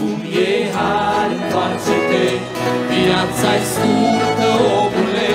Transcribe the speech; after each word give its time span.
Cum 0.00 0.20
e 0.48 0.52
har, 0.76 1.28
întoarce-te, 1.38 2.26
viața-i 2.90 3.62
scurtă, 3.72 4.50
omule, 4.80 5.32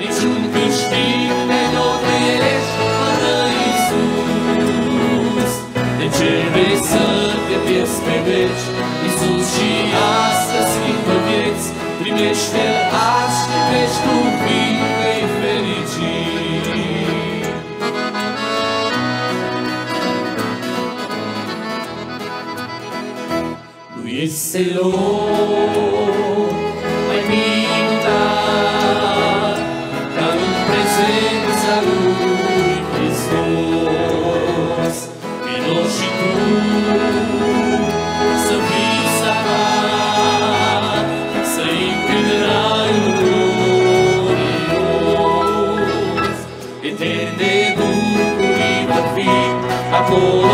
niciun 0.00 0.40
câștig 0.54 1.30
ne 1.50 1.62
notelești 1.74 2.76
fără 2.96 3.36
Iisus. 3.64 5.52
De 5.98 6.06
ce 6.16 6.30
vrei 6.52 6.78
să 6.90 7.04
te 7.46 7.56
pierzi 7.64 8.00
pe 8.04 8.16
veci? 8.26 8.64
Iisus 9.04 9.46
și 9.54 9.70
astăzi 10.24 10.70
schimbă 10.74 11.16
vieți, 11.26 11.66
primește-L 12.00 12.76
azi 13.14 13.38
și 13.42 13.58
veci 13.68 13.98
tu 14.04 14.16
vii. 14.42 14.71
Itzelot, 24.22 24.94
e 27.10 27.18
Minutad, 27.30 28.76
Darum 30.14 30.54
presenza 30.68 31.76
lui 31.86 32.74
Christos, 32.92 33.36
Miloshi 35.44 36.08
tu, 36.18 36.32
să 38.46 38.56
fii 38.68 39.04
salvat, 39.18 41.06
să-i 41.54 41.86
primerai 42.06 42.96
e 46.82 46.90
ter 46.98 47.28
de 47.38 47.54
bucurii 47.76 48.82
va 48.88 49.02
fi, 49.14 49.30
acolo 49.98 50.52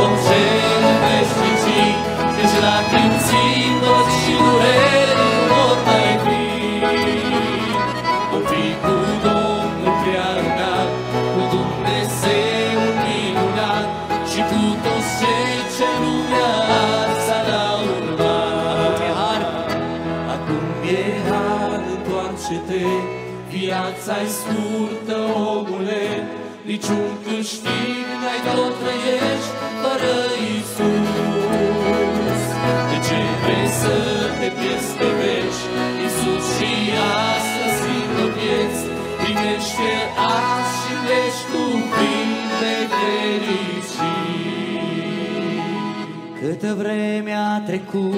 Câtă 46.60 46.74
vreme 46.74 47.32
a 47.32 47.60
trecut, 47.66 48.14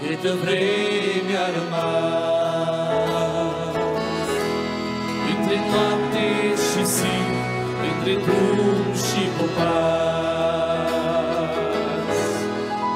câtă 0.00 0.32
vreme 0.42 1.34
a 1.44 1.48
rămas. 1.58 2.64
Între 5.30 5.56
noapte 5.70 6.26
și 6.66 6.82
zi, 6.84 7.16
între 7.88 8.14
drum 8.22 8.94
și 9.06 9.22
popas 9.38 10.90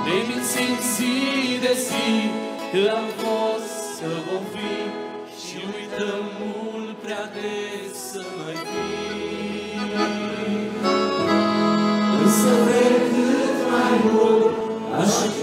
Ne 0.04 0.16
mințim 0.28 0.74
zi 0.94 1.14
de 1.60 1.72
zi, 1.86 2.08
că 2.72 2.80
am 2.96 3.08
fost 3.22 3.74
să 3.96 4.08
vom 4.30 4.42
fi 4.52 4.74
Și 5.44 5.56
uităm 5.74 6.24
mult 6.40 6.96
prea 6.96 7.24
des 7.34 7.92
să 8.10 8.22
mai 8.36 8.56
fi 8.70 8.86
Însă 12.22 12.50
vrem 12.64 13.37
Lord, 13.96 14.54
as 14.92 15.37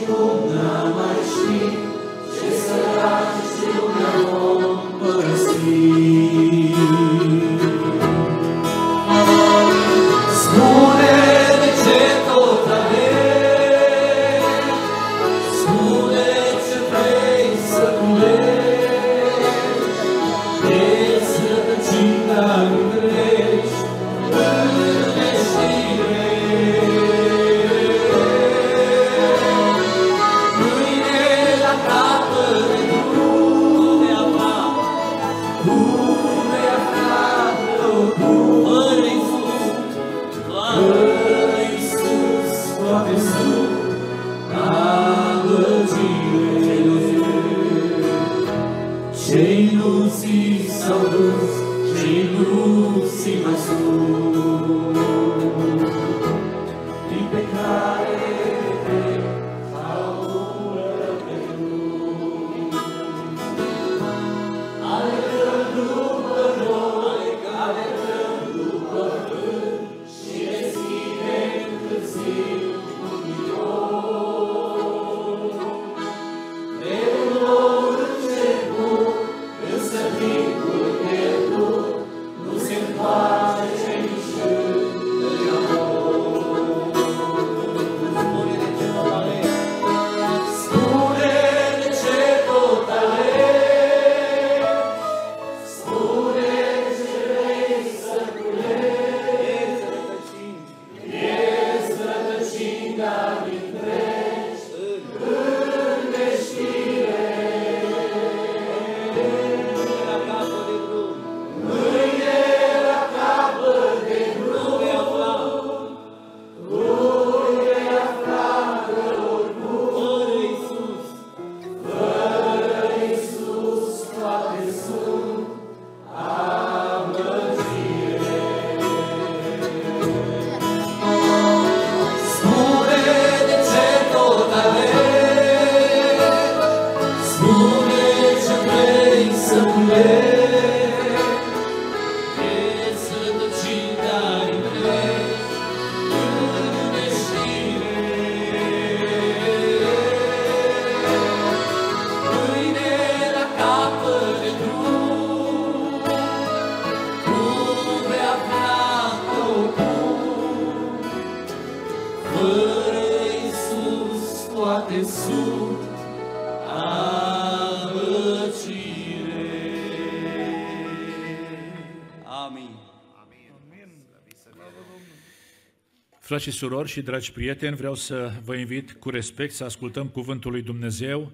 Frați 176.35 176.49
și 176.49 176.57
surori 176.57 176.89
și 176.89 177.01
dragi 177.01 177.31
prieteni, 177.31 177.75
vreau 177.75 177.95
să 177.95 178.31
vă 178.43 178.55
invit 178.55 178.93
cu 178.93 179.09
respect 179.09 179.53
să 179.53 179.63
ascultăm 179.63 180.07
Cuvântul 180.07 180.51
lui 180.51 180.61
Dumnezeu 180.61 181.31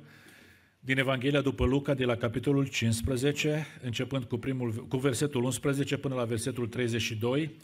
din 0.80 0.98
Evanghelia 0.98 1.42
după 1.42 1.66
Luca, 1.66 1.94
de 1.94 2.06
la 2.06 2.16
capitolul 2.16 2.68
15, 2.68 3.68
începând 3.84 4.24
cu, 4.24 4.38
primul, 4.38 4.86
cu 4.88 4.98
versetul 4.98 5.44
11 5.44 5.98
până 5.98 6.16
la 6.16 6.24
versetul 6.24 6.68
32. 6.68 7.56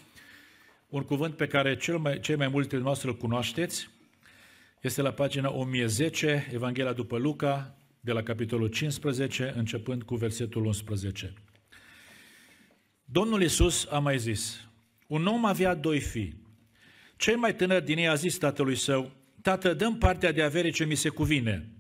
Un 0.88 1.02
cuvânt 1.02 1.36
pe 1.36 1.48
care 1.48 1.76
cel 1.76 1.98
mai, 1.98 2.20
cei 2.20 2.36
mai 2.36 2.48
mulți 2.48 2.70
dintre 2.70 2.86
noastre 2.86 3.10
îl 3.10 3.18
cunoașteți. 3.18 3.90
Este 4.82 5.02
la 5.02 5.12
pagina 5.12 5.52
1010, 5.52 6.50
Evanghelia 6.54 6.94
după 6.94 7.18
Luca, 7.18 7.78
de 8.00 8.12
la 8.12 8.24
capitolul 8.24 8.68
15, 8.68 9.54
începând 9.56 10.04
cu 10.04 10.16
versetul 10.16 10.66
11. 10.66 11.34
Domnul 13.06 13.42
Iisus 13.42 13.88
a 13.90 14.00
mai 14.00 14.18
zis, 14.18 14.68
un 15.08 15.26
om 15.26 15.46
avea 15.46 15.76
doi 15.76 16.00
fii. 16.00 16.46
Cel 17.18 17.38
mai 17.38 17.56
tânăr 17.56 17.82
din 17.82 17.98
ei 17.98 18.08
a 18.08 18.14
zis 18.14 18.38
tatălui 18.38 18.76
său, 18.76 19.12
Tată, 19.42 19.74
dăm 19.74 19.98
partea 19.98 20.32
de 20.32 20.42
avere 20.42 20.70
ce 20.70 20.86
mi 20.86 20.96
se 20.96 21.10
cuvine. 21.10 21.72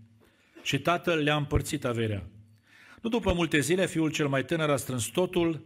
Și 0.61 0.79
tatăl 0.79 1.23
le-a 1.23 1.35
împărțit 1.35 1.85
averea. 1.85 2.23
Nu 3.01 3.09
după 3.09 3.33
multe 3.33 3.59
zile, 3.59 3.87
fiul 3.87 4.11
cel 4.11 4.27
mai 4.27 4.45
tânăr 4.45 4.69
a 4.69 4.75
strâns 4.75 5.05
totul 5.05 5.65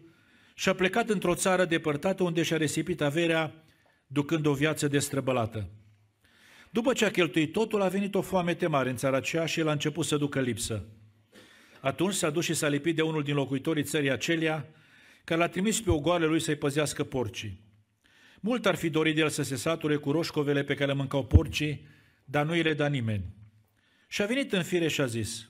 și 0.54 0.70
a 0.70 0.74
plecat 0.74 1.10
într-o 1.10 1.36
țară 1.36 1.66
depărtată 1.66 2.24
unde 2.24 2.44
și-a 2.44 2.58
resipit 2.58 3.02
averea, 3.02 3.64
ducând 4.08 4.46
o 4.46 4.54
viață 4.54 4.88
destrăbălată. 4.88 5.70
După 6.70 6.94
ce 6.94 7.06
a 7.06 7.12
cheltuit 7.12 7.52
totul, 7.52 7.82
a 7.82 7.88
venit 7.88 8.16
o 8.16 8.22
foame 8.22 8.58
mare 8.68 8.90
în 8.90 8.96
țara 8.96 9.18
aceea 9.18 9.46
și 9.46 9.60
el 9.60 9.68
a 9.68 9.72
început 9.72 10.06
să 10.06 10.18
ducă 10.18 10.42
lipsă. 10.42 10.86
Atunci 11.80 12.14
s-a 12.14 12.30
dus 12.30 12.44
și 12.44 12.54
s-a 12.54 12.68
lipit 12.68 12.96
de 12.96 13.02
unul 13.02 13.24
din 13.24 13.36
locuitorii 13.36 13.84
țării 13.84 14.12
acelea, 14.12 14.70
care 15.24 15.40
l-a 15.40 15.48
trimis 15.48 15.82
pe 15.82 15.92
ogoarele 15.92 16.30
lui 16.30 16.40
să-i 16.40 16.56
păzească 16.56 17.04
porcii. 17.04 17.71
Mult 18.44 18.66
ar 18.66 18.76
fi 18.76 18.90
dorit 18.90 19.16
de 19.16 19.22
el 19.22 19.30
să 19.30 19.44
se 19.44 19.56
sature 19.56 19.96
cu 19.96 20.12
roșcovele 20.12 20.64
pe 20.64 20.74
care 20.74 20.92
le 20.92 20.98
mâncau 20.98 21.26
porcii, 21.26 21.88
dar 22.26 22.46
nu 22.46 22.52
îi 22.52 22.62
le 22.62 22.74
da 22.74 22.88
nimeni. 22.88 23.24
Și 24.08 24.22
a 24.22 24.26
venit 24.26 24.54
în 24.54 24.64
fire 24.64 24.88
și 24.88 25.02
a 25.02 25.06
zis, 25.06 25.50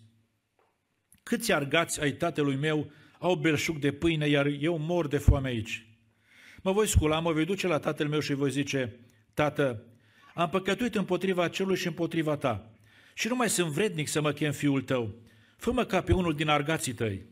câți 1.24 1.52
argați 1.52 2.02
ai 2.02 2.12
tatălui 2.12 2.56
meu 2.56 2.92
au 3.20 3.36
belșug 3.36 3.78
de 3.78 3.92
pâine, 3.92 4.28
iar 4.28 4.46
eu 4.46 4.78
mor 4.78 5.08
de 5.08 5.18
foame 5.18 5.48
aici. 5.48 5.86
Mă 6.62 6.72
voi 6.72 6.88
scula, 6.88 7.20
mă 7.20 7.32
voi 7.32 7.46
duce 7.46 7.68
la 7.68 7.80
tatăl 7.80 8.08
meu 8.08 8.20
și 8.20 8.34
voi 8.34 8.52
zice, 8.52 9.00
Tată, 9.34 9.86
am 10.34 10.50
păcătuit 10.50 10.96
împotriva 10.96 11.48
celui 11.48 11.76
și 11.76 11.88
împotriva 11.88 12.38
ta 12.38 12.72
și 13.14 13.28
nu 13.28 13.36
mai 13.36 13.50
sunt 13.50 13.72
vrednic 13.72 14.08
să 14.08 14.22
mă 14.22 14.32
chem 14.32 14.52
fiul 14.52 14.82
tău. 14.82 15.16
Fă-mă 15.58 15.86
ca 15.86 16.02
pe 16.02 16.14
unul 16.14 16.36
din 16.36 16.48
argații 16.48 16.94
tăi. 16.94 17.26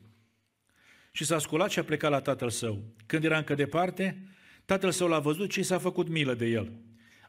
Și 1.12 1.26
s-a 1.26 1.40
sculat 1.40 1.70
și 1.70 1.80
a 1.80 1.84
plecat 1.84 2.12
la 2.12 2.22
tatăl 2.22 2.50
său. 2.50 2.84
Când 3.06 3.24
era 3.24 3.38
încă 3.38 3.56
departe, 3.56 4.28
tatăl 4.70 4.92
său 4.92 5.08
l-a 5.08 5.20
văzut 5.20 5.52
și 5.52 5.64
s-a 5.64 5.78
făcut 5.78 6.10
milă 6.10 6.34
de 6.34 6.46
el. 6.46 6.72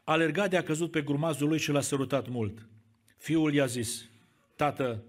A 0.03 0.11
alergat 0.11 0.49
de 0.49 0.57
a 0.57 0.63
căzut 0.63 0.91
pe 0.91 1.01
grumazul 1.01 1.47
lui 1.47 1.59
și 1.59 1.71
l-a 1.71 1.81
sărutat 1.81 2.27
mult. 2.29 2.67
Fiul 3.17 3.53
i-a 3.53 3.65
zis, 3.65 4.05
Tată, 4.55 5.03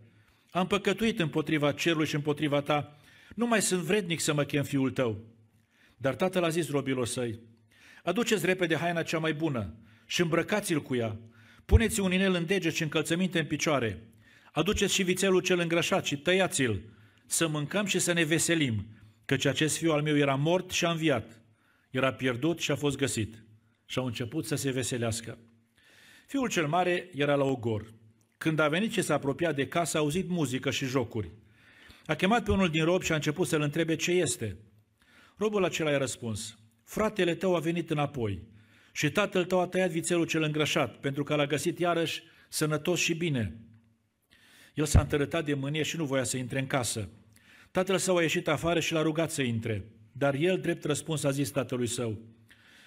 am 0.50 0.66
păcătuit 0.66 1.20
împotriva 1.20 1.72
cerului 1.72 2.06
și 2.06 2.14
împotriva 2.14 2.60
ta, 2.60 2.96
nu 3.34 3.46
mai 3.46 3.62
sunt 3.62 3.82
vrednic 3.82 4.20
să 4.20 4.34
mă 4.34 4.44
chem 4.44 4.62
fiul 4.62 4.90
tău. 4.90 5.24
Dar 5.96 6.14
tatăl 6.14 6.44
a 6.44 6.48
zis 6.48 6.70
robilor 6.70 7.06
săi, 7.06 7.38
aduceți 8.02 8.46
repede 8.46 8.76
haina 8.76 9.02
cea 9.02 9.18
mai 9.18 9.34
bună 9.34 9.74
și 10.06 10.20
îmbrăcați-l 10.20 10.82
cu 10.82 10.94
ea, 10.94 11.16
puneți 11.64 12.00
un 12.00 12.12
inel 12.12 12.34
în 12.34 12.46
deget 12.46 12.74
și 12.74 12.82
încălțăminte 12.82 13.38
în 13.38 13.46
picioare, 13.46 14.02
aduceți 14.52 14.94
și 14.94 15.02
vițelul 15.02 15.40
cel 15.40 15.58
îngrășat 15.58 16.04
și 16.04 16.16
tăiați-l, 16.16 16.80
să 17.26 17.46
mâncăm 17.46 17.86
și 17.86 17.98
să 17.98 18.12
ne 18.12 18.24
veselim, 18.24 18.86
căci 19.24 19.44
acest 19.44 19.76
fiu 19.76 19.92
al 19.92 20.02
meu 20.02 20.16
era 20.16 20.34
mort 20.34 20.70
și 20.70 20.84
a 20.84 20.90
înviat, 20.90 21.41
era 21.92 22.12
pierdut 22.12 22.58
și 22.58 22.70
a 22.70 22.76
fost 22.76 22.96
găsit. 22.96 23.42
Și 23.86 23.98
au 23.98 24.06
început 24.06 24.46
să 24.46 24.54
se 24.54 24.70
veselească. 24.70 25.38
Fiul 26.26 26.48
cel 26.48 26.66
mare 26.66 27.10
era 27.14 27.34
la 27.34 27.44
ogor. 27.44 27.92
Când 28.38 28.58
a 28.58 28.68
venit 28.68 28.92
și 28.92 29.02
s-a 29.02 29.14
apropiat 29.14 29.54
de 29.54 29.68
casă, 29.68 29.96
a 29.96 30.00
auzit 30.00 30.28
muzică 30.28 30.70
și 30.70 30.84
jocuri. 30.84 31.30
A 32.06 32.14
chemat 32.14 32.44
pe 32.44 32.50
unul 32.50 32.68
din 32.68 32.84
robi 32.84 33.04
și 33.04 33.12
a 33.12 33.14
început 33.14 33.46
să-l 33.46 33.60
întrebe 33.60 33.96
ce 33.96 34.10
este. 34.10 34.56
Robul 35.36 35.64
acela 35.64 35.90
i-a 35.90 35.98
răspuns, 35.98 36.58
fratele 36.84 37.34
tău 37.34 37.56
a 37.56 37.58
venit 37.58 37.90
înapoi 37.90 38.42
și 38.92 39.10
tatăl 39.10 39.44
tău 39.44 39.60
a 39.60 39.66
tăiat 39.66 39.90
vițelul 39.90 40.26
cel 40.26 40.42
îngrășat, 40.42 40.96
pentru 40.96 41.22
că 41.22 41.34
l-a 41.34 41.46
găsit 41.46 41.78
iarăși 41.78 42.22
sănătos 42.48 43.00
și 43.00 43.14
bine. 43.14 43.56
El 44.74 44.84
s-a 44.84 45.00
întărătat 45.00 45.44
de 45.44 45.54
mânie 45.54 45.82
și 45.82 45.96
nu 45.96 46.04
voia 46.04 46.24
să 46.24 46.36
intre 46.36 46.58
în 46.58 46.66
casă. 46.66 47.08
Tatăl 47.70 47.98
său 47.98 48.16
a 48.16 48.22
ieșit 48.22 48.48
afară 48.48 48.80
și 48.80 48.92
l-a 48.92 49.02
rugat 49.02 49.30
să 49.30 49.42
intre, 49.42 49.84
dar 50.12 50.34
el, 50.34 50.58
drept 50.58 50.84
răspuns, 50.84 51.24
a 51.24 51.30
zis 51.30 51.50
tatălui 51.50 51.86
său, 51.86 52.18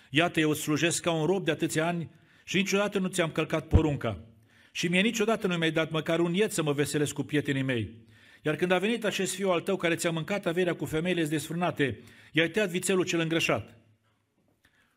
Iată, 0.09 0.39
eu 0.39 0.49
îți 0.49 0.61
slujesc 0.61 1.01
ca 1.01 1.11
un 1.11 1.25
rob 1.25 1.45
de 1.45 1.51
atâția 1.51 1.87
ani 1.87 2.09
și 2.43 2.55
niciodată 2.55 2.99
nu 2.99 3.07
ți-am 3.07 3.31
călcat 3.31 3.67
porunca. 3.67 4.23
Și 4.71 4.87
mie 4.87 5.01
niciodată 5.01 5.47
nu 5.47 5.57
mi-ai 5.57 5.71
dat 5.71 5.91
măcar 5.91 6.19
un 6.19 6.33
iet 6.33 6.51
să 6.51 6.63
mă 6.63 6.73
veselesc 6.73 7.13
cu 7.13 7.23
prietenii 7.23 7.61
mei. 7.61 7.97
Iar 8.41 8.55
când 8.55 8.71
a 8.71 8.77
venit 8.77 9.05
acest 9.05 9.35
fiu 9.35 9.49
al 9.49 9.61
tău 9.61 9.77
care 9.77 9.95
ți-a 9.95 10.11
mâncat 10.11 10.45
averea 10.45 10.75
cu 10.75 10.85
femeile 10.85 11.25
desfrânate, 11.25 11.99
i-ai 12.31 12.49
tăiat 12.49 12.69
vițelul 12.69 13.05
cel 13.05 13.19
îngrășat. 13.19 13.77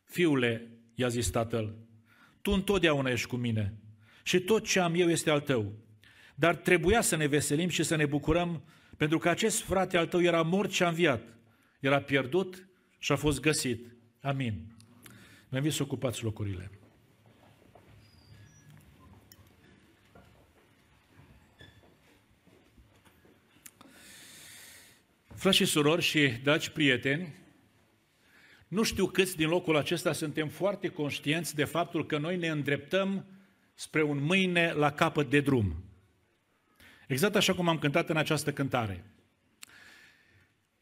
Fiule, 0.03 0.79
i-a 0.95 1.07
zis 1.07 1.29
tatăl, 1.29 1.75
tu 2.41 2.51
întotdeauna 2.51 3.09
ești 3.09 3.27
cu 3.27 3.35
mine 3.35 3.73
și 4.23 4.39
tot 4.39 4.65
ce 4.65 4.79
am 4.79 4.93
eu 4.95 5.09
este 5.09 5.29
al 5.29 5.39
tău. 5.39 5.73
Dar 6.35 6.55
trebuia 6.55 7.01
să 7.01 7.15
ne 7.15 7.27
veselim 7.27 7.69
și 7.69 7.83
să 7.83 7.95
ne 7.95 8.05
bucurăm 8.05 8.63
pentru 8.97 9.17
că 9.17 9.29
acest 9.29 9.61
frate 9.61 9.97
al 9.97 10.07
tău 10.07 10.21
era 10.21 10.41
mort 10.41 10.71
și 10.71 10.83
a 10.83 10.87
înviat, 10.87 11.38
era 11.79 12.01
pierdut 12.01 12.67
și 12.97 13.11
a 13.11 13.15
fost 13.15 13.41
găsit. 13.41 13.95
Amin. 14.21 14.75
Vă 15.49 15.57
invit 15.57 15.73
să 15.73 15.83
ocupați 15.83 16.23
locurile. 16.23 16.71
Frați 25.35 25.57
și 25.57 25.65
surori 25.65 26.01
și 26.01 26.27
dragi 26.27 26.71
prieteni, 26.71 27.33
nu 28.67 28.83
știu 28.83 29.05
câți 29.05 29.35
din 29.35 29.47
locul 29.47 29.75
acesta 29.75 30.13
suntem 30.13 30.47
foarte 30.47 30.87
conștienți 30.87 31.55
de 31.55 31.63
faptul 31.63 32.05
că 32.05 32.17
noi 32.17 32.37
ne 32.37 32.47
îndreptăm 32.47 33.25
spre 33.73 34.03
un 34.03 34.23
mâine 34.23 34.71
la 34.71 34.91
capăt 34.91 35.29
de 35.29 35.39
drum. 35.39 35.83
Exact 37.07 37.35
așa 37.35 37.53
cum 37.53 37.67
am 37.67 37.79
cântat 37.79 38.09
în 38.09 38.17
această 38.17 38.53
cântare. 38.53 39.05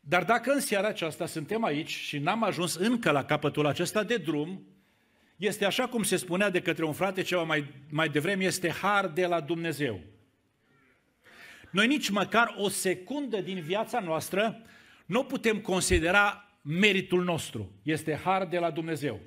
Dar 0.09 0.23
dacă 0.23 0.51
în 0.51 0.59
seara 0.59 0.87
aceasta 0.87 1.25
suntem 1.25 1.63
aici 1.63 1.89
și 1.89 2.17
n-am 2.17 2.43
ajuns 2.43 2.75
încă 2.75 3.11
la 3.11 3.25
capătul 3.25 3.65
acesta 3.65 4.03
de 4.03 4.17
drum, 4.17 4.67
este 5.37 5.65
așa 5.65 5.87
cum 5.87 6.03
se 6.03 6.15
spunea 6.15 6.49
de 6.49 6.61
către 6.61 6.85
un 6.85 6.93
frate 6.93 7.21
ceva 7.21 7.43
mai, 7.43 7.65
mai 7.89 8.09
devreme, 8.09 8.43
este 8.43 8.69
har 8.69 9.07
de 9.07 9.25
la 9.25 9.39
Dumnezeu. 9.39 9.99
Noi 11.71 11.87
nici 11.87 12.09
măcar 12.09 12.55
o 12.57 12.69
secundă 12.69 13.41
din 13.41 13.61
viața 13.61 13.99
noastră 13.99 14.61
nu 15.05 15.23
putem 15.23 15.59
considera 15.59 16.57
meritul 16.61 17.23
nostru. 17.23 17.71
Este 17.83 18.19
har 18.23 18.45
de 18.45 18.57
la 18.57 18.71
Dumnezeu. 18.71 19.19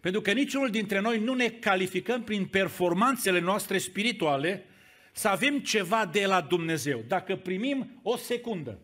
Pentru 0.00 0.20
că 0.20 0.32
niciunul 0.32 0.70
dintre 0.70 1.00
noi 1.00 1.18
nu 1.18 1.34
ne 1.34 1.48
calificăm 1.48 2.22
prin 2.22 2.46
performanțele 2.46 3.40
noastre 3.40 3.78
spirituale 3.78 4.64
să 5.12 5.28
avem 5.28 5.58
ceva 5.58 6.06
de 6.06 6.26
la 6.26 6.40
Dumnezeu. 6.40 7.04
Dacă 7.08 7.36
primim 7.36 8.00
o 8.02 8.16
secundă, 8.16 8.78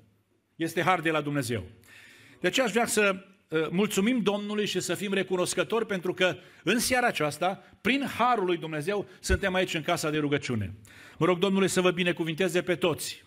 este 0.60 0.82
har 0.82 1.00
de 1.00 1.10
la 1.10 1.20
Dumnezeu. 1.20 1.64
De 2.40 2.46
aceea 2.46 2.66
aș 2.66 2.72
vrea 2.72 2.86
să 2.86 3.24
uh, 3.48 3.68
mulțumim 3.70 4.20
Domnului 4.22 4.66
și 4.66 4.80
să 4.80 4.94
fim 4.94 5.12
recunoscători 5.12 5.86
pentru 5.86 6.14
că 6.14 6.36
în 6.62 6.78
seara 6.78 7.06
aceasta, 7.06 7.64
prin 7.80 8.06
harul 8.18 8.44
lui 8.44 8.56
Dumnezeu, 8.56 9.06
suntem 9.20 9.54
aici 9.54 9.74
în 9.74 9.82
casa 9.82 10.10
de 10.10 10.18
rugăciune. 10.18 10.74
Mă 11.18 11.26
rog 11.26 11.38
Domnului 11.38 11.68
să 11.68 11.80
vă 11.80 11.90
binecuvinteze 11.90 12.62
pe 12.62 12.74
toți. 12.74 13.24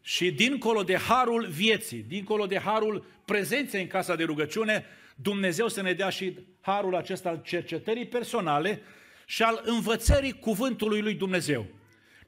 Și 0.00 0.30
dincolo 0.30 0.82
de 0.82 0.96
harul 0.96 1.46
vieții, 1.46 2.04
dincolo 2.08 2.46
de 2.46 2.58
harul 2.58 3.04
prezenței 3.24 3.80
în 3.82 3.86
casa 3.86 4.14
de 4.14 4.24
rugăciune, 4.24 4.84
Dumnezeu 5.14 5.68
să 5.68 5.82
ne 5.82 5.92
dea 5.92 6.08
și 6.08 6.38
harul 6.60 6.96
acesta 6.96 7.28
al 7.28 7.40
cercetării 7.44 8.06
personale 8.06 8.82
și 9.26 9.42
al 9.42 9.62
învățării 9.64 10.32
cuvântului 10.32 11.00
lui 11.00 11.14
Dumnezeu. 11.14 11.66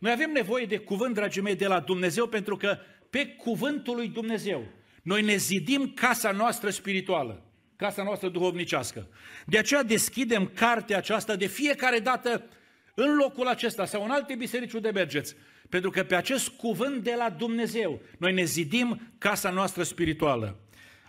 Noi 0.00 0.12
avem 0.12 0.30
nevoie 0.30 0.64
de 0.64 0.78
cuvânt, 0.78 1.14
dragii 1.14 1.42
mei, 1.42 1.56
de 1.56 1.66
la 1.66 1.80
Dumnezeu, 1.80 2.26
pentru 2.26 2.56
că 2.56 2.78
pe 3.10 3.26
cuvântul 3.26 3.96
lui 3.96 4.08
Dumnezeu 4.08 4.64
noi 5.02 5.22
ne 5.22 5.36
zidim 5.36 5.92
casa 5.94 6.30
noastră 6.30 6.70
spirituală, 6.70 7.42
casa 7.76 8.02
noastră 8.02 8.28
duhovnicească. 8.28 9.08
De 9.46 9.58
aceea 9.58 9.82
deschidem 9.82 10.50
cartea 10.54 10.96
aceasta 10.96 11.36
de 11.36 11.46
fiecare 11.46 11.98
dată 11.98 12.48
în 12.94 13.16
locul 13.16 13.46
acesta 13.46 13.84
sau 13.84 14.04
în 14.04 14.10
alte 14.10 14.34
biserici 14.34 14.72
unde 14.72 14.90
mergeți. 14.90 15.36
Pentru 15.68 15.90
că 15.90 16.04
pe 16.04 16.14
acest 16.14 16.48
cuvânt 16.48 17.02
de 17.02 17.14
la 17.16 17.30
Dumnezeu 17.30 18.00
noi 18.18 18.32
ne 18.32 18.44
zidim 18.44 19.14
casa 19.18 19.50
noastră 19.50 19.82
spirituală. 19.82 20.58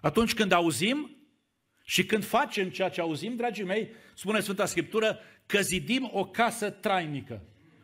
Atunci 0.01 0.33
când 0.33 0.51
auzim 0.51 1.17
și 1.83 2.05
când 2.05 2.23
facem 2.23 2.69
ceea 2.69 2.89
ce 2.89 3.01
auzim, 3.01 3.35
dragii 3.35 3.63
mei, 3.63 3.89
spune 4.15 4.39
Sfânta 4.39 4.65
Scriptură, 4.65 5.19
că 5.45 5.61
zidim 5.61 6.09
o 6.13 6.25
casă 6.25 6.69
trainică. 6.69 7.41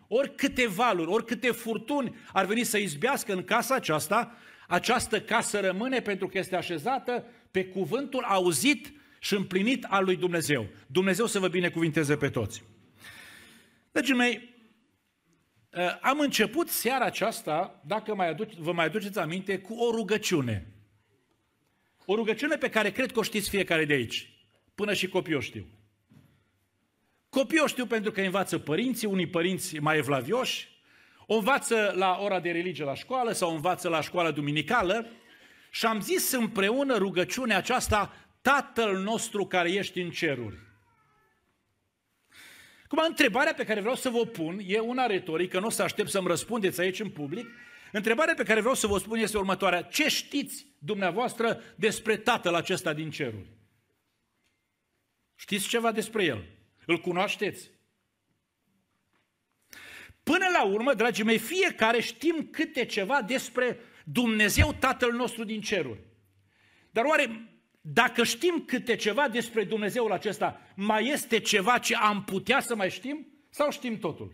Oricâte 0.08 0.68
valuri, 0.68 1.12
oricâte 1.12 1.52
furtuni 1.52 2.16
ar 2.34 2.46
veni 2.46 2.64
să 2.64 2.78
izbească 2.78 3.34
în 3.34 3.44
casa 3.44 3.76
aceasta, 3.76 4.38
această 4.68 5.22
casă 5.22 5.60
rămâne 5.60 6.02
pentru 6.02 6.28
că 6.28 6.38
este 6.38 6.56
așezată 6.56 7.26
pe 7.52 7.66
cuvântul 7.66 8.24
auzit 8.24 8.94
și 9.20 9.34
împlinit 9.34 9.84
al 9.84 10.04
lui 10.04 10.16
Dumnezeu. 10.16 10.68
Dumnezeu 10.88 11.26
să 11.26 11.40
vă 11.40 11.48
binecuvinteze 11.48 12.18
pe 12.18 12.30
toți. 12.30 12.64
Dragii 13.92 14.16
mei, 14.16 14.56
ă, 15.74 15.98
am 16.02 16.20
început 16.20 16.70
seara 16.70 17.06
aceasta, 17.06 17.82
dacă 17.86 18.16
mai 18.16 18.30
aduc, 18.30 18.52
vă 18.52 18.72
mai 18.72 18.86
aduceți 18.86 19.20
aminte, 19.20 19.60
cu 19.60 19.74
o 19.74 19.92
rugăciune. 19.92 20.68
O 22.06 22.16
rugăciune 22.16 22.56
pe 22.56 22.70
care 22.70 22.92
cred 22.92 23.12
că 23.12 23.20
o 23.20 23.24
știți 23.24 23.50
fiecare 23.50 23.86
de 23.86 23.94
aici. 23.94 24.32
Până 24.76 24.94
și 24.94 25.08
copiii 25.08 25.38
o 25.38 25.40
știu. 25.40 25.77
Copiii 27.30 27.62
o 27.62 27.68
știu 27.68 27.86
pentru 27.86 28.12
că 28.12 28.22
învață 28.22 28.60
părinții, 28.60 29.08
unii 29.08 29.28
părinți 29.28 29.78
mai 29.78 29.98
evlavioși, 29.98 30.70
o 31.26 31.36
învață 31.36 31.94
la 31.96 32.18
ora 32.22 32.40
de 32.40 32.52
religie 32.52 32.84
la 32.84 32.94
școală 32.94 33.32
sau 33.32 33.50
o 33.50 33.54
învață 33.54 33.90
la 33.90 34.02
școala 34.02 34.32
duminicală 34.32 35.08
și 35.70 35.86
am 35.86 36.02
zis 36.02 36.32
împreună 36.32 36.98
rugăciunea 36.98 37.58
aceasta, 37.58 38.14
Tatăl 38.42 38.98
nostru 38.98 39.46
care 39.46 39.72
ești 39.72 40.00
în 40.02 40.10
ceruri. 40.10 40.58
Acum, 42.84 43.04
întrebarea 43.08 43.54
pe 43.54 43.64
care 43.64 43.80
vreau 43.80 43.96
să 43.96 44.10
vă 44.10 44.26
pun 44.26 44.60
e 44.66 44.80
una 44.80 45.06
retorică, 45.06 45.60
nu 45.60 45.66
o 45.66 45.70
să 45.70 45.84
aștept 45.84 46.10
să-mi 46.10 46.28
răspundeți 46.28 46.82
aici 46.82 47.00
în 47.00 47.10
public. 47.10 47.48
Întrebarea 47.92 48.34
pe 48.34 48.44
care 48.44 48.60
vreau 48.60 48.76
să 48.76 48.88
vă 48.88 48.98
spun 48.98 49.18
este 49.18 49.38
următoarea. 49.38 49.82
Ce 49.82 50.08
știți 50.08 50.66
dumneavoastră 50.80 51.62
despre 51.76 52.18
Tatăl 52.18 52.54
acesta 52.54 52.94
din 52.94 53.12
ceruri? 53.12 53.50
Știți 55.36 55.68
ceva 55.68 55.92
despre 55.92 56.24
El? 56.24 56.57
Îl 56.88 57.00
cunoașteți? 57.00 57.70
Până 60.24 60.46
la 60.54 60.66
urmă, 60.66 60.94
dragii 60.94 61.24
mei, 61.24 61.38
fiecare 61.38 62.02
știm 62.02 62.48
câte 62.52 62.86
ceva 62.86 63.22
despre 63.22 63.80
Dumnezeu 64.04 64.74
Tatăl 64.74 65.12
nostru 65.12 65.44
din 65.44 65.62
ceruri. 65.62 66.00
Dar 66.92 67.06
oare, 67.06 67.50
dacă 67.82 68.24
știm 68.24 68.64
câte 68.66 68.96
ceva 68.96 69.28
despre 69.28 69.64
Dumnezeul 69.64 70.12
acesta, 70.12 70.62
mai 70.76 71.08
este 71.08 71.40
ceva 71.40 71.78
ce 71.78 71.96
am 71.96 72.24
putea 72.24 72.60
să 72.60 72.76
mai 72.76 72.90
știm? 72.90 73.28
Sau 73.50 73.72
știm 73.72 74.00
totul? 74.00 74.32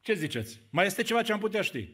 Ce 0.00 0.14
ziceți? 0.14 0.60
Mai 0.70 0.86
este 0.86 1.02
ceva 1.02 1.22
ce 1.22 1.32
am 1.32 1.38
putea 1.38 1.62
ști? 1.62 1.88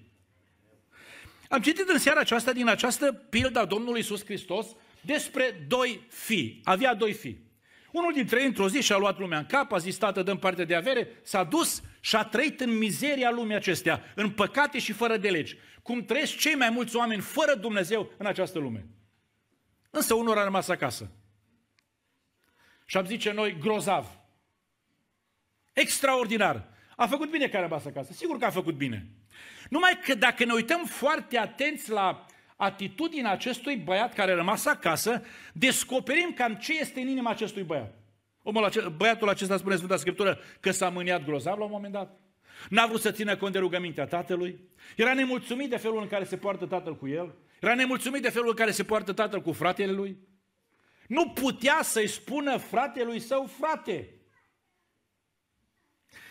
Am 1.48 1.60
citit 1.60 1.88
în 1.88 1.98
seara 1.98 2.20
aceasta 2.20 2.52
din 2.52 2.68
această 2.68 3.12
pildă 3.12 3.58
a 3.58 3.64
Domnului 3.64 3.98
Iisus 3.98 4.24
Hristos 4.24 4.66
despre 5.00 5.64
doi 5.68 6.06
fii. 6.08 6.60
Avea 6.64 6.94
doi 6.94 7.12
fii. 7.12 7.51
Unul 7.92 8.12
dintre 8.12 8.40
ei, 8.40 8.46
într-o 8.46 8.68
zi, 8.68 8.80
și-a 8.80 8.96
luat 8.96 9.18
lumea 9.18 9.38
în 9.38 9.46
cap, 9.46 9.72
a 9.72 9.78
zis, 9.78 9.96
tată, 9.96 10.22
dăm 10.22 10.38
parte 10.38 10.64
de 10.64 10.74
avere, 10.74 11.08
s-a 11.22 11.44
dus 11.44 11.82
și 12.00 12.16
a 12.16 12.24
trăit 12.24 12.60
în 12.60 12.78
mizeria 12.78 13.30
lumii 13.30 13.54
acestea, 13.54 14.12
în 14.14 14.30
păcate 14.30 14.78
și 14.78 14.92
fără 14.92 15.16
de 15.16 15.30
legi. 15.30 15.56
Cum 15.82 16.04
trăiesc 16.04 16.36
cei 16.36 16.54
mai 16.54 16.70
mulți 16.70 16.96
oameni 16.96 17.20
fără 17.20 17.54
Dumnezeu 17.54 18.12
în 18.16 18.26
această 18.26 18.58
lume. 18.58 18.86
Însă 19.90 20.14
unul 20.14 20.38
a 20.38 20.44
rămas 20.44 20.68
acasă. 20.68 21.10
Și 22.86 22.96
am 22.96 23.06
zice 23.06 23.32
noi, 23.32 23.56
grozav. 23.60 24.18
Extraordinar. 25.72 26.68
A 26.96 27.06
făcut 27.06 27.30
bine 27.30 27.48
că 27.48 27.56
a 27.56 27.60
rămas 27.60 27.84
acasă. 27.84 28.12
Sigur 28.12 28.38
că 28.38 28.44
a 28.44 28.50
făcut 28.50 28.74
bine. 28.74 29.06
Numai 29.68 29.98
că 30.04 30.14
dacă 30.14 30.44
ne 30.44 30.52
uităm 30.52 30.84
foarte 30.84 31.38
atenți 31.38 31.90
la 31.90 32.26
atitudinea 32.62 33.30
acestui 33.30 33.76
băiat 33.76 34.14
care 34.14 34.32
a 34.32 34.34
rămas 34.34 34.66
acasă, 34.66 35.22
descoperim 35.52 36.32
cam 36.34 36.54
ce 36.54 36.78
este 36.78 37.00
în 37.00 37.08
inima 37.08 37.30
acestui 37.30 37.62
băiat. 37.62 37.94
Omul 38.42 38.64
ace- 38.64 38.88
băiatul 38.96 39.28
acesta 39.28 39.56
spune 39.56 39.76
Sfânta 39.76 39.96
Scriptură 39.96 40.38
că 40.60 40.70
s-a 40.70 40.88
mâniat 40.88 41.24
grozav 41.24 41.58
la 41.58 41.64
un 41.64 41.70
moment 41.70 41.92
dat. 41.92 42.20
N-a 42.68 42.86
vrut 42.86 43.00
să 43.00 43.10
țină 43.10 43.36
cont 43.36 43.52
de 43.52 43.58
rugămintea 43.58 44.06
tatălui. 44.06 44.60
Era 44.96 45.14
nemulțumit 45.14 45.70
de 45.70 45.76
felul 45.76 46.00
în 46.00 46.08
care 46.08 46.24
se 46.24 46.36
poartă 46.36 46.66
tatăl 46.66 46.96
cu 46.96 47.08
el. 47.08 47.34
Era 47.60 47.74
nemulțumit 47.74 48.22
de 48.22 48.30
felul 48.30 48.48
în 48.48 48.54
care 48.54 48.70
se 48.70 48.84
poartă 48.84 49.12
tatăl 49.12 49.40
cu 49.40 49.52
fratele 49.52 49.92
lui. 49.92 50.18
Nu 51.06 51.28
putea 51.28 51.78
să-i 51.82 52.06
spună 52.06 52.56
fratelui 52.56 53.20
său 53.20 53.50
frate. 53.60 54.08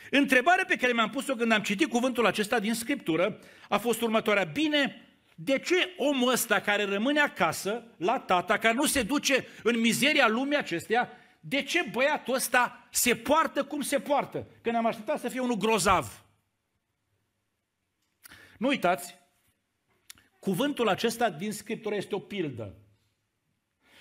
Întrebarea 0.09 0.65
pe 0.67 0.75
care 0.75 0.93
mi-am 0.93 1.09
pus-o 1.09 1.35
când 1.35 1.51
am 1.51 1.61
citit 1.61 1.89
cuvântul 1.89 2.25
acesta 2.25 2.59
din 2.59 2.73
Scriptură 2.73 3.39
a 3.69 3.77
fost 3.77 4.01
următoarea. 4.01 4.43
Bine, 4.43 5.10
de 5.43 5.59
ce 5.59 5.93
omul 5.97 6.31
ăsta 6.31 6.59
care 6.59 6.83
rămâne 6.83 7.19
acasă, 7.19 7.83
la 7.97 8.19
tata, 8.19 8.57
care 8.57 8.73
nu 8.73 8.85
se 8.85 9.03
duce 9.03 9.47
în 9.63 9.79
mizeria 9.79 10.27
lumii 10.27 10.57
acesteia, 10.57 11.09
de 11.39 11.63
ce 11.63 11.89
băiatul 11.91 12.33
ăsta 12.33 12.87
se 12.91 13.15
poartă 13.15 13.63
cum 13.63 13.81
se 13.81 13.99
poartă? 13.99 14.47
Că 14.61 14.71
ne-am 14.71 14.85
așteptat 14.85 15.19
să 15.19 15.29
fie 15.29 15.39
unul 15.39 15.57
grozav. 15.57 16.25
Nu 18.57 18.67
uitați, 18.67 19.17
cuvântul 20.39 20.87
acesta 20.87 21.29
din 21.29 21.51
Scriptură 21.51 21.95
este 21.95 22.15
o 22.15 22.19
pildă. 22.19 22.75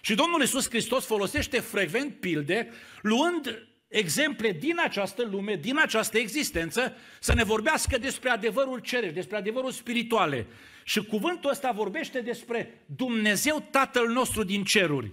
Și 0.00 0.14
Domnul 0.14 0.40
Iisus 0.40 0.68
Hristos 0.68 1.04
folosește 1.06 1.60
frecvent 1.60 2.20
pilde, 2.20 2.70
luând 3.02 3.68
exemple 3.88 4.52
din 4.52 4.78
această 4.78 5.22
lume, 5.22 5.54
din 5.54 5.78
această 5.78 6.18
existență, 6.18 6.96
să 7.20 7.34
ne 7.34 7.44
vorbească 7.44 7.98
despre 7.98 8.30
adevărul 8.30 8.78
ceresc, 8.78 9.14
despre 9.14 9.36
adevărul 9.36 9.70
spirituale. 9.70 10.46
Și 10.90 11.04
cuvântul 11.04 11.50
ăsta 11.50 11.72
vorbește 11.72 12.20
despre 12.20 12.84
Dumnezeu 12.86 13.60
Tatăl 13.70 14.08
nostru 14.08 14.42
din 14.42 14.64
ceruri. 14.64 15.12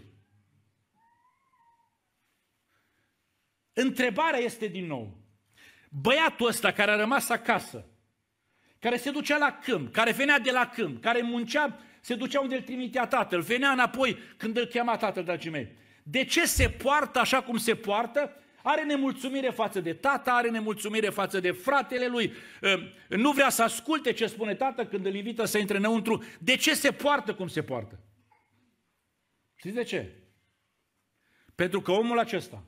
Întrebarea 3.74 4.40
este 4.40 4.68
din 4.68 4.86
nou, 4.86 5.18
băiatul 5.90 6.48
ăsta 6.48 6.72
care 6.72 6.92
a 6.92 6.96
rămas 6.96 7.30
acasă, 7.30 7.86
care 8.80 8.98
se 8.98 9.12
ducea 9.12 9.38
la 9.38 9.60
câmp, 9.64 9.92
care 9.92 10.12
venea 10.12 10.40
de 10.40 10.52
la 10.52 10.70
câmp, 10.70 11.02
care 11.02 11.22
muncea, 11.22 11.80
se 12.02 12.16
ducea 12.16 12.40
unde 12.40 12.56
îl 12.56 12.62
trimitea 12.62 13.08
tatăl, 13.08 13.42
venea 13.42 13.72
înapoi 13.72 14.18
când 14.38 14.58
îl 14.58 14.66
chema 14.66 14.98
tatăl, 14.98 15.24
dragii 15.24 15.52
mei. 15.52 15.76
De 16.04 16.24
ce 16.24 16.46
se 16.46 16.70
poartă 16.70 17.20
așa 17.20 17.42
cum 17.42 17.58
se 17.58 17.76
poartă? 17.76 18.44
Are 18.70 18.84
nemulțumire 18.84 19.50
față 19.50 19.82
de 19.82 19.94
tata, 19.94 20.34
are 20.34 20.50
nemulțumire 20.50 21.10
față 21.10 21.40
de 21.40 21.52
fratele 21.52 22.08
lui, 22.08 22.34
ă, 22.64 22.78
nu 23.10 23.32
vrea 23.32 23.50
să 23.50 23.64
asculte 23.64 24.14
ce 24.14 24.28
spune 24.28 24.56
tata 24.56 24.86
când 24.86 25.06
îl 25.06 25.16
invită 25.16 25.46
să 25.46 25.58
intre 25.58 25.78
înăuntru. 25.78 26.24
De 26.40 26.56
ce 26.56 26.74
se 26.76 26.92
poartă 26.92 27.34
cum 27.36 27.48
se 27.48 27.64
poartă? 27.64 28.00
Știți 29.56 29.76
de 29.76 29.84
ce? 29.84 30.12
Pentru 31.56 31.82
că 31.82 31.92
omul 31.92 32.20
acesta 32.20 32.64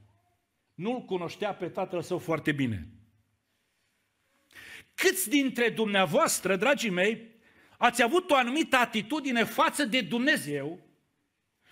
nu-l 0.74 1.02
cunoștea 1.02 1.54
pe 1.54 1.70
tatăl 1.70 2.02
său 2.02 2.18
foarte 2.18 2.52
bine. 2.52 2.88
Câți 4.96 5.30
dintre 5.30 5.70
dumneavoastră, 5.70 6.56
dragii 6.56 6.90
mei, 6.90 7.36
ați 7.78 8.04
avut 8.04 8.32
o 8.32 8.36
anumită 8.36 8.76
atitudine 8.76 9.44
față 9.44 9.86
de 9.86 10.02
Dumnezeu, 10.02 10.80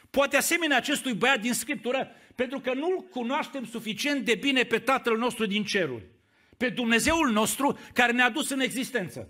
poate 0.10 0.38
asemenea 0.38 0.78
acestui 0.78 1.14
băiat 1.14 1.40
din 1.40 1.54
Scriptură, 1.54 2.12
pentru 2.38 2.60
că 2.60 2.74
nu-L 2.74 3.08
cunoaștem 3.10 3.66
suficient 3.66 4.26
de 4.26 4.36
bine 4.36 4.64
pe 4.64 4.80
Tatăl 4.80 5.18
nostru 5.18 5.46
din 5.46 5.64
ceruri, 5.64 6.06
pe 6.58 6.70
Dumnezeul 6.70 7.32
nostru 7.32 7.80
care 7.94 8.12
ne-a 8.12 8.30
dus 8.30 8.50
în 8.50 8.60
existență. 8.60 9.30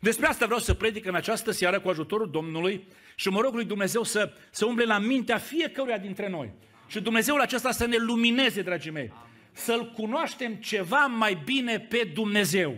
Despre 0.00 0.26
asta 0.26 0.44
vreau 0.44 0.60
să 0.60 0.74
predic 0.74 1.06
în 1.06 1.14
această 1.14 1.50
seară 1.50 1.80
cu 1.80 1.88
ajutorul 1.88 2.30
Domnului 2.30 2.88
și 3.14 3.28
mă 3.28 3.40
rog 3.40 3.54
lui 3.54 3.64
Dumnezeu 3.64 4.02
să, 4.02 4.32
să 4.50 4.64
umble 4.64 4.84
la 4.84 4.98
mintea 4.98 5.38
fiecăruia 5.38 5.98
dintre 5.98 6.28
noi. 6.28 6.52
Și 6.86 7.00
Dumnezeul 7.00 7.40
acesta 7.40 7.70
să 7.70 7.86
ne 7.86 7.96
lumineze, 7.96 8.62
dragii 8.62 8.90
mei. 8.90 9.12
Să-L 9.52 9.92
cunoaștem 9.92 10.54
ceva 10.54 11.06
mai 11.06 11.42
bine 11.44 11.80
pe 11.80 12.10
Dumnezeu. 12.14 12.76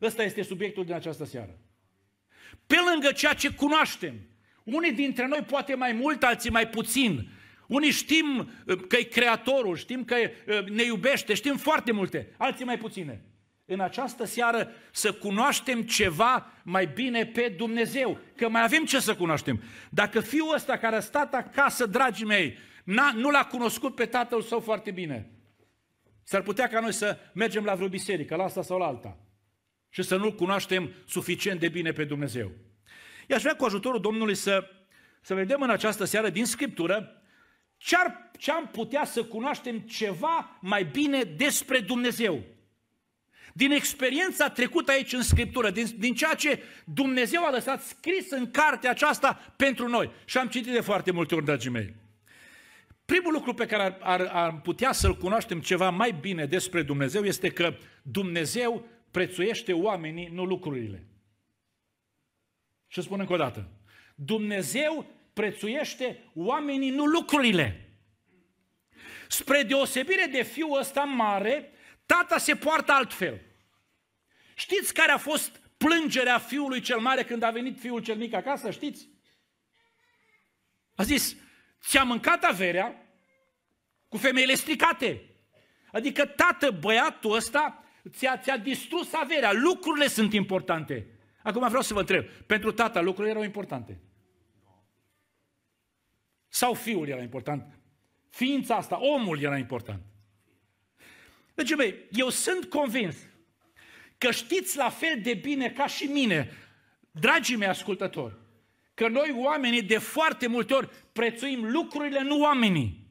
Ăsta 0.00 0.22
este 0.22 0.42
subiectul 0.42 0.84
din 0.84 0.94
această 0.94 1.24
seară. 1.24 1.58
Pe 2.66 2.76
lângă 2.92 3.12
ceea 3.12 3.34
ce 3.34 3.50
cunoaștem, 3.50 4.14
unii 4.64 4.92
dintre 4.92 5.26
noi 5.26 5.44
poate 5.46 5.74
mai 5.74 5.92
mult, 5.92 6.22
alții 6.22 6.50
mai 6.50 6.68
puțin, 6.68 7.30
unii 7.72 7.90
știm 7.90 8.50
uh, 8.66 8.80
că 8.88 8.96
e 8.96 9.02
Creatorul, 9.02 9.76
știm 9.76 10.04
că 10.04 10.16
uh, 10.16 10.68
ne 10.68 10.82
iubește, 10.82 11.34
știm 11.34 11.56
foarte 11.56 11.92
multe, 11.92 12.34
alții 12.36 12.64
mai 12.64 12.78
puține. 12.78 13.24
În 13.64 13.80
această 13.80 14.24
seară 14.24 14.70
să 14.90 15.12
cunoaștem 15.12 15.82
ceva 15.82 16.52
mai 16.62 16.86
bine 16.86 17.26
pe 17.26 17.54
Dumnezeu, 17.56 18.18
că 18.36 18.48
mai 18.48 18.62
avem 18.62 18.84
ce 18.84 19.00
să 19.00 19.14
cunoaștem. 19.14 19.62
Dacă 19.90 20.20
fiul 20.20 20.54
ăsta 20.54 20.76
care 20.76 20.96
a 20.96 21.00
stat 21.00 21.34
acasă, 21.34 21.86
dragii 21.86 22.26
mei, 22.26 22.58
nu 23.14 23.30
l-a 23.30 23.44
cunoscut 23.44 23.94
pe 23.94 24.06
tatăl 24.06 24.42
său 24.42 24.60
foarte 24.60 24.90
bine, 24.90 25.30
s-ar 26.22 26.42
putea 26.42 26.68
ca 26.68 26.80
noi 26.80 26.92
să 26.92 27.18
mergem 27.34 27.64
la 27.64 27.74
vreo 27.74 27.88
biserică, 27.88 28.36
la 28.36 28.44
asta 28.44 28.62
sau 28.62 28.78
la 28.78 28.86
alta, 28.86 29.18
și 29.88 30.02
să 30.02 30.16
nu-L 30.16 30.34
cunoaștem 30.34 30.90
suficient 31.06 31.60
de 31.60 31.68
bine 31.68 31.92
pe 31.92 32.04
Dumnezeu. 32.04 32.50
I-aș 33.28 33.42
vrea 33.42 33.56
cu 33.56 33.64
ajutorul 33.64 34.00
Domnului 34.00 34.34
să, 34.34 34.64
să 35.20 35.34
vedem 35.34 35.62
în 35.62 35.70
această 35.70 36.04
seară 36.04 36.28
din 36.28 36.44
Scriptură 36.44 37.21
ce-ar, 37.84 38.30
ce-am 38.38 38.68
putea 38.72 39.04
să 39.04 39.24
cunoaștem 39.24 39.78
ceva 39.78 40.58
mai 40.60 40.84
bine 40.84 41.22
despre 41.22 41.80
Dumnezeu. 41.80 42.42
Din 43.54 43.70
experiența 43.70 44.50
trecută 44.50 44.90
aici 44.90 45.12
în 45.12 45.22
Scriptură, 45.22 45.70
din, 45.70 45.86
din 45.98 46.14
ceea 46.14 46.34
ce 46.34 46.62
Dumnezeu 46.84 47.44
a 47.44 47.50
lăsat 47.50 47.82
scris 47.82 48.30
în 48.30 48.50
cartea 48.50 48.90
aceasta 48.90 49.54
pentru 49.56 49.88
noi. 49.88 50.10
Și 50.24 50.38
am 50.38 50.48
citit 50.48 50.72
de 50.72 50.80
foarte 50.80 51.10
multe 51.10 51.34
ori, 51.34 51.44
dragii 51.44 51.70
mei. 51.70 51.94
Primul 53.04 53.32
Singurul 53.32 53.52
lucru 53.52 53.64
pe 53.66 53.76
care 53.76 53.82
ar, 53.82 54.20
ar, 54.20 54.30
ar 54.32 54.60
putea 54.60 54.92
să-l 54.92 55.16
cunoaștem 55.16 55.60
ceva 55.60 55.90
mai 55.90 56.12
bine 56.12 56.46
despre 56.46 56.82
Dumnezeu 56.82 57.24
este 57.24 57.50
că 57.50 57.74
Dumnezeu 58.02 58.86
prețuiește 59.10 59.72
oamenii, 59.72 60.28
nu 60.32 60.44
lucrurile. 60.44 61.06
Și 62.86 63.02
spun 63.02 63.20
încă 63.20 63.32
o 63.32 63.36
dată. 63.36 63.68
Dumnezeu 64.14 65.06
prețuiește 65.32 66.30
oamenii, 66.34 66.90
nu 66.90 67.04
lucrurile. 67.04 67.96
Spre 69.28 69.62
deosebire 69.62 70.26
de 70.26 70.42
fiul 70.42 70.78
ăsta 70.78 71.02
mare, 71.02 71.72
tata 72.06 72.38
se 72.38 72.56
poartă 72.56 72.92
altfel. 72.92 73.40
Știți 74.54 74.94
care 74.94 75.12
a 75.12 75.18
fost 75.18 75.60
plângerea 75.76 76.38
fiului 76.38 76.80
cel 76.80 76.98
mare 76.98 77.24
când 77.24 77.42
a 77.42 77.50
venit 77.50 77.78
fiul 77.78 78.02
cel 78.02 78.16
mic 78.16 78.34
acasă? 78.34 78.70
Știți? 78.70 79.08
A 80.94 81.02
zis, 81.02 81.36
ți-a 81.80 82.02
mâncat 82.02 82.44
averea 82.44 83.06
cu 84.08 84.16
femeile 84.16 84.54
stricate. 84.54 85.22
Adică, 85.92 86.26
tată, 86.26 86.70
băiatul 86.70 87.34
ăsta 87.34 87.84
ți-a, 88.10 88.38
ți-a 88.38 88.56
distrus 88.56 89.12
averea. 89.12 89.52
Lucrurile 89.52 90.08
sunt 90.08 90.32
importante. 90.32 91.06
Acum 91.42 91.68
vreau 91.68 91.82
să 91.82 91.94
vă 91.94 92.00
întreb, 92.00 92.24
pentru 92.24 92.72
tata 92.72 93.00
lucrurile 93.00 93.30
erau 93.30 93.44
importante? 93.44 94.00
Sau 96.54 96.74
fiul 96.74 97.08
era 97.08 97.22
important? 97.22 97.78
Ființa 98.28 98.76
asta, 98.76 98.98
omul 99.00 99.40
era 99.40 99.58
important. 99.58 100.02
Deci, 101.54 101.74
băi, 101.74 101.94
eu 102.10 102.28
sunt 102.28 102.64
convins 102.64 103.16
că 104.18 104.30
știți 104.30 104.76
la 104.76 104.88
fel 104.88 105.20
de 105.22 105.34
bine 105.34 105.70
ca 105.70 105.86
și 105.86 106.04
mine, 106.04 106.50
dragii 107.10 107.56
mei 107.56 107.68
ascultători, 107.68 108.34
că 108.94 109.08
noi 109.08 109.34
oamenii 109.36 109.82
de 109.82 109.98
foarte 109.98 110.46
multe 110.46 110.74
ori 110.74 110.88
prețuim 111.12 111.70
lucrurile, 111.70 112.22
nu 112.22 112.40
oamenii. 112.40 113.06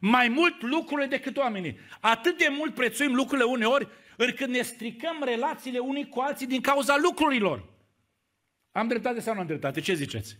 Mai 0.00 0.28
mult 0.28 0.62
lucrurile 0.62 1.06
decât 1.06 1.36
oamenii. 1.36 1.78
Atât 2.00 2.38
de 2.38 2.48
mult 2.50 2.74
prețuim 2.74 3.14
lucrurile 3.14 3.46
uneori, 3.46 3.88
încât 4.16 4.48
ne 4.48 4.62
stricăm 4.62 5.22
relațiile 5.24 5.78
unii 5.78 6.08
cu 6.08 6.20
alții 6.20 6.46
din 6.46 6.60
cauza 6.60 6.96
lucrurilor. 6.96 7.68
Am 8.72 8.88
dreptate 8.88 9.20
sau 9.20 9.34
nu 9.34 9.40
am 9.40 9.46
dreptate? 9.46 9.80
Ce 9.80 9.94
ziceți? 9.94 10.38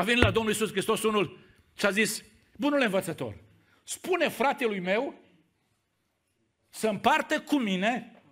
A 0.00 0.02
venit 0.02 0.22
la 0.22 0.30
Domnul 0.30 0.52
Iisus 0.52 0.70
Hristos 0.70 1.02
unul 1.02 1.38
și 1.78 1.86
a 1.86 1.90
zis, 1.90 2.22
bunule 2.56 2.84
învățător, 2.84 3.36
spune 3.84 4.28
fratelui 4.28 4.80
meu 4.80 5.14
să 6.68 6.88
împartă 6.88 7.40
cu 7.40 7.58
mine 7.58 8.22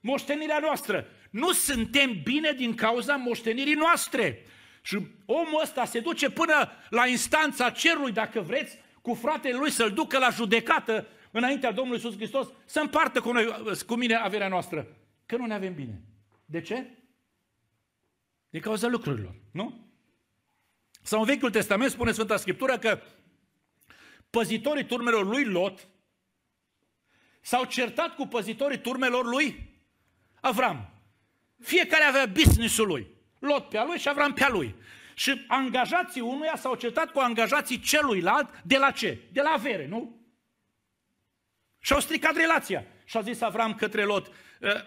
moștenirea 0.00 0.58
noastră. 0.58 1.06
Nu 1.30 1.52
suntem 1.52 2.22
bine 2.22 2.52
din 2.52 2.74
cauza 2.74 3.16
moștenirii 3.16 3.74
noastre. 3.74 4.42
Și 4.82 5.06
omul 5.26 5.60
ăsta 5.62 5.84
se 5.84 6.00
duce 6.00 6.30
până 6.30 6.70
la 6.90 7.06
instanța 7.06 7.70
cerului, 7.70 8.12
dacă 8.12 8.40
vreți, 8.40 8.78
cu 9.02 9.14
fratele 9.14 9.58
lui 9.58 9.70
să-l 9.70 9.92
ducă 9.92 10.18
la 10.18 10.30
judecată 10.30 11.06
înaintea 11.30 11.72
Domnului 11.72 12.00
Iisus 12.02 12.16
Hristos, 12.16 12.48
să 12.64 12.80
împartă 12.80 13.20
cu, 13.20 13.32
noi, 13.32 13.46
cu 13.86 13.94
mine 13.94 14.14
averea 14.14 14.48
noastră. 14.48 14.86
Că 15.26 15.36
nu 15.36 15.46
ne 15.46 15.54
avem 15.54 15.74
bine. 15.74 16.02
De 16.44 16.60
ce? 16.60 16.86
Din 18.48 18.60
cauza 18.60 18.88
lucrurilor, 18.88 19.34
nu? 19.50 19.85
Sau 21.06 21.20
în 21.20 21.26
Vechiul 21.26 21.50
Testament 21.50 21.90
spune 21.90 22.12
Sfânta 22.12 22.36
Scriptură 22.36 22.78
că 22.78 23.00
păzitorii 24.30 24.86
turmelor 24.86 25.26
lui 25.26 25.44
Lot 25.44 25.88
s-au 27.40 27.64
certat 27.64 28.14
cu 28.14 28.26
păzitorii 28.26 28.80
turmelor 28.80 29.24
lui 29.24 29.74
Avram. 30.40 30.90
Fiecare 31.60 32.04
avea 32.04 32.26
business-ul 32.26 32.86
lui. 32.86 33.06
Lot 33.38 33.68
pe 33.68 33.78
a 33.78 33.84
lui 33.84 33.98
și 33.98 34.08
Avram 34.08 34.32
pe 34.32 34.44
a 34.44 34.48
lui. 34.48 34.74
Și 35.14 35.44
angajații 35.48 36.20
unuia 36.20 36.56
s-au 36.56 36.74
certat 36.74 37.10
cu 37.10 37.18
angajații 37.18 37.78
celuilalt 37.78 38.62
de 38.62 38.78
la 38.78 38.90
ce? 38.90 39.18
De 39.32 39.40
la 39.40 39.50
avere, 39.50 39.86
nu? 39.86 40.26
Și 41.78 41.92
au 41.92 42.00
stricat 42.00 42.34
relația. 42.34 42.86
Și 43.04 43.16
a 43.16 43.20
zis 43.20 43.40
Avram 43.40 43.74
către 43.74 44.04
Lot, 44.04 44.26
ă, 44.62 44.82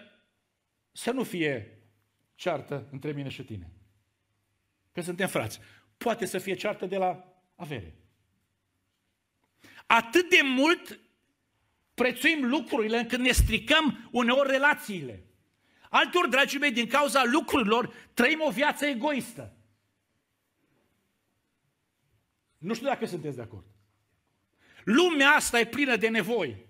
să 0.92 1.10
nu 1.10 1.24
fie 1.24 1.78
ceartă 2.34 2.88
între 2.90 3.12
mine 3.12 3.28
și 3.28 3.44
tine. 3.44 3.70
Că 4.92 5.00
suntem 5.00 5.28
frați. 5.28 5.60
Poate 6.04 6.26
să 6.26 6.38
fie 6.38 6.54
ceartă 6.54 6.86
de 6.86 6.96
la 6.96 7.42
avere. 7.54 7.94
Atât 9.86 10.28
de 10.30 10.40
mult 10.42 11.00
prețuim 11.94 12.44
lucrurile 12.48 12.98
încât 12.98 13.18
ne 13.18 13.30
stricăm 13.30 14.08
uneori 14.10 14.50
relațiile. 14.50 15.24
Alteori, 15.90 16.30
dragii 16.30 16.58
mei, 16.58 16.70
din 16.70 16.86
cauza 16.86 17.24
lucrurilor, 17.24 17.94
trăim 18.14 18.40
o 18.40 18.50
viață 18.50 18.86
egoistă. 18.86 19.56
Nu 22.58 22.74
știu 22.74 22.86
dacă 22.86 23.06
sunteți 23.06 23.36
de 23.36 23.42
acord. 23.42 23.66
Lumea 24.84 25.30
asta 25.30 25.60
e 25.60 25.66
plină 25.66 25.96
de 25.96 26.08
nevoi. 26.08 26.66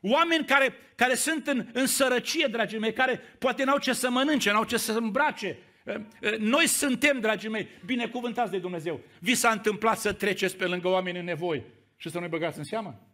Oameni 0.00 0.44
care, 0.44 0.74
care 0.94 1.14
sunt 1.14 1.46
în, 1.46 1.70
în 1.72 1.86
sărăcie, 1.86 2.46
dragii 2.46 2.78
mei, 2.78 2.92
care 2.92 3.16
poate 3.16 3.64
n-au 3.64 3.78
ce 3.78 3.92
să 3.92 4.10
mănânce, 4.10 4.50
n-au 4.50 4.64
ce 4.64 4.76
să 4.76 4.92
îmbrace. 4.92 5.58
Noi 6.38 6.66
suntem, 6.66 7.20
dragii 7.20 7.48
mei, 7.48 7.68
binecuvântați 7.84 8.50
de 8.50 8.58
Dumnezeu. 8.58 9.00
Vi 9.20 9.34
s-a 9.34 9.50
întâmplat 9.50 9.98
să 9.98 10.12
treceți 10.12 10.56
pe 10.56 10.66
lângă 10.66 10.88
oameni 10.88 11.18
în 11.18 11.24
nevoi 11.24 11.64
și 11.96 12.10
să 12.10 12.18
nu-i 12.18 12.28
băgați 12.28 12.58
în 12.58 12.64
seamă? 12.64 13.06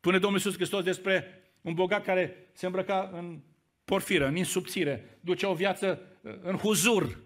Pune 0.00 0.18
Domnul 0.18 0.38
Iisus 0.38 0.54
Hristos 0.54 0.84
despre 0.84 1.42
un 1.60 1.74
bogat 1.74 2.04
care 2.04 2.48
se 2.52 2.66
îmbrăca 2.66 3.10
în 3.12 3.40
porfiră, 3.84 4.26
în 4.26 4.36
insubțire, 4.36 5.18
ducea 5.20 5.48
o 5.48 5.54
viață 5.54 6.18
uh, 6.20 6.34
în 6.42 6.56
huzur. 6.56 7.18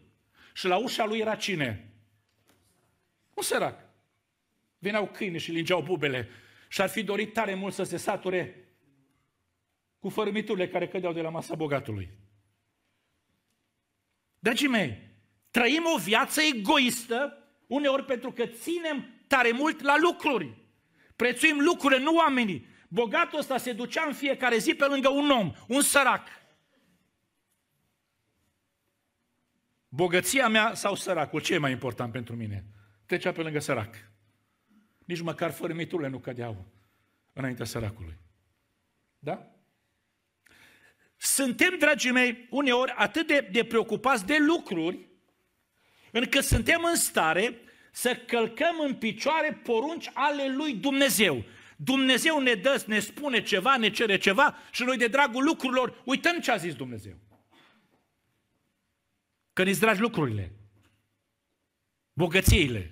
Și 0.54 0.66
la 0.66 0.76
ușa 0.76 1.04
lui 1.04 1.18
era 1.18 1.34
cine? 1.34 1.92
Un 3.34 3.42
sărac. 3.42 3.80
Veneau 4.78 5.06
câini 5.06 5.38
și 5.38 5.50
lingeau 5.50 5.82
bubele 5.82 6.28
și 6.68 6.80
ar 6.80 6.88
fi 6.88 7.02
dorit 7.02 7.32
tare 7.32 7.54
mult 7.54 7.74
să 7.74 7.82
se 7.82 7.96
sature 7.96 8.68
cu 9.98 10.08
fărâmiturile 10.08 10.68
care 10.68 10.88
cădeau 10.88 11.12
de 11.12 11.20
la 11.20 11.28
masa 11.28 11.54
bogatului. 11.54 12.10
Dragii 14.38 14.68
mei, 14.68 15.10
trăim 15.50 15.84
o 15.94 15.98
viață 15.98 16.40
egoistă, 16.40 17.38
uneori 17.66 18.04
pentru 18.04 18.32
că 18.32 18.46
ținem 18.46 19.22
tare 19.26 19.50
mult 19.50 19.80
la 19.80 19.98
lucruri. 19.98 20.56
Prețuim 21.16 21.60
lucrurile, 21.60 22.02
nu 22.02 22.14
oamenii. 22.14 22.66
Bogatul 22.88 23.38
ăsta 23.38 23.56
se 23.56 23.72
ducea 23.72 24.04
în 24.06 24.12
fiecare 24.12 24.58
zi 24.58 24.74
pe 24.74 24.84
lângă 24.84 25.08
un 25.08 25.30
om, 25.30 25.52
un 25.68 25.82
sărac. 25.82 26.28
Bogăția 29.88 30.48
mea 30.48 30.74
sau 30.74 30.94
săracul, 30.94 31.40
ce 31.40 31.54
e 31.54 31.58
mai 31.58 31.70
important 31.70 32.12
pentru 32.12 32.36
mine? 32.36 32.64
Trecea 33.06 33.32
pe 33.32 33.42
lângă 33.42 33.58
sărac. 33.58 33.94
Nici 35.04 35.20
măcar 35.20 35.50
fărâmiturile 35.50 36.08
nu 36.08 36.18
cădeau 36.18 36.66
înaintea 37.32 37.64
săracului. 37.64 38.18
Da? 39.18 39.57
Suntem, 41.18 41.78
dragii 41.78 42.10
mei, 42.10 42.46
uneori 42.50 42.90
atât 42.90 43.26
de, 43.26 43.48
de 43.52 43.64
preocupați 43.64 44.26
de 44.26 44.36
lucruri, 44.38 45.08
încât 46.12 46.44
suntem 46.44 46.84
în 46.84 46.96
stare 46.96 47.60
să 47.92 48.16
călcăm 48.16 48.80
în 48.80 48.94
picioare 48.94 49.60
porunci 49.62 50.10
ale 50.12 50.54
lui 50.54 50.74
Dumnezeu. 50.74 51.44
Dumnezeu 51.76 52.40
ne 52.40 52.54
dă, 52.54 52.84
ne 52.86 52.98
spune 52.98 53.42
ceva, 53.42 53.76
ne 53.76 53.90
cere 53.90 54.18
ceva 54.18 54.56
și 54.70 54.82
noi 54.82 54.96
de 54.96 55.06
dragul 55.06 55.44
lucrurilor 55.44 56.02
uităm 56.04 56.40
ce 56.40 56.50
a 56.50 56.56
zis 56.56 56.74
Dumnezeu. 56.74 57.16
Că 59.52 59.62
ne 59.62 59.72
dragi 59.72 60.00
lucrurile, 60.00 60.52
bogățiile. 62.12 62.90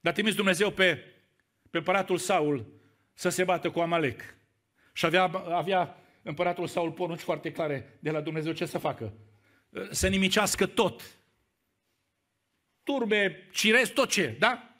Dar 0.00 0.12
trimis 0.12 0.34
Dumnezeu 0.34 0.70
pe, 0.70 0.96
pe 1.70 1.78
împăratul 1.78 2.18
Saul 2.18 2.66
să 3.14 3.28
se 3.28 3.44
bată 3.44 3.70
cu 3.70 3.80
Amalek. 3.80 4.36
Și 4.92 5.04
avea, 5.04 5.22
avea 5.32 6.03
împăratul 6.24 6.66
Saul 6.66 6.92
porunci 6.92 7.20
foarte 7.20 7.52
clare 7.52 7.98
de 8.00 8.10
la 8.10 8.20
Dumnezeu 8.20 8.52
ce 8.52 8.66
să 8.66 8.78
facă. 8.78 9.12
Să 9.90 10.08
nimicească 10.08 10.66
tot. 10.66 11.18
Turbe, 12.82 13.48
cirez, 13.52 13.88
tot 13.88 14.10
ce, 14.10 14.36
da? 14.38 14.74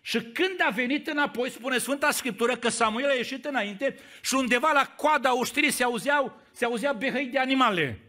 Și 0.00 0.22
când 0.22 0.60
a 0.66 0.70
venit 0.70 1.06
înapoi, 1.06 1.50
spune 1.50 1.78
Sfânta 1.78 2.10
Scriptură 2.10 2.56
că 2.56 2.68
Samuel 2.68 3.08
a 3.08 3.12
ieșit 3.12 3.44
înainte 3.44 3.96
și 4.22 4.34
undeva 4.34 4.72
la 4.72 4.94
coada 4.96 5.32
uștirii 5.32 5.70
se, 5.70 5.84
auzeau, 5.84 6.40
se 6.52 6.64
auzea 6.64 6.92
behăi 6.92 7.26
de 7.26 7.38
animale. 7.38 8.00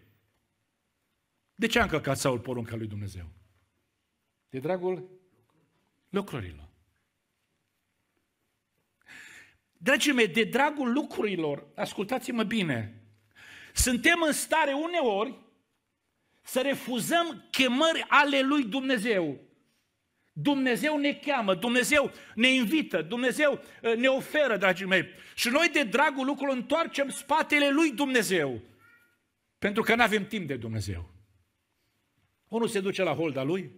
De 1.56 1.68
ce 1.68 1.80
a 1.80 1.84
încălcat 1.84 2.18
Saul 2.18 2.40
porunca 2.40 2.76
lui 2.76 2.88
Dumnezeu? 2.88 3.30
De 4.50 4.60
dragul 4.60 5.10
lucrurilor. 6.10 6.69
Dragii 9.82 10.12
mei, 10.12 10.28
de 10.28 10.44
dragul 10.44 10.92
lucrurilor, 10.92 11.68
ascultați-mă 11.76 12.44
bine, 12.44 13.04
suntem 13.74 14.22
în 14.22 14.32
stare 14.32 14.74
uneori 14.74 15.40
să 16.42 16.62
refuzăm 16.62 17.48
chemări 17.52 18.06
ale 18.08 18.42
lui 18.42 18.64
Dumnezeu. 18.64 19.40
Dumnezeu 20.34 20.98
ne 20.98 21.14
cheamă, 21.14 21.56
Dumnezeu 21.56 22.12
ne 22.36 22.48
invită, 22.48 23.02
Dumnezeu 23.02 23.62
uh, 23.82 23.96
ne 23.96 24.08
oferă, 24.08 24.58
dragii 24.58 24.86
mei. 24.86 25.06
Și 25.36 25.50
noi 25.50 25.70
de 25.74 25.84
dragul 25.84 26.26
lucrurilor 26.26 26.58
întoarcem 26.58 27.10
spatele 27.10 27.70
lui 27.70 27.92
Dumnezeu. 27.92 28.62
Pentru 29.60 29.84
că 29.84 29.96
nu 29.96 30.04
avem 30.04 30.28
timp 30.28 30.48
de 30.48 30.56
Dumnezeu. 30.56 31.10
Unul 32.48 32.68
se 32.68 32.80
duce 32.80 33.04
la 33.04 33.14
holda 33.14 33.44
lui, 33.44 33.72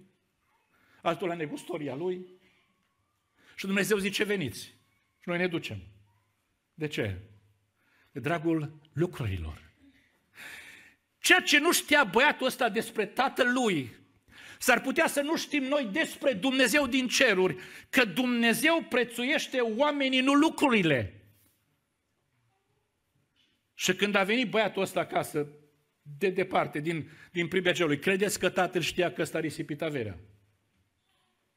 altul 1.02 1.28
la 1.28 1.34
negustoria 1.34 1.96
lui. 1.96 2.26
Și 3.56 3.66
Dumnezeu 3.66 3.98
zice, 3.98 4.24
veniți. 4.24 4.60
Și 5.20 5.30
noi 5.30 5.38
ne 5.38 5.48
ducem. 5.48 5.91
De 6.74 6.88
ce? 6.88 7.18
De 8.12 8.20
dragul 8.20 8.80
lucrurilor. 8.94 9.72
Ceea 11.20 11.40
ce 11.40 11.60
nu 11.60 11.72
știa 11.72 12.04
băiatul 12.04 12.46
ăsta 12.46 12.70
despre 12.70 13.06
tatăl 13.06 13.52
lui, 13.54 13.96
s-ar 14.60 14.82
putea 14.82 15.08
să 15.08 15.22
nu 15.22 15.38
știm 15.38 15.64
noi 15.64 15.90
despre 15.92 16.34
Dumnezeu 16.34 16.88
din 16.88 17.08
ceruri, 17.08 17.56
că 17.90 18.06
Dumnezeu 18.06 18.86
prețuiește 18.90 19.60
oamenii, 19.60 20.22
nu 20.22 20.34
lucrurile. 20.34 21.22
Și 23.74 23.96
când 23.96 24.16
a 24.16 24.24
venit 24.24 24.50
băiatul 24.50 24.82
ăsta 24.82 25.00
acasă, 25.00 25.48
de 26.02 26.30
departe, 26.30 26.80
din, 26.80 27.10
din 27.32 27.48
pribia 27.48 27.72
celui, 27.72 28.00
credeți 28.00 28.40
că 28.40 28.50
tatăl 28.50 28.82
știa 28.82 29.14
că 29.14 29.22
ăsta 29.22 29.38
a 29.38 29.42
risipit 29.42 29.82
averea? 29.82 30.20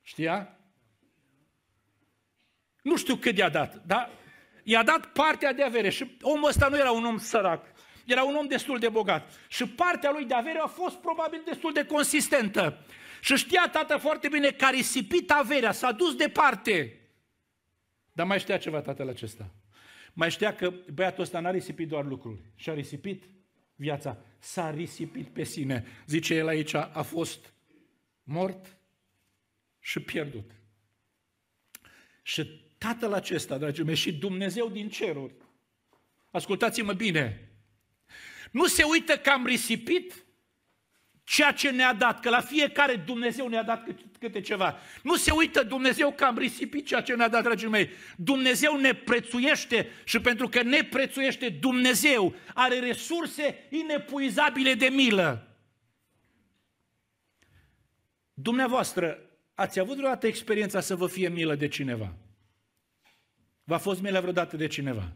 Știa? 0.02 0.58
Nu 2.82 2.96
știu 2.96 3.16
cât 3.16 3.36
i-a 3.36 3.48
dat, 3.48 3.86
dar 3.86 4.10
i-a 4.64 4.82
dat 4.82 5.06
partea 5.06 5.52
de 5.52 5.62
avere 5.62 5.90
și 5.90 6.16
omul 6.20 6.48
ăsta 6.48 6.68
nu 6.68 6.76
era 6.76 6.90
un 6.90 7.04
om 7.04 7.18
sărac, 7.18 7.66
era 8.04 8.22
un 8.22 8.34
om 8.34 8.46
destul 8.46 8.78
de 8.78 8.88
bogat. 8.88 9.32
Și 9.48 9.68
partea 9.68 10.10
lui 10.10 10.24
de 10.24 10.34
avere 10.34 10.58
a 10.58 10.66
fost 10.66 10.96
probabil 10.96 11.42
destul 11.44 11.72
de 11.72 11.86
consistentă. 11.86 12.84
Și 13.20 13.36
știa 13.36 13.68
tata 13.72 13.98
foarte 13.98 14.28
bine 14.28 14.50
că 14.50 14.64
a 14.64 14.70
risipit 14.70 15.30
averea, 15.30 15.72
s-a 15.72 15.92
dus 15.92 16.14
departe. 16.14 17.00
Dar 18.12 18.26
mai 18.26 18.38
știa 18.38 18.58
ceva 18.58 18.80
tatăl 18.80 19.08
acesta. 19.08 19.50
Mai 20.12 20.30
știa 20.30 20.54
că 20.54 20.72
băiatul 20.92 21.22
ăsta 21.22 21.40
n-a 21.40 21.50
risipit 21.50 21.88
doar 21.88 22.04
lucruri, 22.04 22.40
și-a 22.54 22.74
risipit 22.74 23.24
viața, 23.74 24.18
s-a 24.38 24.70
risipit 24.70 25.28
pe 25.28 25.44
sine. 25.44 25.86
Zice 26.06 26.34
el 26.34 26.46
aici, 26.46 26.74
a 26.74 27.02
fost 27.02 27.52
mort 28.22 28.78
și 29.80 30.00
pierdut. 30.00 30.50
Și 32.22 32.63
tatăl 32.84 33.12
acesta, 33.12 33.58
dragii 33.58 33.84
mei, 33.84 33.94
și 33.94 34.12
Dumnezeu 34.12 34.68
din 34.68 34.88
ceruri, 34.88 35.34
ascultați-mă 36.30 36.92
bine, 36.92 37.48
nu 38.50 38.66
se 38.66 38.82
uită 38.82 39.16
că 39.16 39.30
am 39.30 39.46
risipit 39.46 40.24
ceea 41.24 41.52
ce 41.52 41.70
ne-a 41.70 41.94
dat, 41.94 42.20
că 42.20 42.30
la 42.30 42.40
fiecare 42.40 42.96
Dumnezeu 42.96 43.48
ne-a 43.48 43.62
dat 43.62 43.86
câte 44.18 44.40
ceva. 44.40 44.78
Nu 45.02 45.16
se 45.16 45.30
uită 45.30 45.62
Dumnezeu 45.62 46.12
că 46.12 46.24
am 46.24 46.38
risipit 46.38 46.86
ceea 46.86 47.00
ce 47.00 47.14
ne-a 47.14 47.28
dat, 47.28 47.42
dragii 47.42 47.68
mei. 47.68 47.90
Dumnezeu 48.16 48.76
ne 48.76 48.94
prețuiește 48.94 49.88
și 50.04 50.20
pentru 50.20 50.48
că 50.48 50.62
ne 50.62 50.82
prețuiește, 50.82 51.48
Dumnezeu 51.48 52.34
are 52.54 52.78
resurse 52.78 53.66
inepuizabile 53.70 54.74
de 54.74 54.86
milă. 54.86 55.58
Dumneavoastră, 58.34 59.18
ați 59.54 59.80
avut 59.80 59.96
vreodată 59.96 60.26
experiența 60.26 60.80
să 60.80 60.96
vă 60.96 61.06
fie 61.06 61.28
milă 61.28 61.54
de 61.54 61.68
cineva? 61.68 62.14
V-a 63.64 63.78
fost 63.78 64.00
milă 64.00 64.20
vreodată 64.20 64.56
de 64.56 64.66
cineva? 64.66 65.12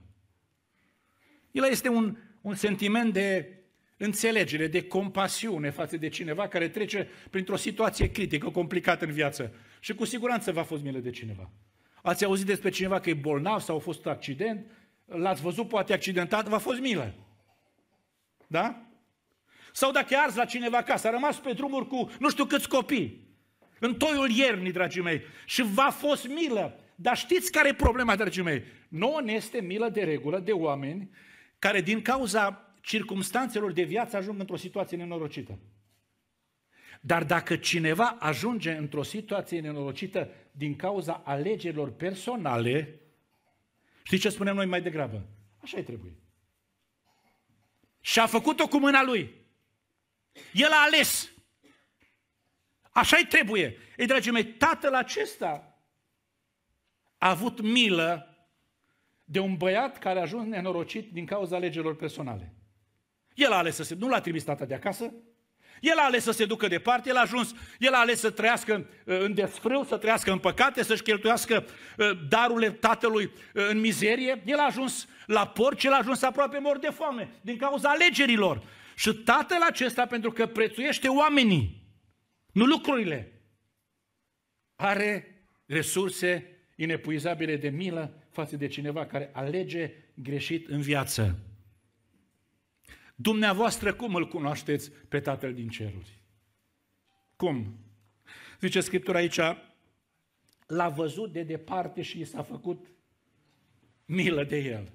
El 1.50 1.64
este 1.64 1.88
un, 1.88 2.16
un 2.40 2.54
sentiment 2.54 3.12
de 3.12 3.58
înțelegere, 3.96 4.66
de 4.66 4.86
compasiune 4.86 5.70
față 5.70 5.96
de 5.96 6.08
cineva 6.08 6.48
care 6.48 6.68
trece 6.68 7.08
printr-o 7.30 7.56
situație 7.56 8.10
critică, 8.10 8.50
complicată 8.50 9.04
în 9.04 9.12
viață. 9.12 9.54
Și 9.80 9.94
cu 9.94 10.04
siguranță 10.04 10.52
v-a 10.52 10.62
fost 10.62 10.82
milă 10.82 10.98
de 10.98 11.10
cineva. 11.10 11.50
Ați 12.02 12.24
auzit 12.24 12.46
despre 12.46 12.70
cineva 12.70 13.00
că 13.00 13.10
e 13.10 13.14
bolnav 13.14 13.60
sau 13.60 13.76
a 13.76 13.80
fost 13.80 14.06
accident, 14.06 14.66
l-ați 15.04 15.42
văzut 15.42 15.68
poate 15.68 15.92
accidentat, 15.92 16.48
v-a 16.48 16.58
fost 16.58 16.80
milă. 16.80 17.14
Da? 18.46 18.82
Sau 19.72 19.92
dacă 19.92 20.14
e 20.14 20.18
ars 20.18 20.34
la 20.34 20.44
cineva 20.44 20.76
acasă, 20.76 21.06
a 21.06 21.10
rămas 21.10 21.38
pe 21.38 21.52
drumuri 21.52 21.86
cu 21.86 22.10
nu 22.18 22.30
știu 22.30 22.44
câți 22.44 22.68
copii, 22.68 23.26
în 23.80 23.94
toiul 23.94 24.30
iernii, 24.30 24.72
dragii 24.72 25.02
mei, 25.02 25.22
și 25.46 25.62
v-a 25.62 25.90
fost 25.90 26.28
milă. 26.28 26.80
Dar 27.00 27.16
știți 27.16 27.52
care 27.52 27.68
e 27.68 27.74
problema, 27.74 28.16
dragii 28.16 28.42
mei? 28.42 28.64
Nouă 28.88 29.20
ne 29.20 29.32
este 29.32 29.60
milă 29.60 29.88
de 29.88 30.02
regulă 30.02 30.38
de 30.38 30.52
oameni 30.52 31.10
care 31.58 31.80
din 31.80 32.02
cauza 32.02 32.74
circumstanțelor 32.80 33.72
de 33.72 33.82
viață 33.82 34.16
ajung 34.16 34.40
într-o 34.40 34.56
situație 34.56 34.96
nenorocită. 34.96 35.58
Dar 37.00 37.24
dacă 37.24 37.56
cineva 37.56 38.16
ajunge 38.18 38.72
într-o 38.72 39.02
situație 39.02 39.60
nenorocită 39.60 40.30
din 40.50 40.76
cauza 40.76 41.22
alegerilor 41.24 41.90
personale, 41.90 43.00
știți 44.02 44.22
ce 44.22 44.28
spunem 44.28 44.54
noi 44.54 44.66
mai 44.66 44.82
degrabă? 44.82 45.26
Așa-i 45.62 45.82
trebuie. 45.82 46.12
Și 48.00 48.18
a 48.18 48.26
făcut-o 48.26 48.68
cu 48.68 48.78
mâna 48.78 49.02
lui. 49.02 49.34
El 50.52 50.70
a 50.70 50.82
ales. 50.86 51.30
Așa-i 52.90 53.26
trebuie. 53.26 53.76
Ei, 53.96 54.06
dragii 54.06 54.32
mei, 54.32 54.44
tatăl 54.44 54.94
acesta 54.94 55.67
a 57.18 57.28
avut 57.28 57.60
milă 57.60 58.36
de 59.24 59.38
un 59.38 59.56
băiat 59.56 59.98
care 59.98 60.18
a 60.18 60.22
ajuns 60.22 60.46
nenorocit 60.46 61.12
din 61.12 61.26
cauza 61.26 61.56
alegerilor 61.56 61.96
personale. 61.96 62.54
El 63.34 63.52
a 63.52 63.56
ales 63.56 63.74
să 63.74 63.82
se, 63.82 63.94
nu 63.94 64.08
l-a 64.08 64.20
trimis 64.20 64.44
tata 64.44 64.64
de 64.64 64.74
acasă, 64.74 65.12
el 65.80 65.98
a 65.98 66.04
ales 66.04 66.22
să 66.22 66.30
se 66.30 66.44
ducă 66.44 66.68
departe, 66.68 67.08
el 67.08 67.16
a 67.16 67.20
ajuns, 67.20 67.54
el 67.78 67.94
a 67.94 67.98
ales 67.98 68.20
să 68.20 68.30
trăiască 68.30 68.74
uh, 69.04 69.20
în 69.20 69.34
desfrâu, 69.34 69.84
să 69.84 69.96
trăiască 69.96 70.32
în 70.32 70.38
păcate, 70.38 70.82
să-și 70.82 71.02
cheltuiască 71.02 71.64
uh, 71.98 72.10
darurile 72.28 72.70
tatălui 72.70 73.24
uh, 73.24 73.68
în 73.68 73.80
mizerie. 73.80 74.42
El 74.46 74.58
a 74.58 74.64
ajuns 74.64 75.06
la 75.26 75.46
porci, 75.46 75.84
el 75.84 75.92
a 75.92 75.98
ajuns 75.98 76.22
aproape 76.22 76.58
mor 76.58 76.78
de 76.78 76.90
foame 76.90 77.30
din 77.40 77.56
cauza 77.56 77.88
alegerilor. 77.88 78.62
Și 78.96 79.14
tatăl 79.14 79.62
acesta, 79.62 80.06
pentru 80.06 80.32
că 80.32 80.46
prețuiește 80.46 81.08
oamenii, 81.08 81.82
nu 82.52 82.64
lucrurile, 82.64 83.32
are 84.76 85.42
resurse 85.66 86.57
inepuizabile 86.80 87.56
de 87.56 87.68
milă 87.68 88.26
față 88.30 88.56
de 88.56 88.66
cineva 88.66 89.06
care 89.06 89.30
alege 89.32 89.92
greșit 90.14 90.68
în 90.68 90.80
viață. 90.80 91.38
Dumneavoastră 93.14 93.94
cum 93.94 94.14
îl 94.14 94.28
cunoașteți 94.28 94.90
pe 95.08 95.20
Tatăl 95.20 95.54
din 95.54 95.68
ceruri? 95.68 96.22
Cum? 97.36 97.78
Zice 98.60 98.80
Scriptura 98.80 99.18
aici, 99.18 99.40
l-a 100.66 100.88
văzut 100.88 101.32
de 101.32 101.42
departe 101.42 102.02
și 102.02 102.20
i 102.20 102.24
s-a 102.24 102.42
făcut 102.42 102.86
milă 104.04 104.44
de 104.44 104.56
el. 104.56 104.92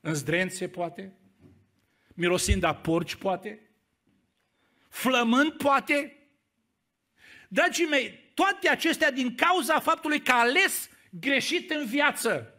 În 0.00 0.14
zdrențe, 0.14 0.68
poate? 0.68 1.12
Mirosind 2.14 2.62
a 2.62 2.74
porci, 2.74 3.14
poate? 3.14 3.60
Flămând, 4.88 5.52
poate? 5.52 6.16
Dragii 7.48 7.86
mei, 7.86 8.29
toate 8.40 8.68
acestea 8.68 9.10
din 9.10 9.34
cauza 9.34 9.80
faptului 9.80 10.20
că 10.20 10.32
a 10.32 10.38
ales 10.38 10.90
greșit 11.10 11.70
în 11.70 11.86
viață. 11.86 12.54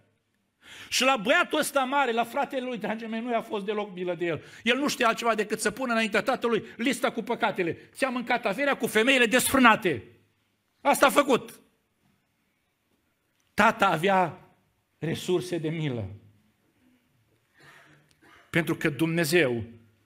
Și 0.90 1.04
la 1.04 1.18
băiatul 1.18 1.60
ăsta 1.60 1.84
mare, 1.84 2.12
la 2.12 2.24
fratele 2.24 2.66
lui, 2.66 2.78
dragii 2.78 3.08
mei, 3.08 3.22
nu 3.22 3.32
i-a 3.32 3.42
fost 3.42 3.66
deloc 3.66 3.94
milă 3.94 4.16
de 4.16 4.26
el. 4.26 4.44
El 4.64 4.78
nu 4.78 4.88
știa 4.88 5.08
altceva 5.08 5.36
decât 5.36 5.60
să 5.60 5.72
pună 5.72 5.92
înaintea 5.92 6.22
tatălui 6.22 6.64
lista 6.78 7.12
cu 7.12 7.22
păcatele. 7.22 7.78
Ți-a 7.94 8.10
mâncat 8.10 8.46
averea 8.46 8.78
cu 8.78 8.88
femeile 8.88 9.26
desfrânate. 9.26 10.04
Asta 10.82 11.06
a 11.06 11.10
făcut. 11.10 11.60
Tata 13.54 13.88
avea 13.88 14.40
resurse 15.00 15.58
de 15.58 15.70
milă. 15.70 16.10
Pentru 18.50 18.76
că 18.76 18.90
Dumnezeu 18.90 19.64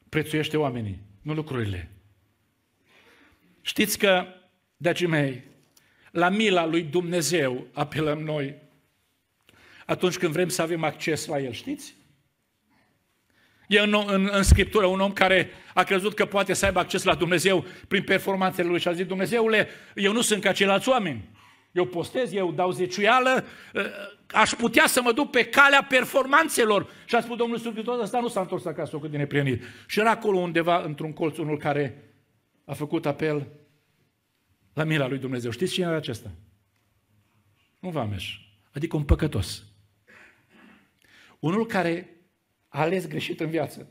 prețuiește 0.10 0.58
oamenii, 0.58 1.00
nu 1.22 1.34
lucrurile. 1.34 1.92
Știți 3.62 3.98
că, 3.98 4.28
dragii 4.78 5.08
mei, 5.08 5.54
la 6.16 6.30
mila 6.30 6.66
lui 6.66 6.82
Dumnezeu 6.82 7.68
apelăm 7.74 8.20
noi 8.20 8.56
atunci 9.86 10.18
când 10.18 10.32
vrem 10.32 10.48
să 10.48 10.62
avem 10.62 10.84
acces 10.84 11.26
la 11.26 11.40
El, 11.40 11.52
știți? 11.52 11.96
E 13.68 13.80
în, 13.80 14.04
în, 14.08 14.30
în 14.32 14.44
Scriptură 14.44 14.86
un 14.86 15.00
om 15.00 15.12
care 15.14 15.50
a 15.74 15.84
crezut 15.84 16.14
că 16.14 16.26
poate 16.26 16.54
să 16.54 16.66
aibă 16.66 16.80
acces 16.80 17.04
la 17.04 17.16
Dumnezeu 17.16 17.66
prin 17.88 18.04
performanțele 18.04 18.68
lui 18.68 18.80
și 18.80 18.88
a 18.88 18.94
zis, 18.94 19.06
Dumnezeule, 19.06 19.68
eu 19.96 20.12
nu 20.12 20.22
sunt 20.22 20.42
ca 20.42 20.52
ceilalți 20.52 20.90
oameni. 20.90 21.30
Eu 21.72 21.86
postez, 21.86 22.34
eu 22.34 22.52
dau 22.52 22.72
zeciuială, 22.72 23.46
ă, 23.76 23.82
aș 24.32 24.52
putea 24.52 24.88
să 24.88 25.02
mă 25.02 25.12
duc 25.12 25.30
pe 25.30 25.46
calea 25.46 25.86
performanțelor. 25.90 26.88
Și 27.06 27.16
a 27.16 27.22
spus 27.22 27.38
Domnul 27.38 27.58
Iisus 27.58 27.72
Hristos, 27.72 28.02
ăsta 28.02 28.20
nu 28.20 28.28
s-a 28.28 28.42
întors 28.42 28.66
acasă 28.66 28.98
cât 28.98 29.12
de 29.12 29.18
neprienit. 29.18 29.64
Și 29.88 30.00
era 30.00 30.10
acolo 30.10 30.38
undeva, 30.38 30.82
într-un 30.84 31.14
colț, 31.14 31.38
unul 31.38 31.58
care 31.58 32.14
a 32.66 32.74
făcut 32.74 33.06
apel 33.06 33.48
la 34.76 34.84
mila 34.84 35.08
lui 35.08 35.18
Dumnezeu. 35.18 35.52
Știți 35.52 35.74
cine 35.74 35.86
era 35.86 35.96
acesta? 35.96 36.32
Un 37.80 37.92
vameș, 37.92 38.38
adică 38.72 38.96
un 38.96 39.04
păcătos. 39.04 39.64
Unul 41.40 41.66
care 41.66 42.10
a 42.68 42.82
ales 42.82 43.08
greșit 43.08 43.40
în 43.40 43.50
viață. 43.50 43.88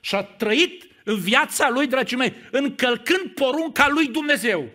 Și 0.00 0.14
a 0.14 0.22
trăit 0.22 0.86
în 1.04 1.18
viața 1.18 1.70
lui, 1.70 1.86
dragii 1.86 2.16
mei, 2.16 2.34
încălcând 2.50 3.30
porunca 3.34 3.88
lui 3.88 4.06
Dumnezeu. 4.06 4.68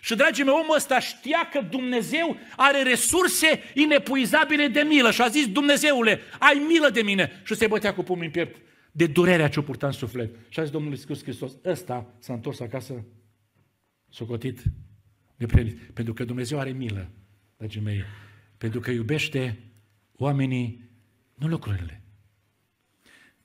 Și, 0.00 0.14
dragii 0.14 0.44
mei, 0.44 0.54
omul 0.62 0.76
ăsta 0.76 1.00
știa 1.00 1.48
că 1.52 1.60
Dumnezeu 1.60 2.36
are 2.56 2.82
resurse 2.82 3.62
inepuizabile 3.74 4.68
de 4.68 4.80
milă. 4.80 5.10
Și 5.10 5.22
a 5.22 5.28
zis, 5.28 5.48
Dumnezeule, 5.48 6.20
ai 6.38 6.62
milă 6.68 6.90
de 6.90 7.02
mine. 7.02 7.42
Și 7.44 7.54
se 7.54 7.66
bătea 7.66 7.94
cu 7.94 8.02
pumnul 8.02 8.24
în 8.24 8.30
piept 8.30 8.56
de 8.92 9.06
durerea 9.06 9.48
ce 9.48 9.58
o 9.58 9.62
purta 9.62 9.86
în 9.86 9.92
suflet. 9.92 10.36
Și 10.48 10.58
a 10.58 10.62
zis 10.62 10.72
Domnul 10.72 10.90
Iisus 10.90 11.22
Hristos, 11.22 11.52
ăsta 11.64 12.14
s-a 12.18 12.32
întors 12.32 12.60
acasă 12.60 13.04
socotit 14.08 14.62
nepredit. 15.36 15.90
Pentru 15.92 16.14
că 16.14 16.24
Dumnezeu 16.24 16.58
are 16.58 16.70
milă, 16.70 17.10
dragii 17.56 17.80
mei. 17.80 18.04
Pentru 18.58 18.80
că 18.80 18.90
iubește 18.90 19.58
oamenii, 20.16 20.90
nu 21.34 21.48
lucrurile. 21.48 22.02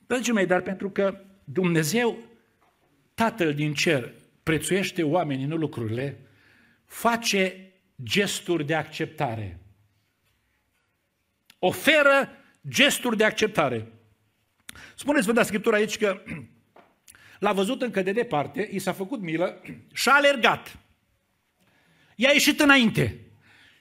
Dragii 0.08 0.34
mei, 0.34 0.46
dar 0.46 0.62
pentru 0.62 0.90
că 0.90 1.22
Dumnezeu, 1.44 2.18
Tatăl 3.14 3.54
din 3.54 3.74
cer, 3.74 4.14
prețuiește 4.44 5.04
oamenii, 5.04 5.46
nu 5.46 5.56
lucrurile, 5.56 6.20
face 6.86 7.72
gesturi 8.04 8.66
de 8.66 8.76
acceptare. 8.76 9.60
Oferă 11.60 12.30
gesturi 12.68 13.18
de 13.18 13.24
acceptare. 13.24 13.92
Spune 14.96 15.22
Sfânta 15.22 15.44
Scriptură 15.44 15.76
aici 15.76 15.98
că 15.98 16.22
l-a 17.42 17.54
văzut 17.54 17.82
încă 17.82 18.02
de 18.02 18.12
departe, 18.12 18.70
i 18.72 18.80
s-a 18.80 18.94
făcut 18.94 19.22
milă 19.22 19.62
și 19.94 20.10
a 20.10 20.16
alergat. 20.16 20.78
I-a 22.16 22.32
ieșit 22.32 22.60
înainte 22.60 23.20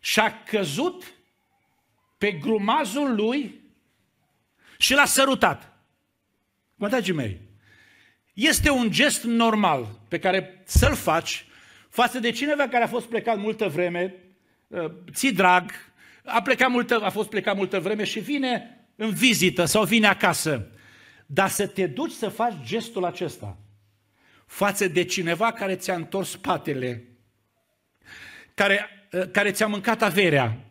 și 0.01 0.21
a 0.21 0.43
căzut 0.43 1.15
pe 2.19 2.33
grumazul 2.33 3.15
lui 3.15 3.61
și 4.79 4.95
l-a 4.95 5.05
sărutat. 5.05 5.73
Mătagii 6.75 7.13
mei, 7.13 7.41
este 8.33 8.71
un 8.71 8.91
gest 8.91 9.25
normal 9.25 10.01
pe 10.09 10.19
care 10.19 10.63
să-l 10.65 10.95
faci 10.95 11.47
față 11.89 12.19
de 12.19 12.31
cineva 12.31 12.69
care 12.69 12.85
a 12.85 12.89
fost 12.89 13.07
plecat 13.07 13.39
multă 13.39 13.69
vreme, 13.69 14.15
uh, 14.67 14.91
ți 15.13 15.29
drag, 15.29 15.71
a, 16.25 16.43
plecat 16.43 16.71
multă, 16.71 17.01
a 17.01 17.11
fost 17.11 17.29
plecat 17.29 17.57
multă 17.57 17.81
vreme 17.81 18.05
și 18.05 18.21
vine 18.21 18.81
în 18.97 19.11
vizită 19.11 19.65
sau 19.65 19.85
vine 19.85 20.07
acasă. 20.07 20.71
Dar 21.33 21.49
să 21.49 21.67
te 21.67 21.87
duci 21.87 22.13
să 22.13 22.29
faci 22.29 22.55
gestul 22.63 23.05
acesta 23.05 23.59
față 24.47 24.89
de 24.89 25.05
cineva 25.05 25.53
care 25.53 25.77
ți-a 25.77 25.95
întors 25.95 26.31
spatele, 26.31 27.05
care, 28.55 29.09
uh, 29.13 29.31
care 29.31 29.51
ți-a 29.51 29.67
mâncat 29.67 30.03
averea, 30.03 30.65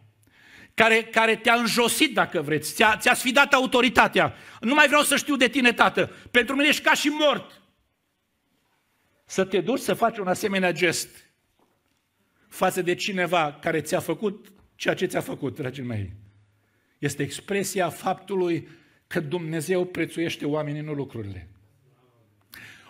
care, 0.73 1.03
care 1.03 1.35
te-a 1.35 1.53
înjosit, 1.53 2.13
dacă 2.13 2.41
vreți, 2.41 2.73
ți-a, 2.73 2.97
ți-a 2.97 3.13
sfidat 3.13 3.53
autoritatea. 3.53 4.33
Nu 4.61 4.73
mai 4.73 4.87
vreau 4.87 5.01
să 5.01 5.15
știu 5.15 5.35
de 5.35 5.47
tine, 5.47 5.73
tată. 5.73 6.11
Pentru 6.31 6.55
mine 6.55 6.67
ești 6.67 6.81
ca 6.81 6.93
și 6.93 7.07
mort. 7.07 7.61
Să 9.25 9.45
te 9.45 9.61
duci 9.61 9.79
să 9.79 9.93
faci 9.93 10.17
un 10.17 10.27
asemenea 10.27 10.71
gest 10.71 11.09
față 12.49 12.81
de 12.81 12.95
cineva 12.95 13.57
care 13.61 13.81
ți-a 13.81 13.99
făcut 13.99 14.51
ceea 14.75 14.93
ce 14.93 15.05
ți-a 15.05 15.21
făcut, 15.21 15.55
dragii 15.55 15.83
mei. 15.83 16.13
Este 16.97 17.23
expresia 17.23 17.89
faptului 17.89 18.67
că 19.09 19.19
Dumnezeu 19.19 19.85
prețuiește 19.85 20.45
oamenii, 20.45 20.81
nu 20.81 20.93
lucrurile. 20.93 21.49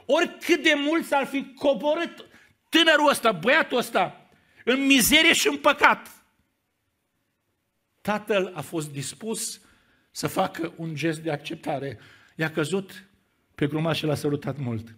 Oricât 0.06 0.64
de 0.64 0.74
mult 0.76 1.06
s-ar 1.06 1.26
fi 1.26 1.54
coborât 1.54 2.26
tânărul 2.70 3.10
ăsta, 3.10 3.32
băiatul 3.32 3.78
ăsta, 3.78 4.30
în 4.66 4.86
mizerie 4.86 5.34
și 5.34 5.48
în 5.48 5.58
păcat, 5.58 6.26
tatăl 8.02 8.52
a 8.56 8.62
fost 8.62 8.92
dispus 8.92 9.62
să 10.12 10.28
facă 10.28 10.74
un 10.76 10.96
gest 10.96 11.20
de 11.20 11.32
acceptare. 11.32 12.00
I-a 12.36 12.52
căzut 12.52 13.10
pe 13.56 13.68
grumaz 13.68 13.96
și 13.96 14.06
l-a 14.06 14.16
sărutat 14.16 14.58
mult. 14.58 14.96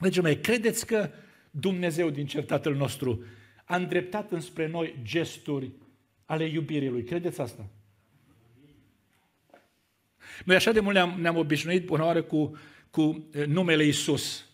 Dragii 0.00 0.22
mei, 0.22 0.40
credeți 0.40 0.86
că 0.86 1.10
Dumnezeu 1.50 2.10
din 2.10 2.26
cer 2.26 2.44
Tatăl 2.44 2.74
nostru 2.74 3.24
a 3.64 3.76
îndreptat 3.76 4.32
înspre 4.32 4.66
noi 4.66 4.98
gesturi 5.02 5.72
ale 6.24 6.44
iubirii 6.44 6.88
Lui? 6.88 7.04
Credeți 7.04 7.40
asta? 7.40 7.68
Noi 10.44 10.56
așa 10.56 10.72
de 10.72 10.80
mult 10.80 10.94
ne-am, 10.94 11.14
ne-am 11.20 11.36
obișnuit 11.36 11.86
până 11.86 12.04
oară 12.04 12.22
cu, 12.22 12.58
cu 12.90 13.28
numele 13.46 13.84
Isus. 13.84 14.44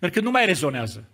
Încât 0.00 0.22
nu 0.22 0.30
mai 0.30 0.46
rezonează. 0.46 1.10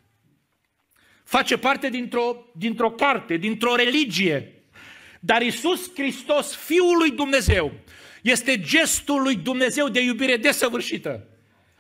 Face 1.25 1.59
parte 1.59 1.89
dintr-o, 1.89 2.45
dintr-o 2.55 2.91
carte, 2.91 3.37
dintr-o 3.37 3.75
religie. 3.75 4.63
Dar 5.21 5.43
Isus 5.43 5.91
Hristos, 5.95 6.55
Fiul 6.55 6.97
lui 6.99 7.11
Dumnezeu, 7.11 7.73
este 8.23 8.61
gestul 8.61 9.23
lui 9.23 9.37
Dumnezeu 9.37 9.89
de 9.89 10.01
iubire 10.01 10.37
desăvârșită. 10.37 11.27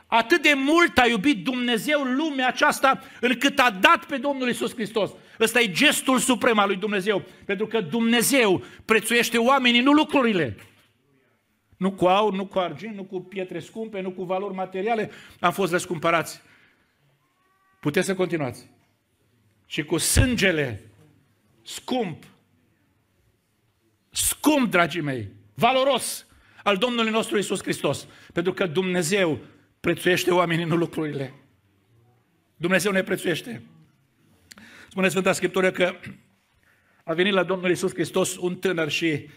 Atât 0.06 0.42
de 0.42 0.52
mult 0.54 0.98
a 0.98 1.06
iubit 1.06 1.44
Dumnezeu 1.44 2.02
lumea 2.02 2.46
aceasta 2.46 3.02
încât 3.20 3.58
a 3.58 3.70
dat 3.80 4.04
pe 4.04 4.16
Domnul 4.16 4.48
Isus 4.48 4.74
Hristos. 4.74 5.10
Ăsta 5.40 5.60
e 5.60 5.70
gestul 5.70 6.18
suprem 6.18 6.58
al 6.58 6.66
lui 6.66 6.76
Dumnezeu. 6.76 7.24
Pentru 7.44 7.66
că 7.66 7.80
Dumnezeu 7.80 8.64
prețuiește 8.84 9.38
oamenii, 9.38 9.80
nu 9.80 9.92
lucrurile. 9.92 10.56
Nu 11.76 11.92
cu 11.92 12.06
aur, 12.06 12.32
nu 12.32 12.46
cu 12.46 12.58
argint, 12.58 12.94
nu 12.94 13.04
cu 13.04 13.20
pietre 13.20 13.58
scumpe, 13.58 14.00
nu 14.00 14.10
cu 14.10 14.24
valori 14.24 14.54
materiale 14.54 15.10
am 15.40 15.52
fost 15.52 15.72
răscumpărați. 15.72 16.42
Puteți 17.80 18.06
să 18.06 18.14
continuați. 18.14 18.70
Și 19.66 19.84
cu 19.84 19.98
sângele 19.98 20.82
scump, 21.62 22.24
scump, 24.10 24.70
dragii 24.70 25.00
mei, 25.00 25.28
valoros 25.54 26.26
al 26.62 26.76
Domnului 26.76 27.10
nostru 27.10 27.38
Isus 27.38 27.62
Hristos. 27.62 28.06
Pentru 28.32 28.52
că 28.52 28.66
Dumnezeu 28.66 29.38
prețuiește 29.80 30.32
oamenii, 30.32 30.64
nu 30.64 30.76
lucrurile. 30.76 31.34
Dumnezeu 32.56 32.92
ne 32.92 33.02
prețuiește. 33.02 33.62
Spune 34.88 35.08
Sfânta 35.08 35.32
Scriptură 35.32 35.70
că 35.70 35.94
a 37.04 37.12
venit 37.12 37.32
la 37.32 37.42
Domnul 37.42 37.70
Isus 37.70 37.92
Hristos 37.92 38.36
un 38.36 38.56
tânăr 38.56 38.90
și 38.90 39.28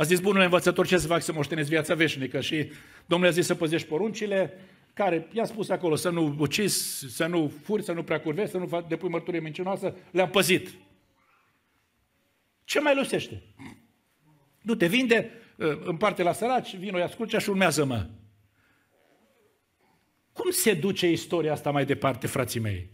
a 0.00 0.02
zis, 0.02 0.20
bunul 0.20 0.42
învățător, 0.42 0.86
ce 0.86 0.98
să 0.98 1.06
fac 1.06 1.22
să 1.22 1.32
moștenesc 1.32 1.68
viața 1.68 1.94
veșnică? 1.94 2.40
Și 2.40 2.70
Domnul 3.06 3.28
a 3.28 3.32
zis 3.32 3.46
să 3.46 3.54
păzești 3.54 3.88
poruncile, 3.88 4.58
care 4.94 5.28
i-a 5.32 5.44
spus 5.44 5.68
acolo 5.68 5.94
să 5.94 6.10
nu 6.10 6.36
ucizi, 6.38 7.04
să 7.14 7.26
nu 7.26 7.52
furi, 7.62 7.82
să 7.82 7.92
nu 7.92 8.02
prea 8.02 8.20
curvești, 8.20 8.50
să 8.50 8.58
nu 8.58 8.86
depui 8.88 9.08
mărturie 9.08 9.40
mincinoasă, 9.40 9.96
le-am 10.10 10.30
păzit. 10.30 10.70
Ce 12.64 12.80
mai 12.80 12.94
lusește? 12.94 13.42
Nu 14.62 14.74
te 14.74 14.86
vinde, 14.86 15.30
în 15.84 15.96
parte 15.96 16.22
la 16.22 16.32
săraci, 16.32 16.76
vino, 16.76 16.98
ia 16.98 17.08
scurcea 17.08 17.38
și 17.38 17.50
urmează-mă. 17.50 18.08
Cum 20.32 20.50
se 20.50 20.74
duce 20.74 21.10
istoria 21.10 21.52
asta 21.52 21.70
mai 21.70 21.84
departe, 21.84 22.26
frații 22.26 22.60
mei? 22.60 22.90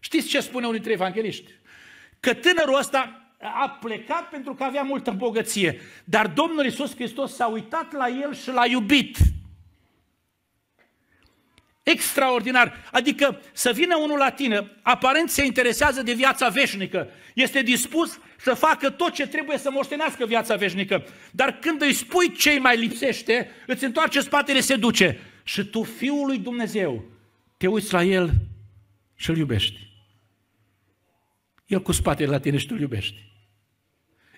Știți 0.00 0.28
ce 0.28 0.40
spune 0.40 0.64
unul 0.64 0.74
dintre 0.74 0.92
evangeliști? 0.92 1.52
Că 2.20 2.34
tânărul 2.34 2.78
ăsta 2.78 3.18
a 3.48 3.68
plecat 3.80 4.28
pentru 4.28 4.54
că 4.54 4.64
avea 4.64 4.82
multă 4.82 5.10
bogăție, 5.10 5.80
dar 6.04 6.26
Domnul 6.26 6.66
Isus 6.66 6.94
Hristos 6.94 7.34
s-a 7.34 7.46
uitat 7.46 7.92
la 7.92 8.08
el 8.08 8.34
și 8.34 8.50
l-a 8.50 8.66
iubit. 8.66 9.16
Extraordinar. 11.82 12.88
Adică 12.92 13.40
să 13.52 13.72
vină 13.72 13.96
unul 13.96 14.18
la 14.18 14.30
tine, 14.30 14.70
aparent 14.82 15.30
se 15.30 15.44
interesează 15.44 16.02
de 16.02 16.12
viața 16.12 16.48
veșnică, 16.48 17.08
este 17.34 17.62
dispus 17.62 18.18
să 18.36 18.54
facă 18.54 18.90
tot 18.90 19.12
ce 19.12 19.26
trebuie 19.26 19.58
să 19.58 19.70
moștenească 19.70 20.26
viața 20.26 20.56
veșnică. 20.56 21.06
Dar 21.30 21.58
când 21.58 21.82
îi 21.82 21.92
spui 21.92 22.32
ce 22.32 22.50
îi 22.50 22.58
mai 22.58 22.76
lipsește, 22.76 23.50
îți 23.66 23.84
întoarce 23.84 24.20
spatele, 24.20 24.60
se 24.60 24.76
duce. 24.76 25.18
Și 25.42 25.64
tu, 25.64 25.82
Fiul 25.82 26.26
lui 26.26 26.38
Dumnezeu, 26.38 27.04
te 27.56 27.66
uiți 27.66 27.92
la 27.92 28.02
El 28.02 28.30
și 29.14 29.30
îl 29.30 29.36
iubești. 29.36 29.92
El 31.66 31.82
cu 31.82 31.92
spatele 31.92 32.30
la 32.30 32.40
tine 32.40 32.56
și 32.56 32.66
tu 32.66 32.74
îl 32.74 32.80
iubești. 32.80 33.33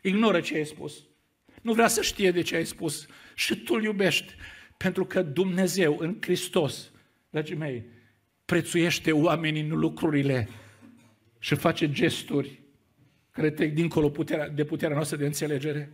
Ignoră 0.06 0.40
ce 0.40 0.56
ai 0.56 0.64
spus. 0.66 1.04
Nu 1.62 1.72
vrea 1.72 1.88
să 1.88 2.02
știe 2.02 2.30
de 2.30 2.40
ce 2.40 2.56
ai 2.56 2.64
spus. 2.64 3.06
Și 3.34 3.56
tu 3.56 3.74
îl 3.74 3.82
iubești. 3.82 4.34
Pentru 4.76 5.04
că 5.04 5.22
Dumnezeu 5.22 5.96
în 5.98 6.16
Hristos, 6.20 6.90
dragii 7.30 7.56
mei, 7.56 7.84
prețuiește 8.44 9.12
oamenii, 9.12 9.62
nu 9.62 9.74
lucrurile 9.74 10.48
și 11.38 11.54
face 11.54 11.90
gesturi 11.90 12.60
care 13.30 13.50
trec 13.50 13.72
dincolo 13.72 14.10
puterea, 14.10 14.48
de 14.48 14.64
puterea 14.64 14.94
noastră 14.94 15.16
de 15.16 15.26
înțelegere. 15.26 15.92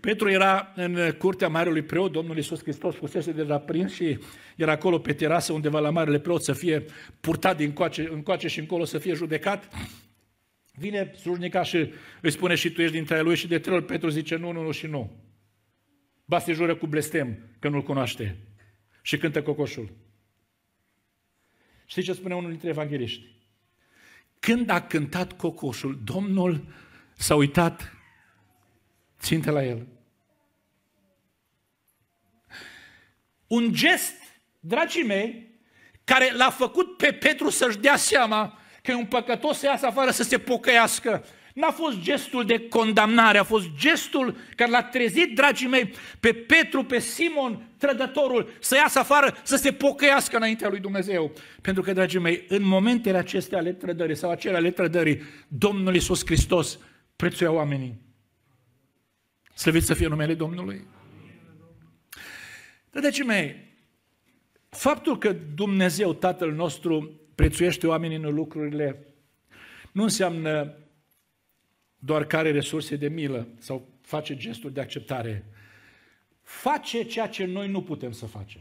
Petru 0.00 0.30
era 0.30 0.72
în 0.74 1.14
curtea 1.18 1.48
Marelui 1.48 1.82
Preot, 1.82 2.12
Domnul 2.12 2.36
Iisus 2.36 2.62
Hristos 2.62 2.94
fusese 2.94 3.32
deja 3.32 3.58
prins 3.58 3.92
și 3.92 4.18
era 4.56 4.72
acolo 4.72 4.98
pe 4.98 5.12
terasă 5.12 5.52
undeva 5.52 5.78
la 5.78 5.90
Marele 5.90 6.18
Preot 6.18 6.42
să 6.42 6.52
fie 6.52 6.84
purtat 7.20 7.56
din 7.56 7.72
coace, 7.72 8.08
încoace 8.12 8.48
și 8.48 8.58
încolo 8.58 8.84
să 8.84 8.98
fie 8.98 9.14
judecat. 9.14 9.68
Vine 10.72 11.12
slujnica 11.14 11.62
și 11.62 11.92
îi 12.20 12.30
spune 12.30 12.54
și 12.54 12.70
tu 12.70 12.82
ești 12.82 12.94
dintre 12.94 13.20
lui 13.20 13.36
și 13.36 13.46
de 13.46 13.58
trei 13.58 13.74
ori 13.74 13.84
Petru 13.84 14.08
zice 14.08 14.36
nu, 14.36 14.52
nu, 14.52 14.62
nu 14.62 14.70
și 14.70 14.86
nu. 14.86 15.10
Ba 16.24 16.38
se 16.38 16.52
jură 16.52 16.76
cu 16.76 16.86
blestem 16.86 17.38
că 17.58 17.68
nu-l 17.68 17.82
cunoaște 17.82 18.36
și 19.02 19.18
cântă 19.18 19.42
cocoșul. 19.42 19.92
Știi 21.84 22.02
ce 22.02 22.12
spune 22.12 22.34
unul 22.34 22.50
dintre 22.50 22.68
evangeliști? 22.68 23.38
Când 24.38 24.70
a 24.70 24.82
cântat 24.82 25.32
cocoșul, 25.32 26.00
Domnul 26.04 26.74
s-a 27.16 27.34
uitat 27.34 27.92
ținte 29.20 29.50
la 29.50 29.64
el. 29.64 29.86
Un 33.46 33.72
gest, 33.72 34.14
dragii 34.60 35.02
mei, 35.02 35.50
care 36.04 36.32
l-a 36.32 36.50
făcut 36.50 36.96
pe 36.96 37.12
Petru 37.12 37.50
să-și 37.50 37.78
dea 37.78 37.96
seama 37.96 38.59
că 38.82 38.90
e 38.90 38.94
un 38.94 39.06
păcătos 39.06 39.58
să 39.58 39.66
iasă 39.66 39.86
afară 39.86 40.10
să 40.10 40.22
se 40.22 40.38
pocăiască. 40.38 41.24
N-a 41.54 41.70
fost 41.70 41.98
gestul 41.98 42.44
de 42.44 42.68
condamnare, 42.68 43.38
a 43.38 43.44
fost 43.44 43.66
gestul 43.76 44.36
care 44.56 44.70
l-a 44.70 44.82
trezit, 44.82 45.34
dragii 45.34 45.66
mei, 45.66 45.92
pe 46.20 46.32
Petru, 46.32 46.84
pe 46.84 46.98
Simon, 46.98 47.68
trădătorul, 47.76 48.52
să 48.60 48.76
iasă 48.76 48.98
afară, 48.98 49.36
să 49.42 49.56
se 49.56 49.72
pocăiască 49.72 50.36
înaintea 50.36 50.68
lui 50.68 50.78
Dumnezeu. 50.78 51.32
Pentru 51.60 51.82
că, 51.82 51.92
dragii 51.92 52.18
mei, 52.18 52.44
în 52.48 52.62
momentele 52.62 53.18
acestea 53.18 53.58
ale 53.58 53.72
trădării 53.72 54.16
sau 54.16 54.30
acele 54.30 54.56
ale 54.56 54.70
trădării, 54.70 55.22
Domnul 55.48 55.94
Iisus 55.94 56.24
Hristos 56.24 56.78
prețuia 57.16 57.50
oamenii. 57.50 58.00
Slăvit 59.54 59.82
să 59.82 59.94
fie 59.94 60.06
numele 60.06 60.34
Domnului. 60.34 60.86
Dragii 62.90 63.24
mei, 63.24 63.74
faptul 64.68 65.18
că 65.18 65.36
Dumnezeu, 65.54 66.14
Tatăl 66.14 66.52
nostru, 66.52 67.20
prețuiește 67.40 67.86
oamenii 67.86 68.16
în 68.16 68.34
lucrurile, 68.34 69.06
nu 69.92 70.02
înseamnă 70.02 70.74
doar 71.98 72.24
că 72.24 72.36
are 72.36 72.50
resurse 72.50 72.96
de 72.96 73.08
milă 73.08 73.48
sau 73.58 73.88
face 74.00 74.36
gesturi 74.36 74.72
de 74.72 74.80
acceptare. 74.80 75.44
Face 76.42 77.02
ceea 77.02 77.28
ce 77.28 77.44
noi 77.44 77.68
nu 77.68 77.82
putem 77.82 78.12
să 78.12 78.26
facem. 78.26 78.60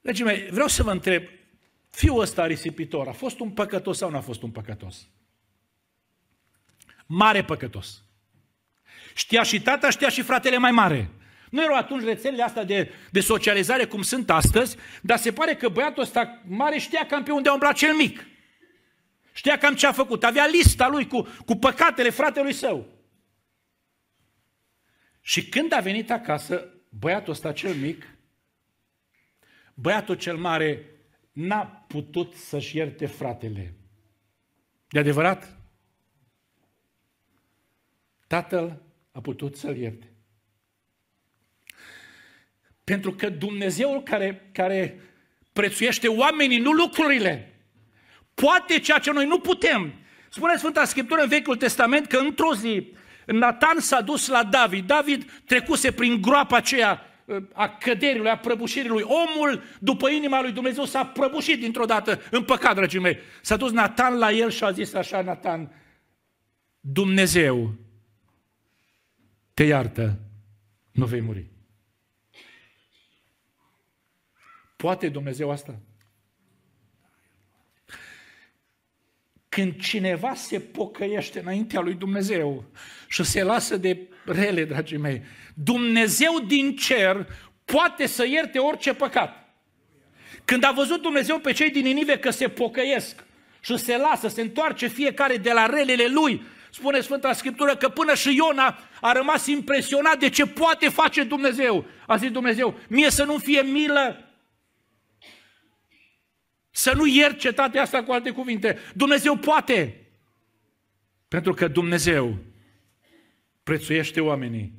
Deci, 0.00 0.22
mei, 0.22 0.48
vreau 0.50 0.68
să 0.68 0.82
vă 0.82 0.90
întreb, 0.90 1.22
fiul 1.90 2.20
ăsta 2.20 2.46
risipitor 2.46 3.08
a 3.08 3.12
fost 3.12 3.40
un 3.40 3.50
păcătos 3.50 3.96
sau 3.96 4.10
nu 4.10 4.16
a 4.16 4.20
fost 4.20 4.42
un 4.42 4.50
păcătos? 4.50 5.08
Mare 7.06 7.44
păcătos. 7.44 8.02
Știa 9.14 9.42
și 9.42 9.62
tata, 9.62 9.90
știa 9.90 10.08
și 10.08 10.22
fratele 10.22 10.56
mai 10.56 10.70
mare. 10.70 11.10
Nu 11.56 11.62
erau 11.62 11.76
atunci 11.76 12.04
rețelele 12.04 12.42
astea 12.42 12.64
de, 12.64 12.92
de 13.10 13.20
socializare 13.20 13.86
cum 13.86 14.02
sunt 14.02 14.30
astăzi, 14.30 14.76
dar 15.02 15.18
se 15.18 15.32
pare 15.32 15.56
că 15.56 15.68
băiatul 15.68 16.02
ăsta 16.02 16.42
mare 16.46 16.78
știa 16.78 17.06
cam 17.06 17.22
pe 17.22 17.30
unde 17.30 17.48
a 17.48 17.52
umblat 17.52 17.74
cel 17.74 17.94
mic. 17.94 18.26
Știa 19.32 19.58
cam 19.58 19.74
ce 19.74 19.86
a 19.86 19.92
făcut. 19.92 20.24
Avea 20.24 20.46
lista 20.46 20.88
lui 20.88 21.06
cu, 21.06 21.28
cu 21.44 21.56
păcatele 21.56 22.10
fratelui 22.10 22.52
său. 22.52 22.86
Și 25.20 25.48
când 25.48 25.72
a 25.72 25.80
venit 25.80 26.10
acasă, 26.10 26.72
băiatul 26.88 27.32
ăsta 27.32 27.52
cel 27.52 27.74
mic, 27.74 28.06
băiatul 29.74 30.14
cel 30.14 30.36
mare 30.36 30.90
n-a 31.32 31.64
putut 31.88 32.34
să-și 32.34 32.76
ierte 32.76 33.06
fratele. 33.06 33.74
De 34.88 34.98
adevărat? 34.98 35.56
Tatăl 38.26 38.82
a 39.12 39.20
putut 39.20 39.56
să-l 39.56 39.76
ierte. 39.76 40.15
Pentru 42.86 43.12
că 43.12 43.28
Dumnezeul 43.28 44.02
care, 44.02 44.48
care 44.52 45.00
prețuiește 45.52 46.08
oamenii, 46.08 46.58
nu 46.58 46.70
lucrurile, 46.70 47.54
poate 48.34 48.78
ceea 48.78 48.98
ce 48.98 49.12
noi 49.12 49.26
nu 49.26 49.38
putem. 49.38 49.92
Spune 50.28 50.56
Sfânta 50.56 50.84
Scriptură 50.84 51.22
în 51.22 51.28
Vechiul 51.28 51.56
Testament 51.56 52.06
că 52.06 52.16
într-o 52.16 52.54
zi 52.54 52.92
Nathan 53.26 53.78
s-a 53.78 54.00
dus 54.00 54.26
la 54.26 54.44
David. 54.44 54.86
David 54.86 55.42
trecuse 55.44 55.92
prin 55.92 56.20
groapa 56.20 56.56
aceea 56.56 57.00
uh, 57.24 57.42
a 57.52 57.68
căderii 57.68 58.28
a 58.28 58.38
prăbușirii 58.38 58.90
lui. 58.90 59.02
Omul, 59.02 59.62
după 59.78 60.08
inima 60.08 60.40
lui 60.40 60.52
Dumnezeu, 60.52 60.84
s-a 60.84 61.06
prăbușit 61.06 61.60
dintr-o 61.60 61.84
dată 61.84 62.20
în 62.30 62.42
păcat, 62.42 62.74
dragii 62.74 63.00
mei. 63.00 63.18
S-a 63.42 63.56
dus 63.56 63.70
Nathan 63.70 64.18
la 64.18 64.30
el 64.32 64.50
și 64.50 64.64
a 64.64 64.70
zis 64.70 64.94
așa, 64.94 65.22
Nathan, 65.22 65.72
Dumnezeu 66.80 67.74
te 69.54 69.62
iartă, 69.62 70.18
nu 70.92 71.06
vei 71.06 71.20
muri. 71.20 71.55
Poate 74.86 75.08
Dumnezeu 75.08 75.50
asta? 75.50 75.78
Când 79.48 79.80
cineva 79.80 80.34
se 80.34 80.60
pocăiește 80.60 81.40
înaintea 81.40 81.80
lui 81.80 81.94
Dumnezeu 81.94 82.64
și 83.08 83.22
se 83.22 83.42
lasă 83.42 83.76
de 83.76 83.98
rele, 84.24 84.64
dragii 84.64 84.96
mei, 84.96 85.22
Dumnezeu 85.54 86.40
din 86.46 86.76
cer 86.76 87.26
poate 87.64 88.06
să 88.06 88.26
ierte 88.26 88.58
orice 88.58 88.94
păcat. 88.94 89.54
Când 90.44 90.64
a 90.64 90.72
văzut 90.72 91.02
Dumnezeu 91.02 91.38
pe 91.38 91.52
cei 91.52 91.70
din 91.70 91.82
Ninive 91.82 92.18
că 92.18 92.30
se 92.30 92.48
pocăiesc 92.48 93.24
și 93.60 93.76
se 93.76 93.96
lasă, 93.96 94.28
se 94.28 94.40
întoarce 94.40 94.86
fiecare 94.86 95.36
de 95.36 95.52
la 95.52 95.66
relele 95.66 96.06
lui, 96.06 96.42
spune 96.70 97.00
Sfânta 97.00 97.32
Scriptură 97.32 97.76
că 97.76 97.88
până 97.88 98.14
și 98.14 98.36
Iona 98.36 98.78
a 99.00 99.12
rămas 99.12 99.46
impresionat 99.46 100.18
de 100.18 100.28
ce 100.28 100.46
poate 100.46 100.88
face 100.88 101.22
Dumnezeu. 101.22 101.84
A 102.06 102.16
zis 102.16 102.30
Dumnezeu, 102.30 102.78
mie 102.88 103.10
să 103.10 103.24
nu 103.24 103.38
fie 103.38 103.62
milă 103.62 104.20
să 106.76 106.92
nu 106.94 107.06
iert 107.06 107.38
cetatea 107.38 107.82
asta 107.82 108.02
cu 108.02 108.12
alte 108.12 108.30
cuvinte. 108.30 108.78
Dumnezeu 108.94 109.36
poate. 109.36 110.06
Pentru 111.28 111.54
că 111.54 111.68
Dumnezeu 111.68 112.38
prețuiește 113.62 114.20
oamenii, 114.20 114.72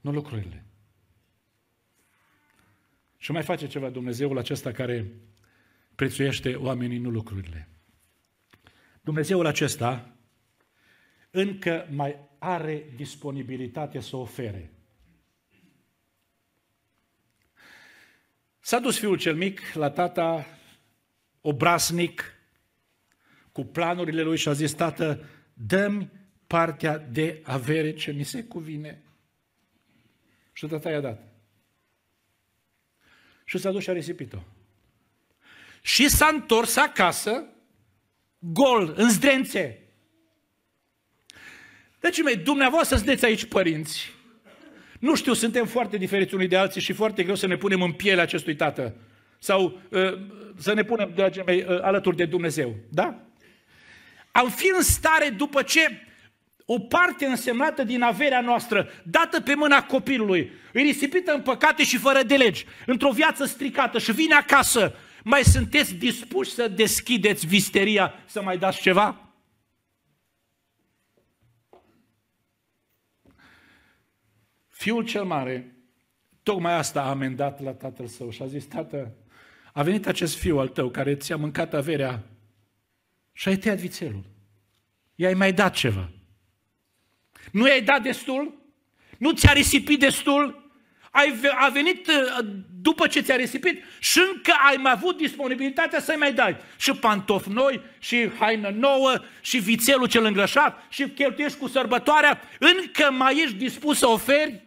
nu 0.00 0.12
lucrurile. 0.12 0.64
Și 3.16 3.32
mai 3.32 3.42
face 3.42 3.66
ceva 3.66 3.90
Dumnezeul 3.90 4.38
acesta 4.38 4.72
care 4.72 5.06
prețuiește 5.94 6.54
oamenii, 6.54 6.98
nu 6.98 7.10
lucrurile. 7.10 7.68
Dumnezeul 9.00 9.46
acesta 9.46 10.16
încă 11.30 11.88
mai 11.90 12.16
are 12.38 12.92
disponibilitate 12.96 14.00
să 14.00 14.16
ofere. 14.16 14.72
S-a 18.60 18.78
dus 18.78 18.98
fiul 18.98 19.18
cel 19.18 19.34
mic 19.34 19.72
la 19.72 19.90
tata 19.90 20.46
obraznic, 21.40 22.34
cu 23.52 23.64
planurile 23.64 24.22
lui 24.22 24.36
și 24.36 24.48
a 24.48 24.52
zis, 24.52 24.72
tată, 24.72 25.24
dă 25.52 26.06
partea 26.46 26.98
de 26.98 27.40
avere 27.42 27.92
ce 27.92 28.12
mi 28.12 28.24
se 28.24 28.44
cuvine. 28.44 29.02
Și 30.52 30.66
tata 30.66 30.90
i-a 30.90 31.00
dat. 31.00 31.22
Și 33.44 33.58
s-a 33.58 33.70
dus 33.70 33.82
și 33.82 33.90
a 33.90 33.92
risipit-o. 33.92 34.38
Și 35.82 36.08
s-a 36.08 36.26
întors 36.32 36.76
acasă, 36.76 37.44
gol, 38.38 38.92
în 38.96 39.10
zdrențe. 39.10 39.78
Deci, 42.00 42.22
mei, 42.22 42.36
dumneavoastră 42.36 42.96
sunteți 42.96 43.24
aici 43.24 43.44
părinți. 43.44 44.12
Nu 44.98 45.14
știu, 45.14 45.32
suntem 45.32 45.66
foarte 45.66 45.96
diferiți 45.96 46.34
unii 46.34 46.48
de 46.48 46.56
alții 46.56 46.80
și 46.80 46.92
foarte 46.92 47.22
greu 47.22 47.34
să 47.34 47.46
ne 47.46 47.56
punem 47.56 47.82
în 47.82 47.92
pielea 47.92 48.22
acestui 48.22 48.56
tată 48.56 48.96
sau 49.42 49.80
uh, 49.90 50.18
să 50.58 50.72
ne 50.74 50.84
punem, 50.84 51.12
dragii 51.14 51.42
mei, 51.46 51.64
uh, 51.68 51.80
alături 51.82 52.16
de 52.16 52.24
Dumnezeu. 52.24 52.74
Da? 52.90 53.20
Am 54.30 54.48
fi 54.48 54.72
în 54.76 54.82
stare 54.82 55.28
după 55.28 55.62
ce 55.62 56.06
o 56.64 56.78
parte 56.78 57.26
însemnată 57.26 57.84
din 57.84 58.02
averea 58.02 58.40
noastră, 58.40 58.88
dată 59.04 59.40
pe 59.40 59.54
mâna 59.54 59.84
copilului, 59.84 60.52
îi 60.72 60.82
risipită 60.82 61.32
în 61.32 61.42
păcate 61.42 61.84
și 61.84 61.96
fără 61.96 62.22
de 62.22 62.36
legi, 62.36 62.66
într-o 62.86 63.10
viață 63.10 63.44
stricată 63.44 63.98
și 63.98 64.12
vine 64.12 64.34
acasă, 64.34 64.94
mai 65.24 65.42
sunteți 65.42 65.94
dispuși 65.94 66.50
să 66.50 66.68
deschideți 66.68 67.46
visteria, 67.46 68.14
să 68.26 68.42
mai 68.42 68.58
dați 68.58 68.80
ceva? 68.80 69.30
Fiul 74.68 75.04
cel 75.04 75.24
mare, 75.24 75.74
tocmai 76.42 76.74
asta 76.74 77.02
a 77.02 77.08
amendat 77.08 77.62
la 77.62 77.72
tatăl 77.72 78.06
său 78.06 78.30
și 78.30 78.42
a 78.42 78.46
zis, 78.46 78.64
tată, 78.64 79.14
a 79.72 79.82
venit 79.82 80.06
acest 80.06 80.36
fiu 80.36 80.58
al 80.58 80.68
tău 80.68 80.90
care 80.90 81.14
ți-a 81.14 81.36
mâncat 81.36 81.74
averea 81.74 82.22
și 83.32 83.48
ai 83.48 83.56
tăiat 83.56 83.78
vițelul. 83.78 84.24
I-ai 85.14 85.34
mai 85.34 85.52
dat 85.52 85.74
ceva. 85.74 86.10
Nu 87.52 87.66
i-ai 87.68 87.82
dat 87.82 88.02
destul? 88.02 88.54
Nu 89.18 89.32
ți-a 89.32 89.52
risipit 89.52 90.00
destul? 90.00 90.70
Ai, 91.10 91.40
a 91.58 91.68
venit 91.68 92.06
uh, 92.06 92.46
după 92.80 93.06
ce 93.06 93.20
ți-a 93.20 93.36
risipit 93.36 93.82
și 93.98 94.18
încă 94.18 94.52
ai 94.68 94.76
mai 94.76 94.92
avut 94.92 95.16
disponibilitatea 95.16 96.00
să-i 96.00 96.16
mai 96.16 96.32
dai 96.32 96.56
și 96.78 96.92
pantofi 96.92 97.48
noi, 97.48 97.80
și 97.98 98.30
haină 98.38 98.68
nouă, 98.68 99.14
și 99.40 99.58
vițelul 99.58 100.08
cel 100.08 100.24
îngrășat, 100.24 100.86
și 100.88 101.08
cheltuiești 101.08 101.58
cu 101.58 101.68
sărbătoarea, 101.68 102.40
încă 102.58 103.10
mai 103.10 103.42
ești 103.42 103.56
dispus 103.56 103.98
să 103.98 104.08
oferi? 104.08 104.64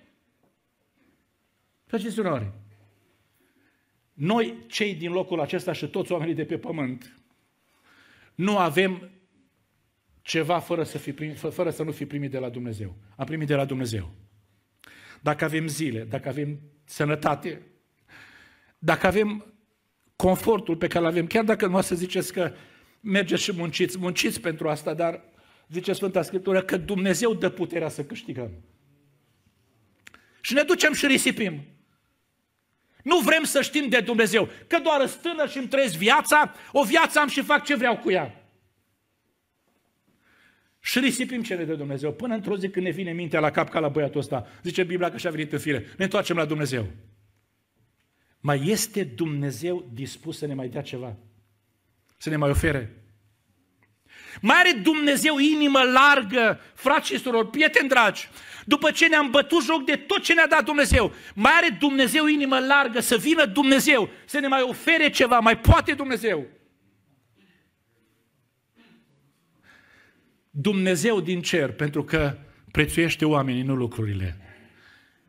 Faceți 1.88 2.20
uneori. 2.20 2.52
Noi, 4.14 4.58
cei 4.68 4.96
din 4.96 5.12
locul 5.12 5.40
acesta 5.40 5.72
și 5.72 5.88
toți 5.88 6.12
oamenii 6.12 6.34
de 6.34 6.46
pe 6.46 6.58
pământ, 6.58 7.18
nu 8.36 8.58
avem 8.58 9.10
ceva 10.22 10.60
fără 10.60 10.84
să, 10.84 10.98
fi 10.98 11.12
primit, 11.12 11.38
fără 11.38 11.70
să 11.70 11.84
nu 11.84 11.92
fi 11.92 12.06
primit 12.06 12.32
de 12.32 12.38
la 12.38 12.50
Dumnezeu. 12.50 12.96
Am 13.16 13.26
primit 13.26 13.48
de 13.48 13.56
la 13.56 13.66
Dumnezeu. 13.66 14.12
Dacă 15.22 15.44
avem 15.44 15.68
zile, 15.68 16.04
dacă 16.04 16.30
avem 16.30 16.60
sănătate, 16.84 17.62
dacă 18.80 19.08
avem 19.08 19.54
confortul 20.16 20.76
pe 20.76 20.88
care 20.88 21.06
îl 21.06 21.12
avem, 21.12 21.28
chiar 21.28 21.44
dacă 21.44 21.68
nu 21.68 21.82
să 21.82 21.96
ziceți 21.96 22.34
că 22.34 22.54
mergeți 23.00 23.44
și 23.44 23.54
munciți, 23.56 23.98
munciți 23.98 24.42
pentru 24.42 24.70
asta, 24.70 24.94
dar 24.94 25.24
zice 25.70 25.94
Sfânta 25.94 26.22
Scriptură 26.22 26.62
că 26.62 26.78
Dumnezeu 26.78 27.34
dă 27.34 27.50
puterea 27.50 27.90
să 27.90 28.04
câștigăm. 28.04 28.52
Și 30.42 30.54
ne 30.54 30.62
ducem 30.62 30.94
și 30.94 31.08
risipim. 31.08 31.66
Nu 33.04 33.20
vrem 33.20 33.44
să 33.44 33.62
știm 33.62 33.90
de 33.90 34.00
Dumnezeu, 34.00 34.50
că 34.68 34.80
doar 34.80 35.08
stână 35.08 35.48
și 35.48 35.58
îmi 35.58 35.68
trăiesc 35.68 35.96
viața, 35.96 36.54
o 36.72 36.84
viață 36.84 37.20
am 37.20 37.28
și 37.28 37.42
fac 37.42 37.64
ce 37.64 37.76
vreau 37.76 37.98
cu 37.98 38.12
ea. 38.12 38.38
Și 40.80 41.00
risipim 41.00 41.44
cele 41.44 41.66
de 41.66 41.76
Dumnezeu. 41.76 42.14
Până 42.14 42.34
într-o 42.34 42.58
zi 42.58 42.70
când 42.70 42.86
ne 42.86 42.92
vine 42.92 43.12
mintea 43.12 43.40
la 43.40 43.52
cap 43.52 43.70
ca 43.70 43.80
la 43.80 43.88
băiatul 43.88 44.20
ăsta. 44.20 44.48
Zice 44.64 44.84
Biblia 44.84 45.12
că 45.12 45.18
și-a 45.18 45.30
venit 45.30 45.52
în 45.52 45.60
fire. 45.60 45.80
Ne 45.98 46.04
întoarcem 46.04 46.36
la 46.36 46.46
Dumnezeu. 46.46 46.88
Mai 48.40 48.68
este 48.68 49.04
Dumnezeu 49.04 49.90
dispus 49.94 50.38
să 50.38 50.46
ne 50.46 50.54
mai 50.54 50.68
dea 50.68 50.82
ceva? 50.82 51.16
Să 52.18 52.30
ne 52.30 52.36
mai 52.36 52.50
ofere? 52.50 53.03
Mai 54.42 54.56
are 54.60 54.72
Dumnezeu 54.72 55.38
inimă 55.38 55.80
largă, 55.84 56.60
frați 56.74 57.08
și 57.08 57.20
surori, 57.20 57.48
prieteni 57.50 57.90
dragi, 57.90 58.30
după 58.66 58.92
ce 58.92 59.08
ne-am 59.08 59.30
bătut 59.30 59.64
joc 59.64 59.86
de 59.86 59.96
tot 59.96 60.24
ce 60.24 60.34
ne-a 60.34 60.48
dat 60.48 60.66
Dumnezeu, 60.66 61.14
mai 61.34 61.52
are 61.56 61.78
Dumnezeu 61.80 62.28
inimă 62.28 62.60
largă 62.60 63.00
să 63.00 63.18
vină 63.18 63.46
Dumnezeu, 63.46 64.10
să 64.26 64.40
ne 64.40 64.48
mai 64.48 64.62
ofere 64.62 65.10
ceva, 65.10 65.40
mai 65.40 65.58
poate 65.58 65.94
Dumnezeu. 65.94 66.48
Dumnezeu 70.50 71.22
din 71.22 71.42
cer, 71.42 71.72
pentru 71.72 72.04
că 72.04 72.38
prețuiește 72.72 73.26
oamenii, 73.26 73.62
nu 73.62 73.76
lucrurile, 73.76 74.38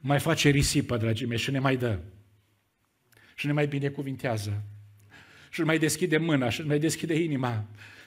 mai 0.01 0.19
face 0.19 0.49
risipă, 0.49 0.97
dragii 0.97 1.27
mei, 1.27 1.39
și 1.39 1.51
ne 1.51 1.59
mai 1.59 1.77
dă. 1.77 1.99
Și 3.35 3.47
ne 3.47 3.53
mai 3.53 3.67
binecuvintează. 3.67 4.63
Și 5.51 5.61
ne 5.61 5.67
mai 5.67 5.79
deschide 5.79 6.17
mâna, 6.17 6.49
și 6.49 6.61
ne 6.61 6.67
mai 6.67 6.79
deschide 6.79 7.15
inima. 7.15 7.65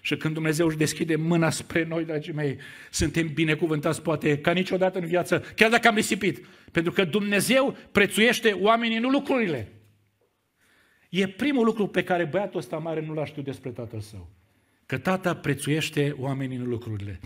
Și 0.08 0.18
când 0.18 0.34
Dumnezeu 0.34 0.68
își 0.68 0.78
deschide 0.78 1.16
mâna 1.16 1.50
spre 1.50 1.84
noi, 1.84 2.06
dragii 2.06 2.34
mei, 2.34 2.58
suntem 2.92 3.34
binecuvântați 3.34 4.02
poate 4.02 4.38
ca 4.38 4.52
niciodată 4.52 5.00
în 5.00 5.06
viață, 5.06 5.40
chiar 5.56 5.70
dacă 5.70 5.88
am 5.88 5.96
risipit. 5.96 6.46
Pentru 6.72 6.92
că 6.92 7.04
Dumnezeu 7.04 7.78
prețuiește 7.92 8.52
oamenii, 8.52 8.98
nu 8.98 9.10
lucrurile. 9.10 9.72
E 11.10 11.28
primul 11.28 11.66
lucru 11.66 11.88
pe 11.88 12.04
care 12.04 12.26
băiatul 12.26 12.60
ăsta 12.60 12.78
mare 12.78 13.06
nu 13.06 13.14
l-a 13.14 13.26
știut 13.26 13.46
despre 13.46 13.70
tatăl 13.70 14.00
său. 14.00 14.30
Că 14.86 14.98
tata 14.98 15.36
prețuiește 15.36 16.16
oamenii, 16.18 16.58
nu 16.58 16.66
lucrurile. 16.66 17.20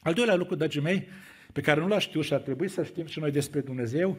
Al 0.00 0.14
doilea 0.14 0.34
lucru, 0.34 0.54
dragii 0.54 0.80
mei, 0.80 1.08
pe 1.52 1.60
care 1.60 1.80
nu 1.80 1.86
l-a 1.86 1.98
știut 1.98 2.24
și 2.24 2.32
ar 2.32 2.40
trebui 2.40 2.68
să 2.68 2.84
știm 2.84 3.06
și 3.06 3.18
noi 3.18 3.30
despre 3.30 3.60
Dumnezeu, 3.60 4.18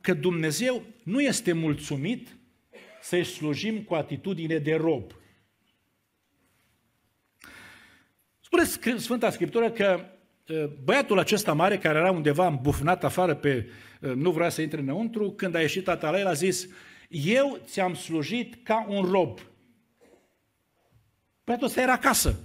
că 0.00 0.14
Dumnezeu 0.14 0.82
nu 1.02 1.20
este 1.20 1.52
mulțumit 1.52 2.36
să-i 3.00 3.24
slujim 3.24 3.82
cu 3.82 3.94
atitudine 3.94 4.58
de 4.58 4.74
rob. 4.74 5.12
Spune 8.60 8.98
Sfânta 8.98 9.30
Scriptură 9.30 9.70
că 9.70 10.04
băiatul 10.84 11.18
acesta 11.18 11.52
mare, 11.52 11.78
care 11.78 11.98
era 11.98 12.10
undeva 12.10 12.46
îmbufnat 12.46 13.04
afară, 13.04 13.34
pe, 13.34 13.68
nu 13.98 14.30
vrea 14.30 14.48
să 14.48 14.62
intre 14.62 14.80
înăuntru, 14.80 15.30
când 15.30 15.54
a 15.54 15.60
ieșit 15.60 15.84
tatăl 15.84 16.14
el 16.14 16.26
a 16.26 16.32
zis, 16.32 16.68
eu 17.08 17.60
ți-am 17.64 17.94
slujit 17.94 18.64
ca 18.64 18.86
un 18.88 19.04
rob. 19.10 19.38
Băiatul 21.44 21.66
ăsta 21.66 21.80
era 21.80 21.92
acasă. 21.92 22.40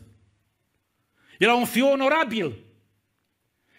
Era 1.39 1.53
un 1.53 1.65
fiu 1.65 1.91
onorabil. 1.91 2.55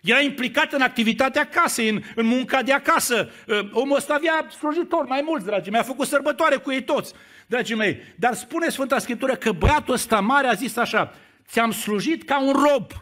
Era 0.02 0.20
implicat 0.20 0.72
în 0.72 0.80
activitatea 0.80 1.48
casei, 1.48 1.88
în, 1.88 2.02
în 2.14 2.26
munca 2.26 2.62
de 2.62 2.72
acasă. 2.72 3.30
Omul 3.72 3.96
ăsta 3.96 4.14
avea 4.14 4.46
slujitor 4.58 5.06
mai 5.06 5.22
mulți, 5.24 5.44
dragii 5.44 5.70
mei, 5.70 5.80
a 5.80 5.84
făcut 5.84 6.06
sărbătoare 6.06 6.56
cu 6.56 6.72
ei 6.72 6.82
toți, 6.82 7.12
dragii 7.46 7.76
mei. 7.76 8.00
Dar 8.16 8.34
spune 8.34 8.68
Sfânta 8.68 8.98
Scriptură 8.98 9.36
că 9.36 9.52
băiatul 9.52 9.94
ăsta 9.94 10.20
mare 10.20 10.46
a 10.46 10.52
zis 10.52 10.76
așa, 10.76 11.14
ți-am 11.48 11.70
slujit 11.70 12.24
ca 12.24 12.42
un 12.42 12.52
rob. 12.52 12.92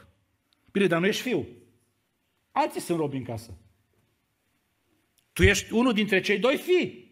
Bine, 0.73 0.87
dar 0.87 1.01
nu 1.01 1.07
ești 1.07 1.23
fiu. 1.23 1.47
Alții 2.53 2.81
sunt 2.81 2.99
robi 2.99 3.17
în 3.17 3.25
casă. 3.25 3.59
Tu 5.33 5.43
ești 5.43 5.73
unul 5.73 5.93
dintre 5.93 6.21
cei 6.21 6.39
doi 6.39 6.57
fii. 6.57 7.07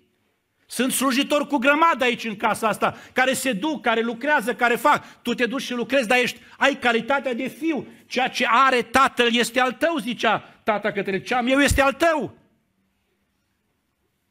Sunt 0.67 0.93
slujitori 0.93 1.47
cu 1.47 1.57
grămadă 1.57 2.05
aici 2.05 2.25
în 2.25 2.37
casa 2.37 2.69
asta, 2.69 2.97
care 3.13 3.33
se 3.33 3.53
duc, 3.53 3.83
care 3.83 4.01
lucrează, 4.01 4.55
care 4.55 4.77
fac. 4.77 5.23
Tu 5.23 5.35
te 5.35 5.47
duci 5.47 5.63
și 5.63 5.73
lucrezi, 5.73 6.09
dar 6.09 6.19
ești, 6.19 6.41
ai 6.59 6.79
calitatea 6.79 7.35
de 7.35 7.49
fiu. 7.49 7.87
Ceea 8.07 8.29
ce 8.29 8.47
are 8.49 8.83
tatăl 8.83 9.29
este 9.35 9.61
al 9.61 9.73
tău, 9.73 9.97
zicea 9.97 10.39
tata 10.39 10.93
către 10.93 11.21
ce 11.21 11.35
am 11.35 11.47
eu 11.47 11.59
este 11.59 11.81
al 11.81 11.93
tău. 11.93 12.39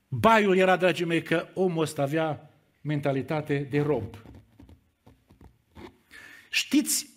Baiul 0.07 0.57
era, 0.57 0.75
dragii 0.75 1.05
mei, 1.05 1.23
că 1.23 1.47
omul 1.53 1.83
ăsta 1.83 2.01
avea 2.01 2.49
mentalitate 2.81 3.67
de 3.69 3.81
rob. 3.81 4.15
Știți 6.53 7.07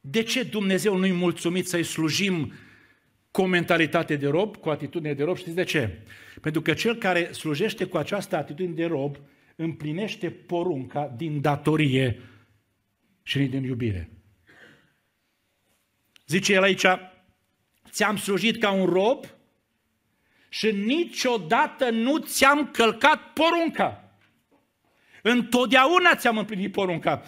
de 0.00 0.22
ce 0.22 0.42
Dumnezeu 0.42 0.96
nu-i 0.96 1.12
mulțumit 1.12 1.68
să-i 1.68 1.82
slujim 1.82 2.52
cu 3.30 3.42
o 3.42 3.46
mentalitate 3.46 4.16
de 4.16 4.28
rob, 4.28 4.56
cu 4.56 4.68
atitudine 4.68 5.14
de 5.14 5.22
rob? 5.22 5.36
Știți 5.36 5.54
de 5.54 5.64
ce? 5.64 5.98
Pentru 6.40 6.62
că 6.62 6.74
cel 6.74 6.96
care 6.96 7.32
slujește 7.32 7.84
cu 7.84 7.96
această 7.96 8.36
atitudine 8.36 8.74
de 8.74 8.84
rob 8.84 9.16
împlinește 9.56 10.30
porunca 10.30 11.14
din 11.16 11.40
datorie 11.40 12.20
și 13.22 13.38
din 13.38 13.62
iubire. 13.62 14.10
Zice 16.26 16.52
el 16.52 16.62
aici, 16.62 16.86
ți-am 17.90 18.16
slujit 18.16 18.60
ca 18.60 18.70
un 18.70 18.86
rob 18.86 19.24
și 20.48 20.70
niciodată 20.72 21.90
nu 21.90 22.18
ți-am 22.18 22.70
călcat 22.70 23.32
porunca. 23.32 24.18
Întotdeauna 25.22 26.14
ți-am 26.14 26.38
împlinit 26.38 26.72
porunca. 26.72 27.22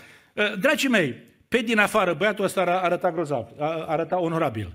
Dragii 0.58 0.88
mei, 0.88 1.30
pe 1.52 1.62
din 1.62 1.78
afară, 1.78 2.14
băiatul 2.14 2.44
ăsta 2.44 2.62
arăta 2.62 3.12
grozav, 3.12 3.48
arăta 3.86 4.18
onorabil. 4.18 4.74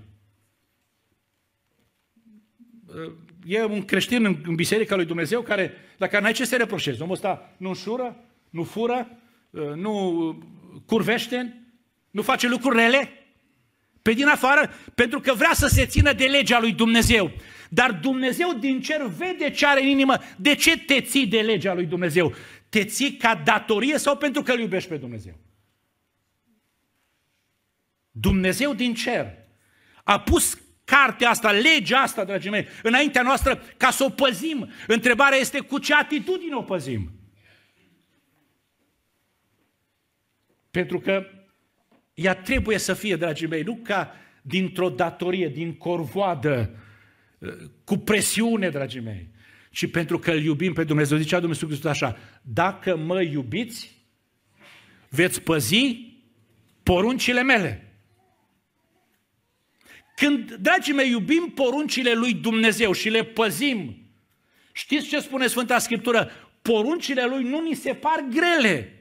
E 3.44 3.64
un 3.64 3.84
creștin 3.84 4.24
în, 4.24 4.36
în 4.44 4.54
Biserica 4.54 4.96
lui 4.96 5.04
Dumnezeu 5.04 5.42
care, 5.42 5.72
dacă 5.96 6.20
n-ai 6.20 6.32
ce 6.32 6.44
să 6.44 6.56
reproșezi, 6.56 7.02
omul 7.02 7.14
ăsta 7.14 7.54
nu 7.56 7.68
înșură, 7.68 8.16
nu 8.50 8.64
fură, 8.64 9.08
nu 9.74 10.34
curvește, 10.86 11.62
nu 12.10 12.22
face 12.22 12.48
lucruri 12.48 12.76
rele, 12.76 13.12
pe 14.02 14.12
din 14.12 14.26
afară, 14.26 14.70
pentru 14.94 15.20
că 15.20 15.34
vrea 15.34 15.52
să 15.52 15.66
se 15.66 15.86
țină 15.86 16.12
de 16.12 16.24
legea 16.24 16.60
lui 16.60 16.72
Dumnezeu. 16.72 17.30
Dar 17.68 17.92
Dumnezeu 17.92 18.52
din 18.52 18.80
cer 18.80 19.06
vede 19.06 19.50
ce 19.50 19.66
are 19.66 19.82
în 19.82 19.88
inimă. 19.88 20.14
De 20.36 20.54
ce 20.54 20.78
te 20.78 21.00
ții 21.00 21.26
de 21.26 21.40
legea 21.40 21.74
lui 21.74 21.86
Dumnezeu? 21.86 22.34
Te 22.68 22.84
ții 22.84 23.12
ca 23.12 23.42
datorie 23.44 23.98
sau 23.98 24.16
pentru 24.16 24.42
că 24.42 24.52
îl 24.52 24.60
iubești 24.60 24.88
pe 24.88 24.96
Dumnezeu? 24.96 25.34
Dumnezeu 28.20 28.74
din 28.74 28.94
cer 28.94 29.34
a 30.04 30.20
pus 30.20 30.58
cartea 30.84 31.30
asta, 31.30 31.50
legea 31.50 31.98
asta, 31.98 32.24
dragii 32.24 32.50
mei, 32.50 32.66
înaintea 32.82 33.22
noastră 33.22 33.62
ca 33.76 33.90
să 33.90 34.04
o 34.04 34.08
păzim. 34.08 34.70
Întrebarea 34.86 35.38
este 35.38 35.60
cu 35.60 35.78
ce 35.78 35.94
atitudine 35.94 36.54
o 36.54 36.62
păzim. 36.62 37.10
Pentru 40.70 41.00
că 41.00 41.26
ea 42.14 42.34
trebuie 42.34 42.78
să 42.78 42.94
fie, 42.94 43.16
dragii 43.16 43.46
mei, 43.46 43.62
nu 43.62 43.74
ca 43.82 44.14
dintr-o 44.42 44.88
datorie, 44.88 45.48
din 45.48 45.76
corvoadă, 45.76 46.74
cu 47.84 47.96
presiune, 47.96 48.70
dragii 48.70 49.00
mei, 49.00 49.28
ci 49.70 49.90
pentru 49.90 50.18
că 50.18 50.30
îl 50.30 50.42
iubim 50.42 50.72
pe 50.72 50.84
Dumnezeu. 50.84 51.18
Zicea 51.18 51.40
Dumnezeu 51.40 51.68
Hristos 51.68 51.90
așa, 51.90 52.18
dacă 52.42 52.96
mă 52.96 53.22
iubiți, 53.22 53.96
veți 55.08 55.42
păzi 55.42 56.16
poruncile 56.82 57.42
mele. 57.42 57.87
Când, 60.18 60.54
dragii 60.54 60.92
mei, 60.92 61.10
iubim 61.10 61.52
poruncile 61.54 62.12
lui 62.12 62.34
Dumnezeu 62.34 62.92
și 62.92 63.08
le 63.08 63.24
păzim, 63.24 63.96
știți 64.72 65.08
ce 65.08 65.20
spune 65.20 65.46
Sfânta 65.46 65.78
Scriptură? 65.78 66.30
Poruncile 66.62 67.26
lui 67.26 67.42
nu 67.42 67.60
ni 67.60 67.74
se 67.74 67.94
par 67.94 68.24
grele. 68.30 68.97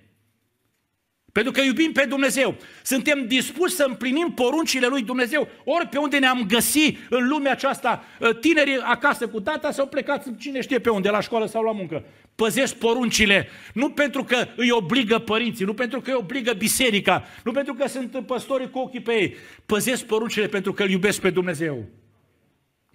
Pentru 1.38 1.56
că 1.56 1.62
iubim 1.62 1.92
pe 1.92 2.06
Dumnezeu. 2.10 2.56
Suntem 2.84 3.28
dispuși 3.28 3.74
să 3.74 3.86
împlinim 3.88 4.32
poruncile 4.36 4.88
lui 4.88 5.02
Dumnezeu 5.02 5.48
ori 5.64 5.88
pe 5.88 5.98
unde 5.98 6.18
ne-am 6.18 6.46
găsit 6.48 6.98
în 7.10 7.28
lumea 7.28 7.52
aceasta, 7.52 8.04
ă, 8.22 8.34
tinerii 8.34 8.80
acasă 8.84 9.28
cu 9.28 9.42
tata 9.42 9.72
sau 9.72 9.88
plecați 9.88 10.30
cine 10.38 10.62
știe 10.62 10.80
pe 10.80 10.90
unde, 10.90 11.10
la 11.10 11.22
școală 11.22 11.46
sau 11.46 11.64
la 11.64 11.72
muncă. 11.72 12.04
Păzesc 12.36 12.76
poruncile, 12.76 13.48
nu 13.74 13.90
pentru 13.90 14.24
că 14.24 14.48
îi 14.56 14.72
obligă 14.72 15.20
părinții, 15.20 15.66
nu 15.66 15.74
pentru 15.74 16.02
că 16.02 16.10
îi 16.10 16.18
obligă 16.20 16.54
biserica, 16.54 17.24
nu 17.44 17.52
pentru 17.52 17.74
că 17.74 17.88
sunt 17.88 18.24
păstori 18.26 18.72
cu 18.72 18.80
ochii 18.80 19.02
pe 19.02 19.14
ei. 19.14 19.36
Păzesc 19.66 20.06
poruncile 20.06 20.48
pentru 20.48 20.74
că 20.74 20.84
îl 20.84 20.90
iubesc 20.90 21.22
pe 21.22 21.30
Dumnezeu. 21.30 21.86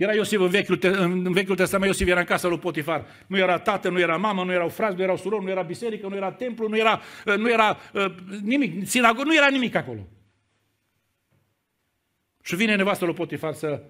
Era 0.02 0.14
Iosif 0.14 0.40
în 0.40 0.48
Vechiul, 0.48 0.78
în 0.82 1.32
Vechiul 1.32 1.56
Testament, 1.56 1.90
Iosif 1.90 2.08
era 2.08 2.20
în 2.20 2.26
casa 2.26 2.48
lui 2.48 2.58
Potifar. 2.58 3.06
Nu 3.26 3.38
era 3.38 3.58
tată, 3.58 3.88
nu 3.88 3.98
era 3.98 4.16
mamă, 4.16 4.44
nu 4.44 4.52
erau 4.52 4.68
frați, 4.68 4.96
nu 4.96 5.02
erau 5.02 5.16
surori, 5.16 5.44
nu 5.44 5.50
era 5.50 5.62
biserică, 5.62 6.08
nu 6.08 6.16
era 6.16 6.32
templu, 6.32 6.68
nu 6.68 6.76
era, 6.76 7.00
uh, 7.26 7.36
nu 7.36 7.50
era 7.50 7.78
uh, 7.92 8.14
nimic, 8.42 8.86
sinagogă, 8.86 9.24
nu 9.24 9.36
era 9.36 9.48
nimic 9.48 9.74
acolo. 9.74 10.08
Și 12.42 12.56
vine 12.56 12.74
nevastă 12.74 13.04
lui 13.04 13.14
Potifar 13.14 13.52
să 13.52 13.82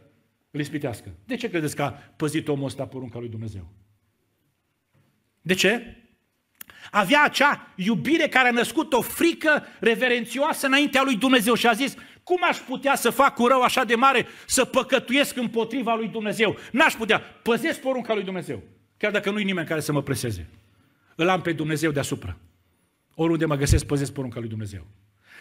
îl 0.51 0.61
ispitească. 0.61 1.15
De 1.25 1.37
ce 1.37 1.49
credeți 1.49 1.77
că 1.77 1.83
a 1.83 1.91
păzit 1.91 2.49
omul 2.49 2.65
ăsta 2.65 2.87
porunca 2.87 3.19
lui 3.19 3.29
Dumnezeu? 3.29 3.73
De 5.41 5.55
ce? 5.55 5.97
Avea 6.91 7.23
acea 7.25 7.73
iubire 7.77 8.29
care 8.29 8.49
a 8.49 8.53
născut 8.53 8.93
o 8.93 9.01
frică 9.01 9.67
reverențioasă 9.81 10.67
înaintea 10.67 11.03
lui 11.03 11.17
Dumnezeu 11.17 11.55
și 11.55 11.67
a 11.67 11.73
zis, 11.73 11.95
cum 12.23 12.39
aș 12.49 12.59
putea 12.59 12.95
să 12.95 13.11
fac 13.11 13.39
un 13.39 13.47
rău 13.47 13.63
așa 13.63 13.85
de 13.85 13.95
mare 13.95 14.27
să 14.47 14.65
păcătuiesc 14.65 15.37
împotriva 15.37 15.95
lui 15.95 16.09
Dumnezeu? 16.09 16.57
N-aș 16.73 16.95
putea. 16.95 17.21
Păzesc 17.21 17.81
porunca 17.81 18.15
lui 18.15 18.25
Dumnezeu. 18.25 18.63
Chiar 18.97 19.11
dacă 19.11 19.31
nu-i 19.31 19.45
nimeni 19.45 19.67
care 19.67 19.81
să 19.81 19.93
mă 19.93 20.03
preseze. 20.03 20.49
Îl 21.15 21.29
am 21.29 21.41
pe 21.41 21.53
Dumnezeu 21.53 21.91
deasupra. 21.91 22.37
Oriunde 23.15 23.45
mă 23.45 23.57
găsesc, 23.57 23.87
păzesc 23.87 24.13
porunca 24.13 24.41
lui 24.41 24.49
Dumnezeu. 24.49 24.87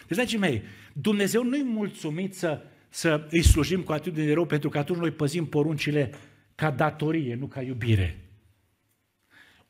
Deci, 0.06 0.16
dragii 0.16 0.38
mei, 0.38 0.62
Dumnezeu 0.92 1.42
nu-i 1.42 1.62
mulțumit 1.62 2.34
să, 2.34 2.62
să 2.88 3.26
îi 3.30 3.42
slujim 3.42 3.82
cu 3.82 3.92
atitudine 3.92 4.26
de 4.26 4.32
rău, 4.32 4.44
pentru 4.44 4.68
că 4.68 4.78
atunci 4.78 4.98
noi 4.98 5.10
păzim 5.10 5.46
poruncile 5.46 6.10
ca 6.54 6.70
datorie, 6.70 7.34
nu 7.34 7.46
ca 7.46 7.62
iubire. 7.62 8.18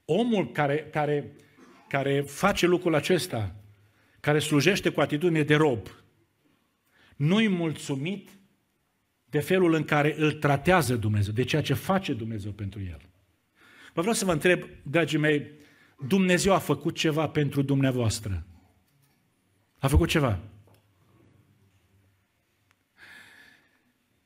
Omul 0.05 0.51
care, 0.51 0.89
care, 0.93 1.33
care 1.89 2.21
face 2.21 2.67
lucrul 2.67 2.95
acesta, 2.95 3.55
care 4.21 4.39
slujește 4.39 4.89
cu 4.89 5.01
atitudine 5.01 5.43
de 5.43 5.55
rob, 5.55 5.89
nu-i 7.23 7.49
mulțumit 7.49 8.31
de 9.25 9.41
felul 9.41 9.73
în 9.75 9.85
care 9.85 10.15
îl 10.19 10.33
tratează 10.33 10.97
Dumnezeu, 10.97 11.33
de 11.33 11.45
ceea 11.45 11.63
ce 11.63 11.75
face 11.75 12.15
Dumnezeu 12.15 12.53
pentru 12.53 12.81
el. 12.81 13.01
Vă 13.93 14.01
vreau 14.01 14.15
să 14.15 14.25
vă 14.25 14.33
întreb, 14.33 14.65
dragii 14.83 15.19
mei, 15.19 15.51
Dumnezeu 16.07 16.53
a 16.53 16.59
făcut 16.59 16.97
ceva 16.97 17.29
pentru 17.29 17.63
dumneavoastră. 17.63 18.47
A 19.79 19.89
făcut 19.89 20.09
ceva. 20.09 20.39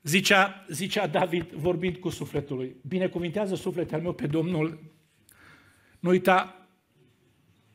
Zicea, 0.03 0.65
zicea 0.69 1.07
David, 1.07 1.51
vorbind 1.51 1.97
cu 1.97 2.09
sufletul 2.09 2.57
lui, 2.57 2.77
binecuvintează 2.89 3.55
sufletul 3.55 4.01
meu 4.01 4.13
pe 4.13 4.27
Domnul, 4.27 4.93
nu 6.01 6.11
uita 6.11 6.66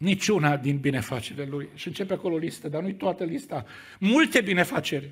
niciuna 0.02 0.58
din 0.58 0.78
binefacerile 0.78 1.45
lui. 1.45 1.70
Și 1.76 1.88
începe 1.88 2.14
acolo 2.14 2.38
listă, 2.38 2.70
dar 2.70 2.82
nu-i 2.82 2.95
toată 2.95 3.24
lista. 3.24 3.66
Multe 3.99 4.41
binefaceri. 4.41 5.10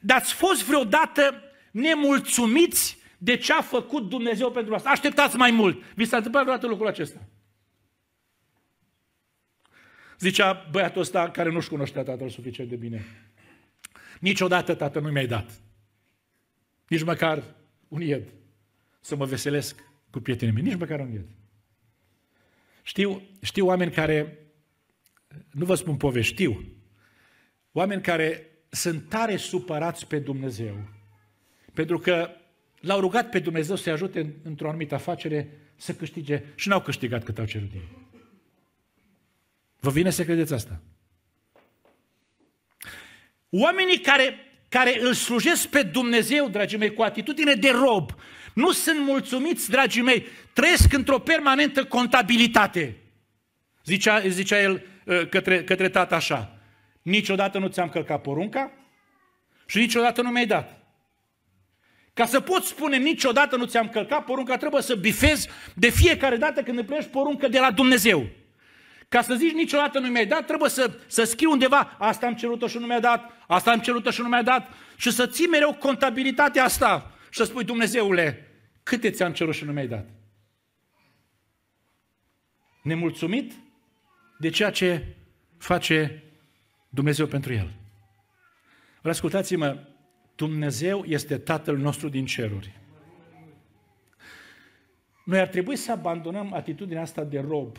Dar 0.00 0.16
ați 0.16 0.34
fost 0.34 0.64
vreodată 0.64 1.42
nemulțumiți 1.70 2.98
de 3.18 3.36
ce 3.36 3.52
a 3.52 3.60
făcut 3.60 4.08
Dumnezeu 4.08 4.50
pentru 4.50 4.74
asta? 4.74 4.90
Așteptați 4.90 5.36
mai 5.36 5.50
mult. 5.50 5.82
Vi 5.94 6.04
s-a 6.04 6.16
întâmplat 6.16 6.42
vreodată 6.42 6.66
lucrul 6.66 6.88
acesta? 6.88 7.20
Zicea 10.18 10.68
băiatul 10.70 11.00
ăsta 11.00 11.30
care 11.30 11.50
nu-și 11.50 11.68
cunoștea 11.68 12.02
tatăl 12.02 12.28
suficient 12.28 12.70
de 12.70 12.76
bine. 12.76 13.04
Niciodată 14.20 14.74
tată 14.74 15.00
nu 15.00 15.10
mi-ai 15.10 15.26
dat. 15.26 15.60
Nici 16.88 17.02
măcar 17.02 17.42
un 17.88 18.00
ied 18.00 18.28
să 19.00 19.16
mă 19.16 19.24
veselesc 19.24 19.82
cu 20.10 20.20
prietenii 20.20 20.54
mei. 20.54 20.62
Nici 20.62 20.78
măcar 20.78 21.00
un 21.00 21.12
ied. 21.12 21.26
Știu, 22.82 23.22
știu 23.42 23.66
oameni 23.66 23.90
care, 23.90 24.38
nu 25.50 25.64
vă 25.64 25.74
spun 25.74 25.96
povești, 25.96 26.32
știu, 26.32 26.64
oameni 27.72 28.02
care 28.02 28.46
sunt 28.68 29.08
tare 29.08 29.36
supărați 29.36 30.06
pe 30.06 30.18
Dumnezeu, 30.18 30.88
pentru 31.74 31.98
că 31.98 32.30
l-au 32.80 33.00
rugat 33.00 33.28
pe 33.28 33.38
Dumnezeu 33.38 33.76
să-i 33.76 33.92
ajute 33.92 34.34
într-o 34.42 34.68
anumită 34.68 34.94
afacere 34.94 35.58
să 35.76 35.94
câștige 35.94 36.42
și 36.54 36.68
n-au 36.68 36.80
câștigat 36.80 37.24
cât 37.24 37.38
au 37.38 37.44
cerut 37.44 37.72
ei. 37.72 37.88
Vă 39.80 39.90
vine 39.90 40.10
să 40.10 40.24
credeți 40.24 40.52
asta? 40.52 40.80
Oamenii 43.50 43.98
care, 43.98 44.34
care 44.68 45.00
îl 45.00 45.14
slujesc 45.14 45.68
pe 45.68 45.82
Dumnezeu, 45.82 46.48
dragii 46.48 46.78
mei, 46.78 46.94
cu 46.94 47.02
atitudine 47.02 47.54
de 47.54 47.70
rob, 47.70 48.10
nu 48.54 48.72
sunt 48.72 48.98
mulțumiți, 48.98 49.70
dragii 49.70 50.02
mei, 50.02 50.26
trăiesc 50.52 50.92
într-o 50.92 51.18
permanentă 51.18 51.84
contabilitate. 51.84 52.96
Zicea, 53.84 54.28
zicea 54.28 54.60
el 54.60 54.82
uh, 55.04 55.28
către, 55.28 55.64
către 55.64 55.88
tata 55.88 56.16
așa, 56.16 56.58
niciodată 57.02 57.58
nu 57.58 57.66
ți-am 57.66 57.88
călcat 57.88 58.20
porunca 58.20 58.72
și 59.66 59.78
niciodată 59.78 60.22
nu 60.22 60.30
mi-ai 60.30 60.46
dat. 60.46 60.80
Ca 62.14 62.26
să 62.26 62.40
poți 62.40 62.68
spune 62.68 62.96
niciodată 62.96 63.56
nu 63.56 63.64
ți-am 63.64 63.88
călcat 63.88 64.24
porunca, 64.24 64.56
trebuie 64.56 64.82
să 64.82 64.94
bifezi 64.94 65.48
de 65.74 65.88
fiecare 65.90 66.36
dată 66.36 66.62
când 66.62 66.78
împlinești 66.78 67.10
poruncă 67.10 67.48
de 67.48 67.58
la 67.58 67.70
Dumnezeu. 67.70 68.26
Ca 69.08 69.22
să 69.22 69.34
zici 69.34 69.52
niciodată 69.52 69.98
nu 69.98 70.08
mi-ai 70.08 70.26
dat, 70.26 70.46
trebuie 70.46 70.70
să, 70.70 70.90
să 71.06 71.24
scrii 71.24 71.46
undeva, 71.46 71.96
asta 71.98 72.26
am 72.26 72.34
cerut-o 72.34 72.66
și 72.66 72.78
nu 72.78 72.86
mi-a 72.86 73.00
dat, 73.00 73.30
asta 73.46 73.70
am 73.70 73.78
cerut-o 73.78 74.10
și 74.10 74.20
nu 74.20 74.28
mi-a 74.28 74.42
dat, 74.42 74.70
și 74.96 75.10
să 75.10 75.26
ții 75.26 75.46
mereu 75.46 75.74
contabilitatea 75.74 76.64
asta 76.64 77.10
și 77.30 77.38
să 77.38 77.44
spui, 77.44 77.64
Dumnezeule, 77.64 78.46
câte 78.82 79.10
ți-am 79.10 79.32
cerut 79.32 79.54
și 79.54 79.64
nu 79.64 79.72
mi-ai 79.72 79.88
dat? 79.88 80.08
Nemulțumit 82.82 83.52
de 84.38 84.48
ceea 84.48 84.70
ce 84.70 85.14
face 85.58 86.22
Dumnezeu 86.88 87.26
pentru 87.26 87.52
el. 87.52 87.70
Vă 89.02 89.08
ascultați-mă, 89.08 89.86
Dumnezeu 90.34 91.04
este 91.04 91.38
Tatăl 91.38 91.76
nostru 91.76 92.08
din 92.08 92.26
ceruri. 92.26 92.78
Noi 95.24 95.40
ar 95.40 95.48
trebui 95.48 95.76
să 95.76 95.92
abandonăm 95.92 96.52
atitudinea 96.52 97.02
asta 97.02 97.24
de 97.24 97.40
rob 97.40 97.76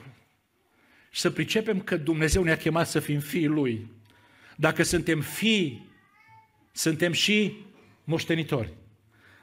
și 1.12 1.22
să 1.22 1.32
pricepem 1.32 1.82
că 1.82 1.98
Dumnezeu 1.98 2.44
ne-a 2.44 2.58
chemat 2.58 2.88
să 2.88 3.00
fim 3.00 3.20
fii 3.20 3.46
Lui. 3.46 3.92
Dacă 4.56 4.84
suntem 4.84 5.22
fii, 5.22 5.90
suntem 6.72 7.12
și 7.12 7.58
moștenitori. 8.04 8.74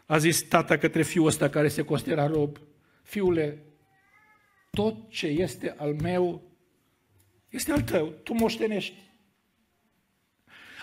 A 0.09 0.19
zis 0.19 0.43
tata 0.43 0.79
către 0.79 1.03
fiul 1.03 1.27
ăsta 1.27 1.49
care 1.49 1.69
se 1.69 1.85
considera 1.85 2.27
rob, 2.27 2.59
fiule, 3.03 3.63
tot 4.71 5.11
ce 5.11 5.27
este 5.27 5.75
al 5.79 5.95
meu 5.95 6.43
este 7.49 7.73
al 7.73 7.83
tău, 7.83 8.07
tu 8.07 8.33
moștenești. 8.33 8.97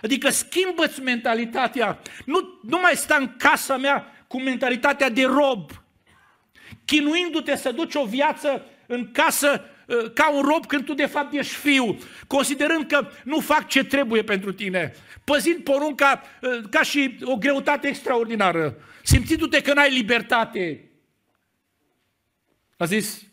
Adică 0.02 0.30
schimbă-ți 0.30 1.02
mentalitatea, 1.02 2.00
nu, 2.26 2.60
nu 2.64 2.80
mai 2.80 2.96
sta 2.96 3.16
în 3.16 3.36
casa 3.38 3.78
mea 3.78 4.26
cu 4.28 4.42
mentalitatea 4.42 5.10
de 5.10 5.26
rob, 5.26 5.72
chinuindu-te 6.86 7.56
să 7.56 7.72
duci 7.72 7.96
o 7.96 8.06
viață 8.06 8.66
în 8.88 9.12
casă 9.12 9.50
Uh, 9.50 9.75
ca 10.14 10.36
un 10.36 10.42
rob 10.42 10.66
când 10.66 10.86
tu 10.86 10.94
de 10.94 11.06
fapt 11.06 11.34
ești 11.34 11.54
fiu, 11.54 11.98
considerând 12.28 12.88
că 12.88 13.08
nu 13.24 13.40
fac 13.40 13.68
ce 13.68 13.84
trebuie 13.84 14.24
pentru 14.24 14.54
tine, 14.54 14.94
păzind 15.24 15.64
porunca 15.64 16.22
uh, 16.42 16.70
ca 16.70 16.82
și 16.82 17.18
o 17.24 17.36
greutate 17.36 17.88
extraordinară, 17.88 18.78
simțindu-te 19.04 19.62
că 19.62 19.74
n-ai 19.74 19.92
libertate. 19.92 20.90
A 22.78 22.86
zis 22.86 23.24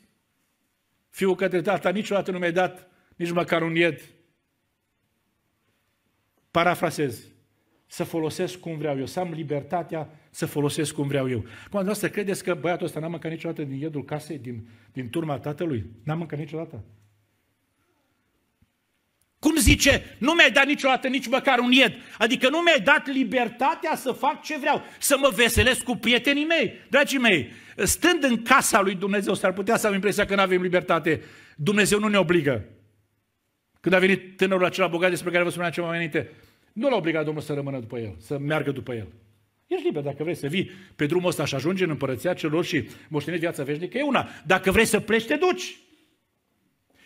fiul 1.10 1.34
către 1.34 1.60
tata, 1.60 1.90
niciodată 1.90 2.30
nu 2.30 2.38
mi-ai 2.38 2.52
dat 2.52 2.88
nici 3.16 3.30
măcar 3.30 3.62
un 3.62 3.74
ied. 3.74 4.00
Parafrasez 6.50 7.26
să 7.86 8.04
folosesc 8.04 8.58
cum 8.58 8.78
vreau 8.78 8.98
eu, 8.98 9.06
să 9.06 9.20
am 9.20 9.32
libertatea 9.32 10.21
să 10.34 10.46
folosesc 10.46 10.94
cum 10.94 11.06
vreau 11.06 11.30
eu. 11.30 11.38
Cum 11.40 11.50
dumneavoastră 11.62 12.08
credeți 12.08 12.44
că 12.44 12.54
băiatul 12.54 12.86
ăsta 12.86 13.00
n-a 13.00 13.08
mâncat 13.08 13.30
niciodată 13.30 13.62
din 13.62 13.78
iedul 13.78 14.04
casei, 14.04 14.38
din, 14.38 14.68
din 14.92 15.10
turma 15.10 15.38
tatălui? 15.38 15.86
N-a 16.04 16.14
mâncat 16.14 16.38
niciodată. 16.38 16.84
Cum 19.38 19.56
zice, 19.56 20.16
nu 20.18 20.32
mi-ai 20.32 20.50
dat 20.50 20.66
niciodată 20.66 21.08
nici 21.08 21.26
măcar 21.26 21.58
un 21.58 21.72
ied. 21.72 21.94
Adică 22.18 22.48
nu 22.48 22.58
mi-ai 22.58 22.80
dat 22.80 23.06
libertatea 23.06 23.96
să 23.96 24.12
fac 24.12 24.42
ce 24.42 24.58
vreau, 24.58 24.82
să 24.98 25.16
mă 25.20 25.32
veselesc 25.34 25.82
cu 25.82 25.96
prietenii 25.96 26.44
mei. 26.44 26.72
Dragii 26.90 27.18
mei, 27.18 27.50
stând 27.76 28.22
în 28.22 28.42
casa 28.42 28.80
lui 28.80 28.94
Dumnezeu, 28.94 29.34
s-ar 29.34 29.52
putea 29.52 29.76
să 29.76 29.86
am 29.86 29.94
impresia 29.94 30.24
că 30.24 30.34
nu 30.34 30.40
avem 30.40 30.62
libertate. 30.62 31.22
Dumnezeu 31.56 31.98
nu 31.98 32.08
ne 32.08 32.18
obligă. 32.18 32.64
Când 33.80 33.94
a 33.94 33.98
venit 33.98 34.36
tânărul 34.36 34.64
acela 34.64 34.86
bogat 34.86 35.10
despre 35.10 35.30
care 35.30 35.44
vă 35.44 35.50
spuneam 35.50 35.72
ceva 35.72 35.86
mai 35.86 35.96
înainte, 35.96 36.30
nu 36.72 36.88
l-a 36.88 36.96
obligat 36.96 37.24
Domnul 37.24 37.42
să 37.42 37.52
rămână 37.52 37.78
după 37.78 37.98
el, 37.98 38.14
să 38.18 38.38
meargă 38.38 38.70
după 38.70 38.94
el. 38.94 39.08
Ești 39.72 39.86
liber 39.86 40.02
dacă 40.02 40.22
vrei 40.22 40.34
să 40.34 40.46
vii 40.46 40.70
pe 40.96 41.06
drumul 41.06 41.28
ăsta 41.28 41.44
și 41.44 41.54
ajungi 41.54 41.82
în 41.82 41.90
împărăția 41.90 42.34
celor 42.34 42.64
și 42.64 42.88
moștenești 43.08 43.44
viața 43.44 43.62
veșnică, 43.62 43.98
e 43.98 44.02
una. 44.02 44.28
Dacă 44.46 44.70
vrei 44.70 44.84
să 44.84 45.00
pleci, 45.00 45.24
te 45.24 45.36
duci. 45.36 45.76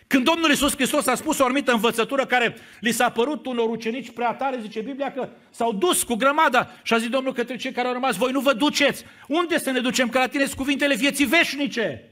Când 0.07 0.23
Domnul 0.23 0.49
Iisus 0.49 0.75
Hristos 0.75 1.07
a 1.07 1.15
spus 1.15 1.39
o 1.39 1.43
anumită 1.43 1.71
învățătură 1.71 2.25
care 2.25 2.55
li 2.79 2.91
s-a 2.91 3.09
părut 3.09 3.45
unor 3.45 3.69
ucenici 3.69 4.11
prea 4.11 4.33
tare, 4.33 4.59
zice 4.61 4.81
Biblia 4.81 5.13
că 5.13 5.29
s-au 5.49 5.73
dus 5.73 6.03
cu 6.03 6.15
grămada 6.15 6.71
și 6.83 6.93
a 6.93 6.97
zis 6.97 7.09
Domnul 7.09 7.33
către 7.33 7.55
cei 7.55 7.71
care 7.71 7.87
au 7.87 7.93
rămas, 7.93 8.15
voi 8.15 8.31
nu 8.31 8.39
vă 8.39 8.53
duceți. 8.53 9.05
Unde 9.27 9.57
să 9.57 9.71
ne 9.71 9.79
ducem? 9.79 10.09
Că 10.09 10.17
la 10.17 10.27
tine 10.27 10.43
sunt 10.43 10.57
cuvintele 10.57 10.95
vieții 10.95 11.25
veșnice. 11.25 12.11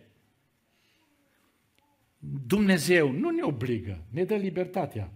Dumnezeu 2.48 3.12
nu 3.12 3.30
ne 3.30 3.42
obligă, 3.42 4.04
ne 4.10 4.24
dă 4.24 4.36
libertatea. 4.36 5.10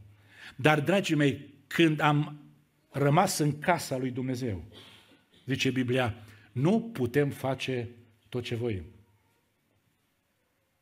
Dar, 0.56 0.80
dragii 0.80 1.16
mei, 1.16 1.54
când 1.68 2.02
am 2.02 2.40
rămas 2.90 3.38
în 3.38 3.60
casa 3.60 3.98
lui 3.98 4.10
Dumnezeu, 4.10 4.64
zice 5.54 5.72
Biblia, 5.72 6.16
nu 6.52 6.82
putem 6.82 7.30
face 7.30 7.89
tot 8.30 8.43
ce 8.43 8.56
voim. 8.56 8.84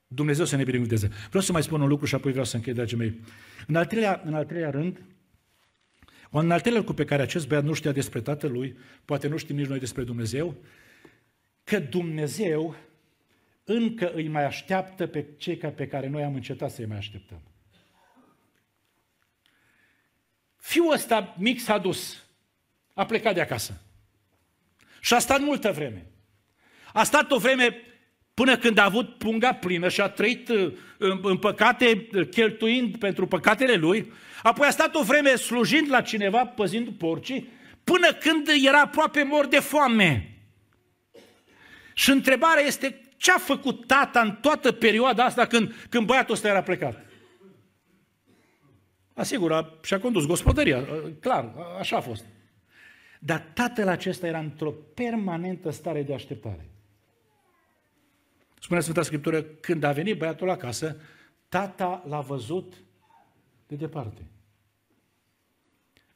Dumnezeu 0.08 0.46
să 0.46 0.56
ne 0.56 0.64
binecuvânteze. 0.64 1.08
Vreau 1.28 1.44
să 1.44 1.52
mai 1.52 1.64
spun 1.64 1.82
un 1.82 1.88
lucru 1.88 2.06
și 2.06 2.16
apoi 2.16 2.32
vreau 2.32 2.46
să 2.46 2.56
închei, 2.56 2.74
dragii 2.74 2.98
mei. 2.98 3.20
În 3.68 3.76
al 3.76 3.86
treilea, 3.86 4.22
în 4.26 4.34
al 4.34 4.46
treilea 4.46 4.70
rând, 4.70 5.02
un 6.32 6.52
al 6.52 6.60
treilea 6.60 6.80
lucru 6.80 6.96
pe 6.96 7.06
care 7.06 7.22
acest 7.22 7.48
băiat 7.48 7.64
nu 7.64 7.74
știa 7.74 7.92
despre 7.92 8.22
tatălui, 8.22 8.78
poate 9.06 9.28
nu 9.28 9.38
știm 9.38 9.56
nici 9.56 9.68
noi 9.68 9.80
despre 9.80 10.04
Dumnezeu, 10.04 10.56
că 11.64 11.80
Dumnezeu 11.80 12.76
încă 13.64 14.12
îi 14.14 14.28
mai 14.28 14.46
așteaptă 14.46 15.08
pe 15.08 15.26
cei 15.38 15.58
pe 15.58 15.88
care 15.88 16.08
noi 16.08 16.24
am 16.24 16.36
încetat 16.36 16.72
să-i 16.72 16.86
mai 16.86 16.98
așteptăm. 16.98 17.42
Fiul 20.56 20.94
ăsta 20.94 21.36
mic 21.38 21.60
s-a 21.60 21.78
dus. 21.78 22.26
A 22.94 23.06
plecat 23.06 23.34
de 23.34 23.42
acasă. 23.42 23.82
Și 25.00 25.14
a 25.14 25.20
stat 25.20 25.40
multă 25.40 25.72
vreme. 25.72 26.06
A 26.94 27.04
stat 27.04 27.32
o 27.32 27.38
vreme 27.38 27.82
până 28.34 28.58
când 28.58 28.78
a 28.78 28.84
avut 28.84 29.18
punga 29.18 29.54
plină 29.54 29.90
și 29.90 30.02
a 30.02 30.10
trăit 30.10 30.50
uh, 30.50 30.74
în, 30.98 31.20
în 31.24 31.38
păcate, 31.38 32.08
cheltuind 32.32 32.98
pentru 32.98 33.28
păcatele 33.28 33.76
lui, 33.76 34.12
apoi 34.44 34.68
a 34.68 34.72
stat 34.72 34.96
o 34.96 35.04
vreme 35.04 35.36
slujind 35.36 35.90
la 35.90 36.02
cineva, 36.02 36.46
păzind 36.46 36.90
porcii, 36.90 37.50
până 37.84 38.14
când 38.14 38.48
era 38.66 38.82
aproape 38.82 39.24
mor 39.24 39.48
de 39.48 39.60
foame. 39.60 40.38
Și 41.94 42.10
întrebarea 42.10 42.64
este, 42.64 43.02
ce 43.18 43.32
a 43.32 43.38
făcut 43.38 43.88
tata 43.88 44.20
în 44.20 44.32
toată 44.32 44.72
perioada 44.72 45.24
asta 45.24 45.46
când, 45.46 45.74
când 45.90 46.06
băiatul 46.06 46.34
ăsta 46.34 46.48
era 46.48 46.62
plecat? 46.62 47.06
Asigur, 49.14 49.54
a, 49.54 49.74
și-a 49.84 50.00
condus 50.00 50.26
gospodăria, 50.26 50.86
clar, 51.20 51.54
a, 51.58 51.78
așa 51.80 51.98
a 51.98 52.02
fost. 52.02 52.26
Dar 53.20 53.52
tatăl 53.54 53.88
acesta 53.88 54.28
era 54.28 54.40
într-o 54.40 54.72
permanentă 54.72 55.70
stare 55.70 56.04
de 56.04 56.14
așteptare. 56.14 56.70
Spune 58.60 58.80
Sfânta 58.80 59.02
Scriptură, 59.02 59.42
când 59.42 59.84
a 59.84 59.92
venit 59.92 60.18
băiatul 60.18 60.50
acasă, 60.50 61.02
tata 61.50 62.04
l-a 62.08 62.22
văzut 62.22 62.74
de 63.68 63.76
departe. 63.76 64.22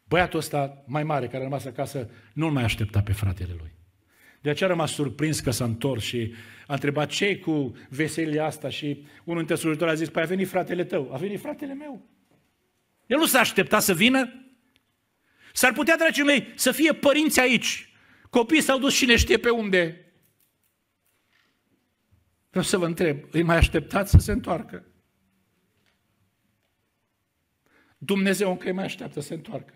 Băiatul 0.03 0.39
ăsta 0.39 0.83
mai 0.85 1.03
mare 1.03 1.25
care 1.25 1.37
a 1.37 1.43
rămas 1.43 1.65
acasă 1.65 2.09
nu-l 2.33 2.51
mai 2.51 2.63
aștepta 2.63 3.01
pe 3.01 3.11
fratele 3.13 3.53
lui. 3.57 3.71
De 4.41 4.49
aceea 4.49 4.69
a 4.69 4.71
rămas 4.71 4.91
surprins 4.91 5.39
că 5.39 5.51
s-a 5.51 5.63
întors 5.63 6.03
și 6.03 6.33
a 6.67 6.73
întrebat 6.73 7.09
ce 7.09 7.39
cu 7.39 7.75
veselia 7.89 8.45
asta 8.45 8.69
și 8.69 9.05
unul 9.23 9.37
dintre 9.37 9.55
slujitori 9.55 9.89
a 9.89 9.93
zis, 9.93 10.09
păi 10.09 10.23
a 10.23 10.25
venit 10.25 10.47
fratele 10.47 10.83
tău, 10.83 11.13
a 11.13 11.17
venit 11.17 11.39
fratele 11.39 11.73
meu. 11.73 12.05
El 13.07 13.17
nu 13.17 13.25
s-a 13.25 13.39
așteptat 13.39 13.81
să 13.81 13.93
vină. 13.93 14.33
S-ar 15.53 15.73
putea, 15.73 15.97
dragii 15.97 16.23
mei, 16.23 16.53
să 16.55 16.71
fie 16.71 16.93
părinți 16.93 17.39
aici. 17.39 17.93
Copiii 18.29 18.61
s-au 18.61 18.79
dus 18.79 18.95
cine 18.95 19.15
știe 19.15 19.37
pe 19.37 19.49
unde. 19.49 20.11
Vreau 22.49 22.65
să 22.65 22.77
vă 22.77 22.85
întreb, 22.85 23.23
îi 23.31 23.43
mai 23.43 23.55
așteptați 23.55 24.11
să 24.11 24.17
se 24.17 24.31
întoarcă? 24.31 24.85
Dumnezeu 27.97 28.51
încă 28.51 28.67
îi 28.67 28.73
mai 28.73 28.83
așteaptă 28.83 29.19
să 29.19 29.27
se 29.27 29.33
întoarcă. 29.33 29.73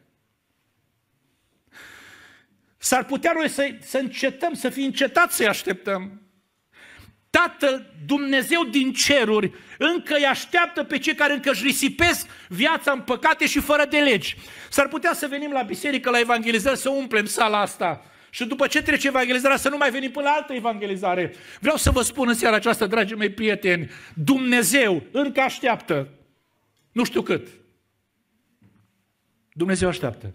S-ar 2.78 3.06
putea 3.06 3.32
noi 3.34 3.50
să, 3.50 3.78
să 3.82 3.98
încetăm, 3.98 4.54
să 4.54 4.70
fim 4.70 4.84
încetați 4.84 5.36
să-i 5.36 5.48
așteptăm. 5.48 6.25
Tatăl 7.36 7.86
Dumnezeu 8.06 8.64
din 8.64 8.94
ceruri 8.94 9.52
încă 9.78 10.16
îi 10.16 10.26
așteaptă 10.26 10.84
pe 10.84 10.98
cei 10.98 11.16
care 11.16 11.34
încă 11.34 11.50
își 11.50 11.64
risipesc 11.64 12.28
viața 12.48 12.92
în 12.92 13.02
păcate 13.02 13.48
și 13.48 13.60
fără 13.60 13.86
de 13.90 13.98
legi. 13.98 14.38
S-ar 14.70 14.88
putea 14.88 15.14
să 15.14 15.28
venim 15.28 15.52
la 15.52 15.62
biserică, 15.62 16.10
la 16.10 16.20
evangelizări, 16.20 16.78
să 16.78 16.90
umplem 16.90 17.26
sala 17.26 17.62
asta. 17.62 18.06
Și 18.30 18.46
după 18.46 18.68
ce 18.68 18.82
trece 18.82 19.08
evangelizarea, 19.08 19.58
să 19.58 19.70
nu 19.70 19.78
mai 19.78 19.92
venim 19.92 20.12
până 20.12 20.26
la 20.26 20.32
altă 20.32 20.54
evangelizare. 20.54 21.34
Vreau 21.60 21.76
să 21.76 21.92
vă 21.92 22.02
spun 22.02 22.28
în 22.28 22.34
seara 22.34 22.56
aceasta, 22.56 22.88
dragii 22.88 23.16
mei 23.16 23.32
prieteni, 23.32 23.92
Dumnezeu 24.14 25.04
încă 25.12 25.42
așteaptă. 25.42 26.10
Nu 26.92 27.04
știu 27.04 27.22
cât. 27.22 27.48
Dumnezeu 29.54 29.88
așteaptă. 29.88 30.34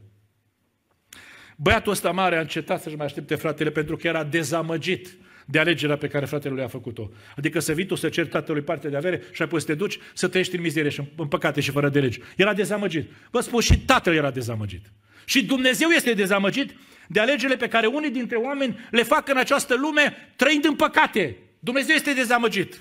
Băiatul 1.56 1.92
ăsta 1.92 2.10
mare 2.10 2.36
a 2.36 2.40
încetat 2.40 2.82
să-și 2.82 2.96
mai 2.96 3.06
aștepte 3.06 3.34
fratele 3.34 3.70
pentru 3.70 3.96
că 3.96 4.06
era 4.06 4.24
dezamăgit 4.24 5.08
de 5.50 5.58
alegerea 5.58 5.96
pe 5.96 6.08
care 6.08 6.26
fratele 6.26 6.54
lui 6.54 6.62
a 6.62 6.68
făcut-o. 6.68 7.10
Adică 7.36 7.58
să 7.58 7.72
vii 7.72 7.86
tu 7.86 7.94
să 7.94 8.08
ceri 8.08 8.28
tatălui 8.28 8.62
parte 8.62 8.88
de 8.88 8.96
avere 8.96 9.22
și 9.32 9.42
apoi 9.42 9.60
să 9.60 9.66
te 9.66 9.74
duci 9.74 9.98
să 10.14 10.28
trăiești 10.28 10.56
în 10.56 10.62
mizerie 10.62 10.90
și 10.90 11.02
în 11.16 11.28
păcate 11.28 11.60
și 11.60 11.70
fără 11.70 11.88
de 11.88 12.00
legi. 12.00 12.20
Era 12.36 12.54
dezamăgit. 12.54 13.10
Vă 13.30 13.40
spun, 13.40 13.60
și 13.60 13.78
tatăl 13.78 14.14
era 14.14 14.30
dezamăgit. 14.30 14.92
Și 15.24 15.44
Dumnezeu 15.44 15.88
este 15.88 16.12
dezamăgit 16.12 16.74
de 17.08 17.20
alegerile 17.20 17.56
pe 17.56 17.68
care 17.68 17.86
unii 17.86 18.10
dintre 18.10 18.36
oameni 18.36 18.78
le 18.90 19.02
fac 19.02 19.28
în 19.28 19.36
această 19.36 19.74
lume 19.74 20.32
trăind 20.36 20.64
în 20.64 20.76
păcate. 20.76 21.36
Dumnezeu 21.58 21.94
este 21.94 22.12
dezamăgit. 22.12 22.80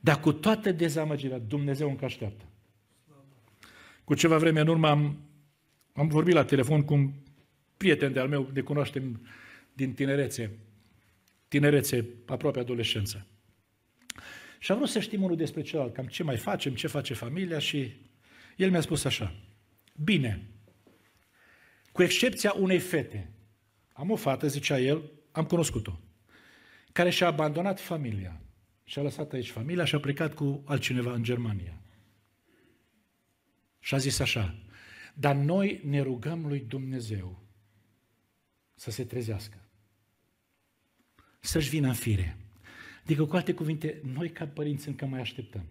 Dar 0.00 0.20
cu 0.20 0.32
toată 0.32 0.72
dezamăgirea, 0.72 1.38
Dumnezeu 1.38 1.88
încă 1.88 2.04
așteaptă. 2.04 2.44
Cu 4.04 4.14
ceva 4.14 4.38
vreme 4.38 4.60
în 4.60 4.66
urmă 4.66 4.88
am, 4.88 5.18
am 5.92 6.08
vorbit 6.08 6.34
la 6.34 6.44
telefon 6.44 6.82
cu 6.82 6.94
un 6.94 7.10
prieten 7.76 8.12
de-al 8.12 8.28
meu, 8.28 8.50
de 8.52 8.60
cunoaștem 8.60 9.20
din 9.72 9.92
tinerețe 9.92 10.50
tinerețe, 11.54 12.08
aproape 12.26 12.58
adolescență. 12.58 13.26
Și 14.58 14.70
am 14.70 14.76
vrut 14.76 14.90
să 14.90 15.00
știm 15.00 15.22
unul 15.22 15.36
despre 15.36 15.62
celălalt, 15.62 15.94
cam 15.94 16.06
ce 16.06 16.22
mai 16.22 16.36
facem, 16.36 16.74
ce 16.74 16.86
face 16.86 17.14
familia 17.14 17.58
și 17.58 17.92
el 18.56 18.70
mi-a 18.70 18.80
spus 18.80 19.04
așa, 19.04 19.34
bine, 20.04 20.48
cu 21.92 22.02
excepția 22.02 22.52
unei 22.52 22.78
fete, 22.78 23.30
am 23.92 24.10
o 24.10 24.16
fată, 24.16 24.46
zicea 24.46 24.78
el, 24.78 25.10
am 25.32 25.44
cunoscut-o, 25.44 25.98
care 26.92 27.10
și-a 27.10 27.26
abandonat 27.26 27.80
familia, 27.80 28.40
și-a 28.84 29.02
lăsat 29.02 29.32
aici 29.32 29.50
familia 29.50 29.84
și 29.84 29.94
a 29.94 30.00
plecat 30.00 30.34
cu 30.34 30.62
altcineva 30.64 31.12
în 31.12 31.22
Germania. 31.22 31.80
Și 33.80 33.94
a 33.94 33.98
zis 33.98 34.18
așa, 34.18 34.54
dar 35.14 35.34
noi 35.34 35.80
ne 35.84 36.00
rugăm 36.00 36.46
lui 36.46 36.60
Dumnezeu 36.60 37.42
să 38.74 38.90
se 38.90 39.04
trezească 39.04 39.63
să-și 41.46 41.68
vină 41.68 41.86
în 41.86 41.94
fire. 41.94 42.36
Adică, 43.02 43.24
cu 43.24 43.36
alte 43.36 43.54
cuvinte, 43.54 44.00
noi 44.14 44.30
ca 44.30 44.46
părinți 44.46 44.88
încă 44.88 45.06
mai 45.06 45.20
așteptăm. 45.20 45.64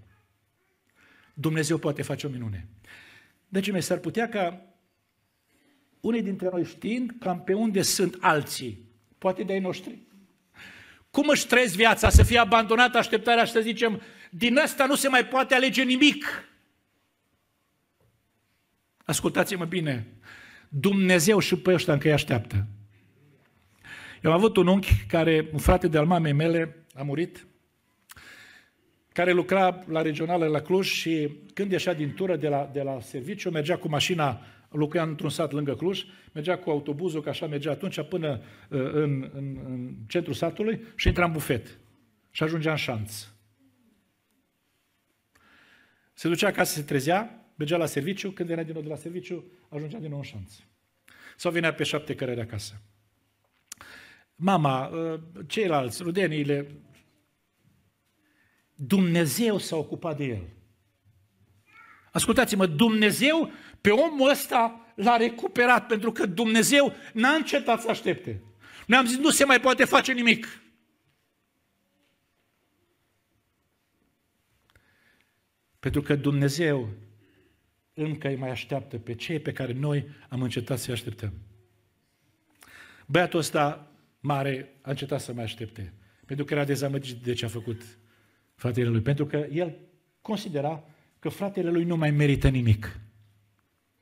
Dumnezeu 1.33 1.77
poate 1.77 2.01
face 2.01 2.27
o 2.27 2.29
minune. 2.29 2.67
Deci, 3.47 3.71
mi 3.71 3.81
s-ar 3.81 3.97
putea 3.97 4.29
ca 4.29 4.65
unii 5.99 6.21
dintre 6.21 6.49
noi 6.51 6.63
știind 6.63 7.11
cam 7.19 7.43
pe 7.43 7.53
unde 7.53 7.81
sunt 7.81 8.17
alții, 8.19 8.85
poate 9.17 9.43
de-ai 9.43 9.59
noștri. 9.59 9.97
Cum 11.11 11.27
își 11.27 11.47
trăiesc 11.47 11.75
viața, 11.75 12.09
să 12.09 12.23
fie 12.23 12.37
abandonată 12.37 12.97
așteptarea 12.97 13.43
și 13.43 13.51
să 13.51 13.59
zicem, 13.59 14.01
din 14.29 14.57
asta 14.57 14.85
nu 14.85 14.95
se 14.95 15.07
mai 15.07 15.25
poate 15.25 15.53
alege 15.53 15.83
nimic. 15.83 16.49
Ascultați-mă 19.05 19.65
bine, 19.65 20.07
Dumnezeu 20.69 21.39
și 21.39 21.55
pe 21.55 21.73
ăștia 21.73 21.93
încă 21.93 22.07
îi 22.07 22.13
așteaptă. 22.13 22.67
Eu 24.23 24.31
am 24.31 24.37
avut 24.37 24.57
un 24.57 24.67
unchi 24.67 25.05
care, 25.07 25.49
un 25.51 25.59
frate 25.59 25.87
de-al 25.87 26.05
mamei 26.05 26.33
mele, 26.33 26.85
a 26.93 27.01
murit, 27.01 27.47
care 29.11 29.31
lucra 29.31 29.83
la 29.87 30.01
regională 30.01 30.47
la 30.47 30.61
Cluj 30.61 30.87
și 30.87 31.29
când 31.53 31.71
ieșea 31.71 31.93
din 31.93 32.13
tură 32.13 32.35
de 32.35 32.47
la, 32.47 32.69
de 32.73 32.81
la 32.81 32.99
serviciu, 32.99 33.49
mergea 33.49 33.77
cu 33.77 33.87
mașina, 33.87 34.41
locuia 34.69 35.03
într-un 35.03 35.29
sat 35.29 35.51
lângă 35.51 35.75
Cluj, 35.75 36.03
mergea 36.31 36.57
cu 36.57 36.69
autobuzul, 36.69 37.21
că 37.21 37.29
așa 37.29 37.47
mergea 37.47 37.71
atunci, 37.71 38.01
până 38.01 38.41
uh, 38.69 38.79
în, 38.93 39.29
în, 39.33 39.59
în 39.65 39.95
centrul 40.07 40.33
satului 40.33 40.81
și 40.95 41.07
intra 41.07 41.25
în 41.25 41.31
bufet. 41.31 41.79
Și 42.31 42.43
ajungea 42.43 42.71
în 42.71 42.77
șanț. 42.77 43.27
Se 46.13 46.27
ducea 46.27 46.47
acasă, 46.47 46.73
se 46.73 46.83
trezea, 46.83 47.51
mergea 47.55 47.77
la 47.77 47.85
serviciu, 47.85 48.31
când 48.31 48.49
venea 48.49 48.63
din 48.63 48.73
nou 48.73 48.81
de 48.81 48.89
la 48.89 48.95
serviciu, 48.95 49.51
ajungea 49.69 49.97
din 49.97 50.09
nou 50.09 50.17
în 50.17 50.23
șanț. 50.23 50.53
Sau 51.37 51.51
venea 51.51 51.73
pe 51.73 51.83
șapte 51.83 52.15
cărări 52.15 52.41
acasă 52.41 52.81
mama, 54.35 54.89
ă, 54.93 55.19
ceilalți, 55.47 56.03
rudeniile, 56.03 56.71
Dumnezeu 58.75 59.57
s-a 59.57 59.75
ocupat 59.75 60.17
de 60.17 60.23
el. 60.23 60.47
Ascultați-mă, 62.11 62.65
Dumnezeu 62.65 63.51
pe 63.81 63.89
omul 63.89 64.29
ăsta 64.29 64.93
l-a 64.95 65.17
recuperat 65.17 65.87
pentru 65.87 66.11
că 66.11 66.25
Dumnezeu 66.25 66.93
n-a 67.13 67.33
încetat 67.33 67.81
să 67.81 67.89
aștepte. 67.89 68.41
Noi 68.87 68.97
am 68.97 69.05
zis, 69.05 69.17
nu 69.17 69.29
se 69.29 69.45
mai 69.45 69.59
poate 69.59 69.85
face 69.85 70.13
nimic. 70.13 70.61
Pentru 75.79 76.01
că 76.01 76.15
Dumnezeu 76.15 76.89
încă 77.93 78.27
îi 78.27 78.35
mai 78.35 78.49
așteaptă 78.49 78.97
pe 78.97 79.15
cei 79.15 79.39
pe 79.39 79.51
care 79.51 79.73
noi 79.73 80.07
am 80.29 80.41
încetat 80.41 80.79
să-i 80.79 80.93
așteptăm. 80.93 81.33
Băiatul 83.05 83.39
ăsta 83.39 83.92
mare 84.23 84.75
a 84.81 84.89
încetat 84.89 85.21
să 85.21 85.33
mai 85.33 85.43
aștepte. 85.43 85.93
Pentru 86.25 86.45
că 86.45 86.53
era 86.53 86.63
dezamăgit 86.63 87.23
de 87.23 87.33
ce 87.33 87.45
a 87.45 87.47
făcut 87.47 87.81
fratele 88.55 88.87
lui. 88.87 89.01
Pentru 89.01 89.25
că 89.25 89.47
el 89.51 89.77
considera 90.21 90.83
că 91.19 91.29
fratele 91.29 91.69
lui 91.69 91.83
nu 91.83 91.95
mai 91.95 92.11
merită 92.11 92.47
nimic. 92.47 92.99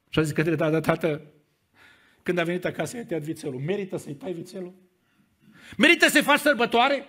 Și 0.10 0.20
a 0.20 0.22
zis 0.22 0.34
către 0.34 0.56
tata, 0.56 0.80
tată, 0.80 1.22
când 2.24 2.38
a 2.38 2.44
venit 2.44 2.66
acasă, 2.66 2.98
i-a 2.98 3.06
tăiat 3.06 3.22
vițelul. 3.22 3.60
Merită 3.60 3.98
să-i 3.98 4.14
tai 4.14 4.34
vițelul? 4.34 4.74
Merită 5.78 6.08
să 6.08 6.22
faci 6.22 6.40
sărbătoare? 6.40 7.06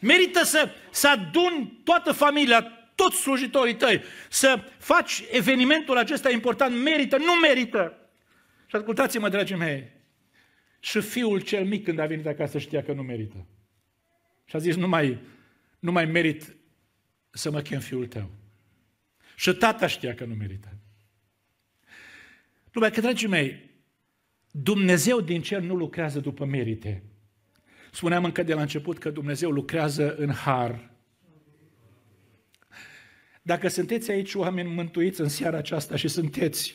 Merită 0.00 0.44
să, 0.44 0.70
să 0.90 1.08
aduni 1.08 1.80
toată 1.84 2.12
familia, 2.12 2.62
toți 2.94 3.20
slujitorii 3.20 3.76
tăi, 3.76 4.02
să 4.28 4.64
faci 4.78 5.24
evenimentul 5.30 5.96
acesta 5.96 6.30
important? 6.30 6.82
Merită? 6.82 7.16
Nu 7.16 7.32
merită! 7.32 8.10
Și 8.66 8.76
ascultați-mă, 8.76 9.28
dragii 9.28 9.56
mei, 9.56 9.97
și 10.80 11.00
fiul 11.00 11.40
cel 11.40 11.64
mic, 11.64 11.84
când 11.84 11.98
a 11.98 12.06
venit 12.06 12.26
acasă, 12.26 12.58
știa 12.58 12.82
că 12.82 12.92
nu 12.92 13.02
merită. 13.02 13.46
Și 14.44 14.56
a 14.56 14.58
zis, 14.58 14.76
nu 14.76 14.88
mai, 14.88 15.20
nu 15.78 15.92
mai 15.92 16.04
merit 16.04 16.56
să 17.30 17.50
mă 17.50 17.60
chem 17.60 17.80
fiul 17.80 18.06
tău. 18.06 18.30
Și 19.36 19.52
tata 19.52 19.86
știa 19.86 20.14
că 20.14 20.24
nu 20.24 20.34
merită. 20.34 20.76
Lumea 22.72 22.90
că, 22.90 23.00
dragii 23.00 23.28
mei, 23.28 23.70
Dumnezeu 24.50 25.20
din 25.20 25.42
cer 25.42 25.60
nu 25.60 25.74
lucrează 25.74 26.20
după 26.20 26.44
merite. 26.44 27.02
Spuneam 27.92 28.24
încă 28.24 28.42
de 28.42 28.54
la 28.54 28.60
început 28.60 28.98
că 28.98 29.10
Dumnezeu 29.10 29.50
lucrează 29.50 30.14
în 30.16 30.30
har. 30.30 30.90
Dacă 33.42 33.68
sunteți 33.68 34.10
aici 34.10 34.34
oameni 34.34 34.68
mântuiți 34.68 35.20
în 35.20 35.28
seara 35.28 35.56
aceasta 35.56 35.96
și 35.96 36.08
sunteți, 36.08 36.74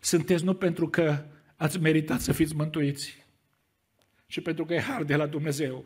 sunteți 0.00 0.44
nu 0.44 0.54
pentru 0.54 0.88
că 0.88 1.24
ați 1.56 1.80
meritat 1.80 2.20
să 2.20 2.32
fiți 2.32 2.54
mântuiți, 2.54 3.23
ci 4.34 4.42
pentru 4.42 4.64
că 4.64 4.74
e 4.74 4.80
har 4.80 5.02
de 5.02 5.14
la 5.14 5.26
Dumnezeu. 5.26 5.84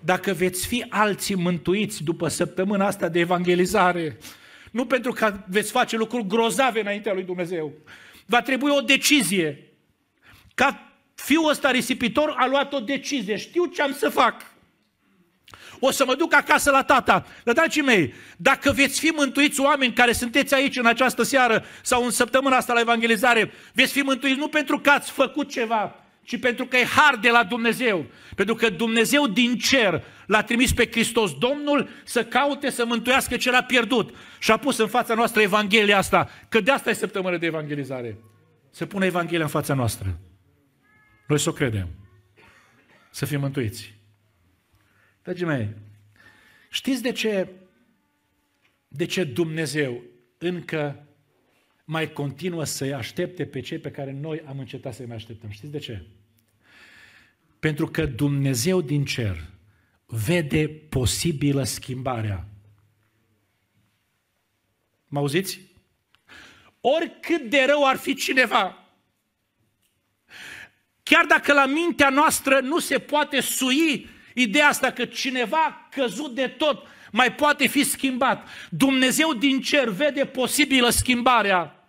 Dacă 0.00 0.32
veți 0.32 0.66
fi 0.66 0.84
alții 0.88 1.34
mântuiți 1.34 2.02
după 2.02 2.28
săptămâna 2.28 2.86
asta 2.86 3.08
de 3.08 3.18
evangelizare, 3.18 4.18
nu 4.70 4.86
pentru 4.86 5.12
că 5.12 5.38
veți 5.46 5.70
face 5.70 5.96
lucruri 5.96 6.26
grozave 6.26 6.80
înaintea 6.80 7.12
lui 7.12 7.22
Dumnezeu, 7.22 7.72
va 8.26 8.42
trebui 8.42 8.70
o 8.70 8.80
decizie. 8.80 9.72
Ca 10.54 10.92
fiul 11.14 11.50
ăsta 11.50 11.70
risipitor 11.70 12.34
a 12.38 12.46
luat 12.46 12.72
o 12.72 12.80
decizie, 12.80 13.36
știu 13.36 13.66
ce 13.66 13.82
am 13.82 13.92
să 13.92 14.08
fac. 14.08 14.52
O 15.78 15.90
să 15.90 16.04
mă 16.04 16.14
duc 16.14 16.34
acasă 16.34 16.70
la 16.70 16.82
tata. 16.82 17.26
Dar, 17.44 17.54
dragii 17.54 17.82
mei, 17.82 18.14
dacă 18.36 18.72
veți 18.72 19.00
fi 19.00 19.08
mântuiți 19.08 19.60
oameni 19.60 19.92
care 19.92 20.12
sunteți 20.12 20.54
aici 20.54 20.76
în 20.76 20.86
această 20.86 21.22
seară 21.22 21.64
sau 21.82 22.04
în 22.04 22.10
săptămâna 22.10 22.56
asta 22.56 22.72
la 22.72 22.80
evangelizare, 22.80 23.52
veți 23.72 23.92
fi 23.92 24.00
mântuiți 24.00 24.38
nu 24.38 24.48
pentru 24.48 24.78
că 24.78 24.90
ați 24.90 25.10
făcut 25.10 25.50
ceva, 25.50 26.03
ci 26.24 26.38
pentru 26.38 26.66
că 26.66 26.76
e 26.76 26.84
har 26.84 27.16
de 27.16 27.30
la 27.30 27.44
Dumnezeu. 27.44 28.06
Pentru 28.34 28.54
că 28.54 28.70
Dumnezeu 28.70 29.26
din 29.26 29.58
cer 29.58 30.04
l-a 30.26 30.42
trimis 30.42 30.72
pe 30.72 30.88
Hristos 30.90 31.38
Domnul 31.38 31.88
să 32.04 32.24
caute 32.24 32.70
să 32.70 32.84
mântuiască 32.84 33.36
ce 33.36 33.50
l-a 33.50 33.62
pierdut. 33.62 34.14
Și 34.38 34.50
a 34.50 34.56
pus 34.56 34.78
în 34.78 34.88
fața 34.88 35.14
noastră 35.14 35.40
Evanghelia 35.40 35.98
asta, 35.98 36.30
că 36.48 36.60
de 36.60 36.70
asta 36.70 36.90
e 36.90 36.92
săptămână 36.92 37.36
de 37.36 37.46
evangelizare. 37.46 38.18
Să 38.70 38.86
pune 38.86 39.06
Evanghelia 39.06 39.44
în 39.44 39.50
fața 39.50 39.74
noastră. 39.74 40.18
Noi 41.26 41.38
să 41.38 41.48
o 41.48 41.52
credem. 41.52 41.88
Să 43.10 43.26
fim 43.26 43.40
mântuiți. 43.40 43.94
Dragii 45.22 45.46
mei, 45.46 45.68
știți 46.70 47.02
de 47.02 47.12
ce, 47.12 47.48
de 48.88 49.04
ce 49.04 49.24
Dumnezeu 49.24 50.02
încă 50.38 51.06
mai 51.84 52.12
continuă 52.12 52.64
să-i 52.64 52.92
aștepte 52.92 53.46
pe 53.46 53.60
cei 53.60 53.78
pe 53.78 53.90
care 53.90 54.12
noi 54.12 54.42
am 54.46 54.58
încetat 54.58 54.94
să-i 54.94 55.06
mai 55.06 55.16
așteptăm? 55.16 55.50
Știți 55.50 55.72
de 55.72 55.78
ce? 55.78 56.04
Pentru 57.58 57.86
că 57.86 58.06
Dumnezeu 58.06 58.80
din 58.80 59.04
cer 59.04 59.44
vede 60.06 60.68
posibilă 60.68 61.64
schimbarea. 61.64 62.48
Mă 65.08 65.18
auziți? 65.18 65.60
Oricât 66.80 67.50
de 67.50 67.64
rău 67.66 67.86
ar 67.86 67.96
fi 67.96 68.14
cineva, 68.14 68.88
chiar 71.02 71.24
dacă 71.24 71.52
la 71.52 71.66
mintea 71.66 72.08
noastră 72.08 72.60
nu 72.60 72.78
se 72.78 72.98
poate 72.98 73.40
sui 73.40 74.12
Ideea 74.34 74.68
asta 74.68 74.90
că 74.90 75.04
cineva 75.04 75.88
căzut 75.90 76.34
de 76.34 76.48
tot 76.48 76.86
mai 77.14 77.34
poate 77.34 77.66
fi 77.66 77.84
schimbat. 77.84 78.48
Dumnezeu 78.70 79.32
din 79.32 79.60
cer 79.60 79.88
vede 79.88 80.24
posibilă 80.24 80.88
schimbarea. 80.88 81.88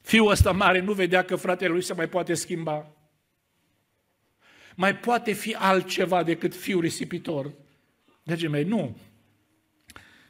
Fiul 0.00 0.30
ăsta 0.30 0.52
mare 0.52 0.80
nu 0.80 0.92
vedea 0.92 1.24
că 1.24 1.36
fratele 1.36 1.72
lui 1.72 1.82
se 1.82 1.92
mai 1.92 2.08
poate 2.08 2.34
schimba. 2.34 2.90
Mai 4.74 4.96
poate 4.96 5.32
fi 5.32 5.54
altceva 5.54 6.22
decât 6.22 6.54
fiul 6.54 6.80
risipitor. 6.80 7.52
Dragii 8.22 8.48
mei, 8.48 8.64
nu. 8.64 8.96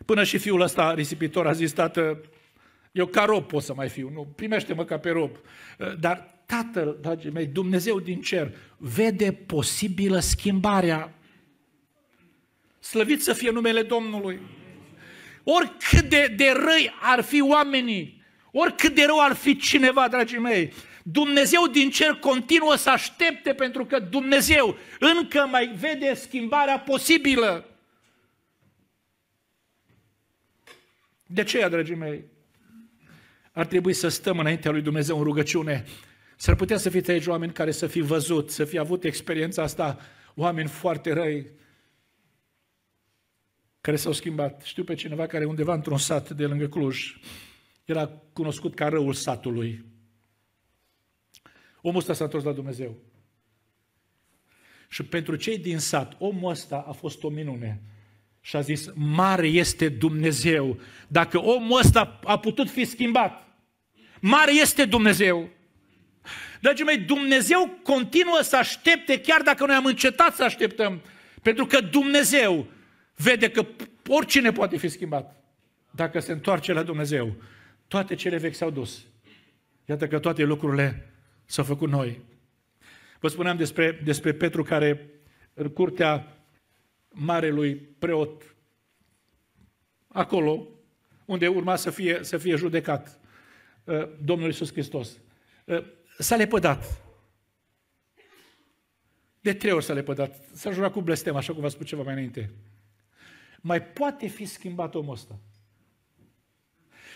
Până 0.04 0.24
și 0.24 0.38
fiul 0.38 0.60
ăsta 0.60 0.94
risipitor 0.94 1.46
a 1.46 1.52
zis, 1.52 1.72
tată, 1.72 2.20
eu 2.92 3.06
ca 3.06 3.24
rob 3.24 3.46
pot 3.46 3.62
să 3.62 3.74
mai 3.74 3.88
fiu, 3.88 4.10
nu, 4.10 4.32
primește-mă 4.36 4.84
ca 4.84 4.98
pe 4.98 5.10
rob. 5.10 5.36
Dar 5.98 6.34
Tatăl, 6.46 6.98
dragii 7.00 7.30
mei, 7.30 7.46
Dumnezeu 7.46 8.00
din 8.00 8.20
cer, 8.20 8.54
vede 8.76 9.32
posibilă 9.32 10.18
schimbarea. 10.18 11.14
Slăvit 12.84 13.22
să 13.22 13.32
fie 13.32 13.50
numele 13.50 13.82
Domnului. 13.82 14.40
Oricât 15.44 16.08
de, 16.08 16.34
de 16.36 16.52
răi 16.52 16.94
ar 17.00 17.20
fi 17.20 17.40
oamenii, 17.40 18.22
oricât 18.52 18.94
de 18.94 19.04
rău 19.04 19.20
ar 19.20 19.32
fi 19.32 19.56
cineva, 19.56 20.08
dragii 20.08 20.38
mei, 20.38 20.72
Dumnezeu 21.02 21.66
din 21.66 21.90
cer 21.90 22.12
continuă 22.12 22.74
să 22.76 22.90
aștepte 22.90 23.54
pentru 23.54 23.84
că 23.84 23.98
Dumnezeu 23.98 24.76
încă 24.98 25.46
mai 25.50 25.66
vede 25.66 26.14
schimbarea 26.14 26.78
posibilă. 26.78 27.68
De 31.26 31.42
ce, 31.42 31.68
dragii 31.68 31.94
mei, 31.94 32.24
ar 33.52 33.66
trebui 33.66 33.92
să 33.92 34.08
stăm 34.08 34.38
înaintea 34.38 34.70
lui 34.70 34.82
Dumnezeu 34.82 35.18
în 35.18 35.24
rugăciune 35.24 35.84
S-ar 36.36 36.54
putea 36.54 36.76
să 36.76 36.90
fiți 36.90 37.10
aici 37.10 37.26
oameni 37.26 37.52
care 37.52 37.70
să 37.70 37.86
fi 37.86 38.00
văzut, 38.00 38.50
să 38.50 38.64
fi 38.64 38.78
avut 38.78 39.04
experiența 39.04 39.62
asta, 39.62 39.98
oameni 40.34 40.68
foarte 40.68 41.12
răi, 41.12 41.46
care 43.84 43.96
s-au 43.96 44.12
schimbat. 44.12 44.62
Știu 44.62 44.84
pe 44.84 44.94
cineva 44.94 45.26
care 45.26 45.44
undeva 45.44 45.74
într-un 45.74 45.98
sat 45.98 46.30
de 46.30 46.46
lângă 46.46 46.68
Cluj, 46.68 47.16
era 47.84 48.06
cunoscut 48.32 48.74
ca 48.74 48.88
răul 48.88 49.12
satului. 49.12 49.84
Omul 51.80 51.98
ăsta 51.98 52.12
s-a 52.12 52.24
întors 52.24 52.44
la 52.44 52.52
Dumnezeu. 52.52 52.96
Și 54.88 55.02
pentru 55.02 55.36
cei 55.36 55.58
din 55.58 55.78
sat, 55.78 56.16
omul 56.18 56.50
ăsta 56.50 56.84
a 56.88 56.92
fost 56.92 57.22
o 57.22 57.28
minune. 57.28 57.82
Și 58.40 58.56
a 58.56 58.60
zis, 58.60 58.90
mare 58.94 59.46
este 59.46 59.88
Dumnezeu. 59.88 60.78
Dacă 61.08 61.42
omul 61.42 61.78
ăsta 61.78 62.20
a 62.22 62.38
putut 62.38 62.70
fi 62.70 62.84
schimbat, 62.84 63.48
mare 64.20 64.52
este 64.52 64.84
Dumnezeu. 64.84 65.48
Dragii 66.60 66.84
mei, 66.84 66.98
Dumnezeu 66.98 67.78
continuă 67.82 68.38
să 68.42 68.56
aștepte, 68.56 69.20
chiar 69.20 69.42
dacă 69.42 69.66
noi 69.66 69.74
am 69.74 69.84
încetat 69.84 70.34
să 70.34 70.44
așteptăm, 70.44 71.02
pentru 71.42 71.66
că 71.66 71.80
Dumnezeu 71.80 72.72
vede 73.16 73.50
că 73.50 73.66
oricine 74.08 74.52
poate 74.52 74.76
fi 74.76 74.88
schimbat. 74.88 75.44
Dacă 75.90 76.20
se 76.20 76.32
întoarce 76.32 76.72
la 76.72 76.82
Dumnezeu, 76.82 77.34
toate 77.88 78.14
cele 78.14 78.36
vechi 78.36 78.54
s-au 78.54 78.70
dus. 78.70 79.06
Iată 79.84 80.06
că 80.06 80.18
toate 80.18 80.42
lucrurile 80.42 81.12
s-au 81.44 81.64
făcut 81.64 81.88
noi. 81.88 82.20
Vă 83.20 83.28
spuneam 83.28 83.56
despre, 83.56 84.00
despre 84.04 84.32
Petru 84.32 84.62
care 84.62 85.10
în 85.54 85.68
curtea 85.68 86.36
marelui 87.08 87.74
preot, 87.74 88.54
acolo 90.08 90.68
unde 91.24 91.48
urma 91.48 91.76
să 91.76 91.90
fie, 91.90 92.18
să 92.22 92.36
fie 92.36 92.56
judecat 92.56 93.20
uh, 93.84 94.08
Domnul 94.24 94.46
Iisus 94.46 94.72
Hristos. 94.72 95.18
Uh, 95.64 95.84
s-a 96.18 96.36
lepădat. 96.36 97.02
De 99.40 99.54
trei 99.54 99.72
ori 99.72 99.84
s-a 99.84 99.92
lepădat. 99.92 100.44
S-a 100.52 100.70
jurat 100.70 100.92
cu 100.92 101.00
blestem, 101.00 101.36
așa 101.36 101.52
cum 101.52 101.62
v-a 101.62 101.68
spus 101.68 101.86
ceva 101.86 102.02
mai 102.02 102.12
înainte. 102.12 102.50
Mai 103.66 103.82
poate 103.82 104.26
fi 104.26 104.44
schimbat 104.44 104.94
omul 104.94 105.12
ăsta. 105.12 105.38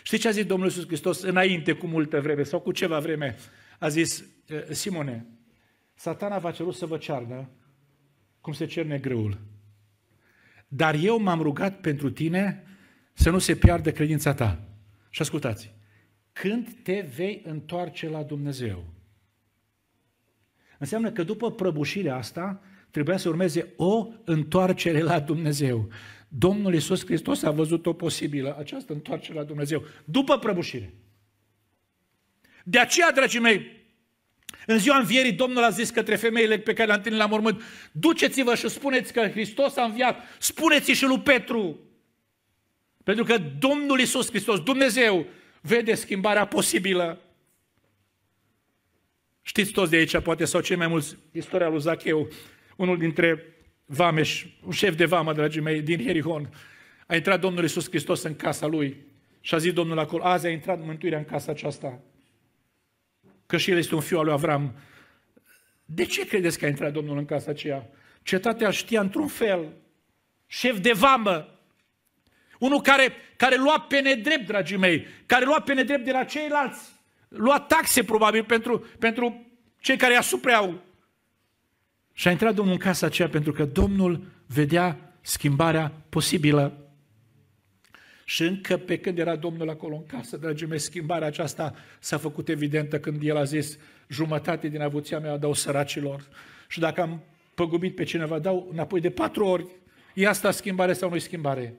Știți 0.03 0.22
ce 0.22 0.28
a 0.28 0.30
zis 0.30 0.44
Domnul 0.44 0.66
Iisus 0.66 0.86
Hristos 0.86 1.22
înainte, 1.22 1.72
cu 1.72 1.86
multă 1.86 2.20
vreme, 2.20 2.42
sau 2.42 2.61
cu 2.61 2.72
ceva 2.72 2.99
vreme? 2.99 3.36
A 3.78 3.88
zis, 3.88 4.24
Simone, 4.70 5.26
satana 5.94 6.38
v-a 6.38 6.51
cerut 6.51 6.74
să 6.74 6.86
vă 6.86 6.96
cearnă 6.96 7.49
cum 8.40 8.53
se 8.53 8.64
cerne 8.66 8.99
grâul. 8.99 9.38
Dar 10.68 10.94
eu 10.94 11.18
m-am 11.18 11.42
rugat 11.42 11.80
pentru 11.80 12.11
tine 12.11 12.64
să 13.12 13.30
nu 13.30 13.38
se 13.38 13.57
piardă 13.57 13.92
credința 13.92 14.34
ta. 14.34 14.64
Și 15.11 15.22
ascultați, 15.22 15.74
când 16.32 16.68
te 16.82 17.01
vei 17.01 17.42
întoarce 17.44 18.09
la 18.09 18.22
Dumnezeu. 18.22 18.84
Înseamnă 20.78 21.11
că 21.12 21.22
după 21.22 21.53
prăbușirea 21.53 22.16
asta 22.16 22.62
trebuia 22.90 23.16
să 23.16 23.28
urmeze 23.28 23.72
o 23.76 24.09
întoarcere 24.24 25.01
la 25.01 25.20
Dumnezeu. 25.20 25.88
Domnul 26.28 26.74
Iisus 26.74 27.04
Hristos 27.04 27.42
a 27.42 27.50
văzut-o 27.50 27.92
posibilă, 27.92 28.56
această 28.58 28.92
întoarcere 28.92 29.38
la 29.38 29.44
Dumnezeu, 29.44 29.84
după 30.04 30.38
prăbușire. 30.38 30.94
De 32.64 32.78
aceea, 32.78 33.12
dragii 33.12 33.40
mei, 33.40 33.76
în 34.66 34.78
ziua 34.78 34.98
învierii, 34.98 35.32
Domnul 35.32 35.62
a 35.62 35.70
zis 35.70 35.90
către 35.90 36.16
femeile 36.16 36.58
pe 36.58 36.72
care 36.72 36.86
le-a 36.86 36.96
întâlnit 36.96 37.20
la 37.20 37.26
mormânt, 37.26 37.62
duceți-vă 37.92 38.54
și 38.54 38.68
spuneți 38.68 39.12
că 39.12 39.28
Hristos 39.28 39.76
a 39.76 39.84
înviat, 39.84 40.20
spuneți 40.38 40.90
și 40.90 41.04
lui 41.04 41.20
Petru. 41.20 41.80
Pentru 43.04 43.24
că 43.24 43.38
Domnul 43.58 43.98
Iisus 43.98 44.28
Hristos, 44.28 44.60
Dumnezeu, 44.60 45.26
vede 45.60 45.94
schimbarea 45.94 46.46
posibilă. 46.46 47.22
Știți 49.42 49.72
toți 49.72 49.90
de 49.90 49.96
aici, 49.96 50.18
poate, 50.18 50.44
sau 50.44 50.60
cei 50.60 50.76
mai 50.76 50.86
mulți, 50.86 51.16
istoria 51.32 51.68
lui 51.68 51.80
Zacheu, 51.80 52.28
unul 52.76 52.98
dintre 52.98 53.57
vameș, 53.91 54.47
un 54.64 54.72
șef 54.72 54.95
de 54.95 55.05
vamă, 55.05 55.32
dragii 55.32 55.61
mei, 55.61 55.82
din 55.82 56.05
Herihon, 56.05 56.49
a 57.07 57.14
intrat 57.14 57.41
Domnul 57.41 57.62
Iisus 57.62 57.89
Hristos 57.89 58.22
în 58.22 58.36
casa 58.36 58.66
lui 58.66 58.97
și 59.41 59.55
a 59.55 59.59
zis 59.59 59.72
Domnul 59.72 59.99
acolo, 59.99 60.24
azi 60.24 60.47
a 60.47 60.51
intrat 60.51 60.84
mântuirea 60.84 61.18
în 61.18 61.24
casa 61.24 61.53
aceasta. 61.53 62.01
Că 63.47 63.57
și 63.57 63.70
el 63.70 63.76
este 63.76 63.95
un 63.95 64.01
fiu 64.01 64.18
al 64.18 64.24
lui 64.24 64.32
Avram. 64.32 64.74
De 65.84 66.05
ce 66.05 66.26
credeți 66.26 66.59
că 66.59 66.64
a 66.64 66.68
intrat 66.68 66.93
Domnul 66.93 67.18
în 67.18 67.24
casa 67.24 67.51
aceea? 67.51 67.91
Cetatea 68.22 68.70
știa 68.70 69.01
într-un 69.01 69.26
fel. 69.26 69.72
Șef 70.47 70.78
de 70.78 70.93
vamă. 70.93 71.59
Unul 72.59 72.80
care, 72.80 73.12
care 73.36 73.57
lua 73.57 73.80
pe 73.80 74.01
nedrept, 74.01 74.47
dragii 74.47 74.76
mei, 74.76 75.07
care 75.26 75.45
lua 75.45 75.61
pe 75.61 75.74
nedrept 75.74 76.05
de 76.05 76.12
la 76.12 76.24
ceilalți. 76.24 76.91
Lua 77.28 77.61
taxe, 77.61 78.05
probabil, 78.05 78.45
pentru, 78.45 78.86
pentru 78.99 79.47
cei 79.80 79.97
care 79.97 80.12
îi 80.12 80.18
asupreau. 80.18 80.82
Și 82.18 82.28
a 82.28 82.30
intrat 82.30 82.54
Domnul 82.54 82.72
în 82.72 82.78
casa 82.78 83.06
aceea 83.06 83.28
pentru 83.28 83.52
că 83.52 83.64
Domnul 83.64 84.26
vedea 84.46 85.14
schimbarea 85.20 85.92
posibilă. 86.08 86.92
Și 88.24 88.42
încă 88.42 88.76
pe 88.76 88.98
când 88.98 89.18
era 89.18 89.36
Domnul 89.36 89.68
acolo 89.68 89.96
în 89.96 90.06
casă, 90.06 90.36
dragii 90.36 90.66
mei, 90.66 90.78
schimbarea 90.78 91.26
aceasta 91.26 91.74
s-a 91.98 92.16
făcut 92.16 92.48
evidentă 92.48 93.00
când 93.00 93.22
El 93.22 93.36
a 93.36 93.44
zis 93.44 93.78
jumătate 94.08 94.68
din 94.68 94.80
avuția 94.80 95.18
mea 95.18 95.36
dau 95.36 95.52
săracilor. 95.52 96.28
Și 96.68 96.80
dacă 96.80 97.00
am 97.00 97.22
păgubit 97.54 97.94
pe 97.94 98.04
cineva, 98.04 98.38
dau 98.38 98.68
înapoi 98.72 99.00
de 99.00 99.10
patru 99.10 99.44
ori. 99.44 99.66
E 100.14 100.28
asta 100.28 100.50
schimbare 100.50 100.92
sau 100.92 101.10
nu 101.10 101.18
schimbare? 101.18 101.78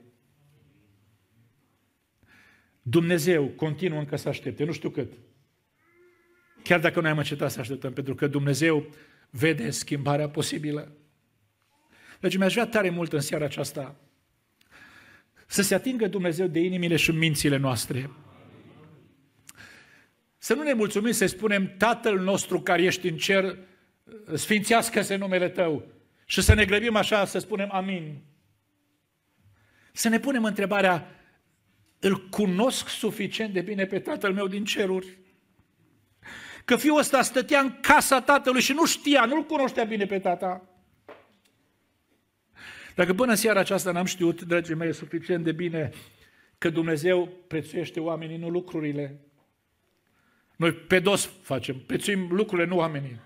Dumnezeu 2.82 3.46
continuă 3.46 3.98
încă 3.98 4.16
să 4.16 4.28
aștepte, 4.28 4.64
nu 4.64 4.72
știu 4.72 4.90
cât. 4.90 5.12
Chiar 6.62 6.80
dacă 6.80 7.00
noi 7.00 7.10
am 7.10 7.18
încetat 7.18 7.50
să 7.50 7.60
așteptăm, 7.60 7.92
pentru 7.92 8.14
că 8.14 8.26
Dumnezeu 8.26 8.86
vede 9.30 9.70
schimbarea 9.70 10.28
posibilă. 10.28 10.92
Deci 12.20 12.36
mi-aș 12.36 12.52
vrea 12.52 12.66
tare 12.66 12.90
mult 12.90 13.12
în 13.12 13.20
seara 13.20 13.44
aceasta 13.44 13.96
să 15.46 15.62
se 15.62 15.74
atingă 15.74 16.06
Dumnezeu 16.06 16.46
de 16.46 16.60
inimile 16.60 16.96
și 16.96 17.10
mințile 17.10 17.56
noastre. 17.56 18.10
Să 20.38 20.54
nu 20.54 20.62
ne 20.62 20.72
mulțumim 20.72 21.12
să 21.12 21.26
spunem 21.26 21.74
Tatăl 21.76 22.18
nostru 22.18 22.60
care 22.60 22.82
ești 22.82 23.08
în 23.08 23.16
cer, 23.16 23.58
sfințească-se 24.34 25.16
numele 25.16 25.48
Tău. 25.48 25.86
Și 26.24 26.42
să 26.42 26.54
ne 26.54 26.64
grăbim 26.64 26.96
așa 26.96 27.24
să 27.24 27.38
spunem 27.38 27.68
amin. 27.72 28.18
Să 29.92 30.08
ne 30.08 30.20
punem 30.20 30.44
întrebarea, 30.44 31.06
îl 31.98 32.28
cunosc 32.28 32.88
suficient 32.88 33.52
de 33.52 33.60
bine 33.60 33.86
pe 33.86 33.98
Tatăl 33.98 34.32
meu 34.32 34.46
din 34.46 34.64
ceruri? 34.64 35.18
Că 36.64 36.76
fiul 36.76 36.98
ăsta 36.98 37.22
stătea 37.22 37.60
în 37.60 37.78
casa 37.80 38.20
tatălui 38.20 38.60
și 38.60 38.72
nu 38.72 38.86
știa, 38.86 39.24
nu-l 39.24 39.42
cunoștea 39.42 39.84
bine 39.84 40.06
pe 40.06 40.18
tata. 40.18 40.64
Dacă 42.94 43.14
până 43.14 43.34
seara 43.34 43.60
aceasta 43.60 43.92
n-am 43.92 44.04
știut, 44.04 44.42
dragii 44.42 44.74
mei, 44.74 44.94
suficient 44.94 45.44
de 45.44 45.52
bine 45.52 45.90
că 46.58 46.70
Dumnezeu 46.70 47.28
prețuiește 47.46 48.00
oamenii, 48.00 48.36
nu 48.36 48.48
lucrurile. 48.48 49.20
Noi 50.56 50.72
pe 50.72 50.98
dos 50.98 51.30
facem, 51.42 51.76
prețuim 51.86 52.28
lucrurile, 52.30 52.68
nu 52.68 52.76
oamenii. 52.76 53.20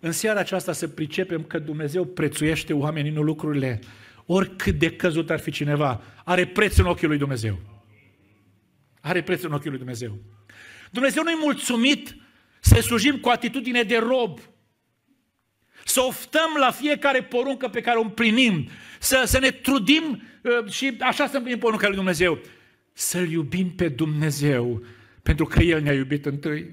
În 0.00 0.12
seara 0.12 0.40
aceasta 0.40 0.72
să 0.72 0.88
pricepem 0.88 1.42
că 1.42 1.58
Dumnezeu 1.58 2.04
prețuiește 2.04 2.72
oamenii, 2.72 3.10
nu 3.10 3.22
lucrurile. 3.22 3.80
Oricât 4.26 4.78
de 4.78 4.96
căzut 4.96 5.30
ar 5.30 5.38
fi 5.38 5.50
cineva, 5.50 6.02
are 6.24 6.46
preț 6.46 6.76
în 6.76 6.84
ochii 6.84 7.06
lui 7.06 7.18
Dumnezeu. 7.18 7.58
Are 9.00 9.22
preț 9.22 9.42
în 9.42 9.52
ochii 9.52 9.68
lui 9.68 9.78
Dumnezeu. 9.78 10.18
Dumnezeu 10.90 11.22
nu-i 11.22 11.38
mulțumit 11.42 12.16
să 12.64 12.80
slujim 12.80 13.18
cu 13.18 13.28
atitudine 13.28 13.82
de 13.82 13.96
rob, 13.96 14.38
să 15.84 16.00
oftăm 16.00 16.56
la 16.58 16.70
fiecare 16.70 17.22
poruncă 17.22 17.68
pe 17.68 17.80
care 17.80 17.98
o 17.98 18.02
împlinim, 18.02 18.68
să, 18.98 19.22
să 19.26 19.38
ne 19.38 19.50
trudim 19.50 20.22
uh, 20.42 20.70
și 20.70 20.96
așa 21.00 21.26
să 21.26 21.36
împlinim 21.36 21.58
porunca 21.60 21.86
lui 21.86 21.96
Dumnezeu. 21.96 22.38
Să-L 22.92 23.30
iubim 23.30 23.70
pe 23.70 23.88
Dumnezeu, 23.88 24.82
pentru 25.22 25.44
că 25.44 25.62
El 25.62 25.82
ne-a 25.82 25.92
iubit 25.92 26.26
întâi. 26.26 26.70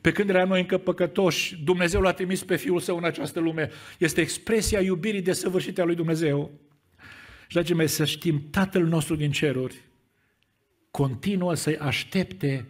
Pe 0.00 0.12
când 0.12 0.28
eram 0.28 0.48
noi 0.48 0.60
încă 0.60 0.78
păcătoși, 0.78 1.56
Dumnezeu 1.64 2.00
l-a 2.00 2.12
trimis 2.12 2.44
pe 2.44 2.56
Fiul 2.56 2.80
Său 2.80 2.96
în 2.96 3.04
această 3.04 3.40
lume. 3.40 3.70
Este 3.98 4.20
expresia 4.20 4.80
iubirii 4.80 5.22
desăvârșite 5.22 5.80
a 5.80 5.84
lui 5.84 5.94
Dumnezeu. 5.94 6.50
Și, 7.46 7.54
dragii 7.54 7.74
mei, 7.74 7.88
să 7.88 8.04
știm, 8.04 8.48
Tatăl 8.50 8.84
nostru 8.84 9.14
din 9.14 9.30
ceruri 9.30 9.74
continuă 10.90 11.54
să-i 11.54 11.76
aștepte 11.76 12.66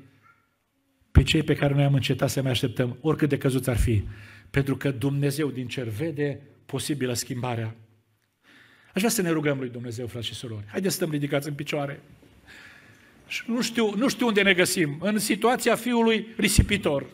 pe 1.13 1.23
cei 1.23 1.43
pe 1.43 1.55
care 1.55 1.75
noi 1.75 1.85
am 1.85 1.95
încetat 1.95 2.31
să 2.31 2.43
mai 2.43 2.51
așteptăm, 2.51 2.97
oricât 3.01 3.29
de 3.29 3.39
căzuți 3.39 3.71
ar 3.71 3.77
fi. 3.77 4.03
Pentru 4.51 4.77
că 4.77 4.91
Dumnezeu 4.91 5.49
din 5.49 5.67
cer 5.67 5.89
vede 5.89 6.41
posibilă 6.67 7.13
schimbarea. 7.13 7.75
Aș 8.87 8.95
vrea 8.95 9.09
să 9.09 9.23
ne 9.23 9.31
rugăm 9.31 9.59
lui 9.59 9.69
Dumnezeu, 9.69 10.07
frați 10.07 10.27
și 10.27 10.35
surori. 10.35 10.65
Haideți 10.67 10.95
să 10.95 11.01
stăm 11.01 11.11
ridicați 11.13 11.49
în 11.49 11.55
picioare. 11.55 12.01
Și 13.27 13.43
nu 13.47 13.63
știu, 13.63 13.95
nu 13.97 14.09
știu 14.09 14.27
unde 14.27 14.43
ne 14.43 14.55
găsim. 14.55 14.99
În 15.01 15.19
situația 15.19 15.75
fiului 15.75 16.27
risipitor. 16.37 17.07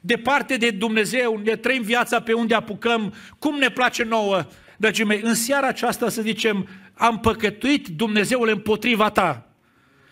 Departe 0.00 0.56
de 0.56 0.70
Dumnezeu, 0.70 1.40
ne 1.44 1.56
trăim 1.56 1.82
viața 1.82 2.20
pe 2.20 2.32
unde 2.32 2.54
apucăm, 2.54 3.14
cum 3.38 3.58
ne 3.58 3.70
place 3.70 4.04
nouă. 4.04 4.46
Dragii 4.76 5.04
mei, 5.04 5.20
în 5.22 5.34
seara 5.34 5.66
aceasta 5.66 6.08
să 6.08 6.22
zicem, 6.22 6.68
am 6.94 7.20
păcătuit 7.20 7.86
Dumnezeul 7.88 8.48
împotriva 8.48 9.10
ta. 9.10 9.45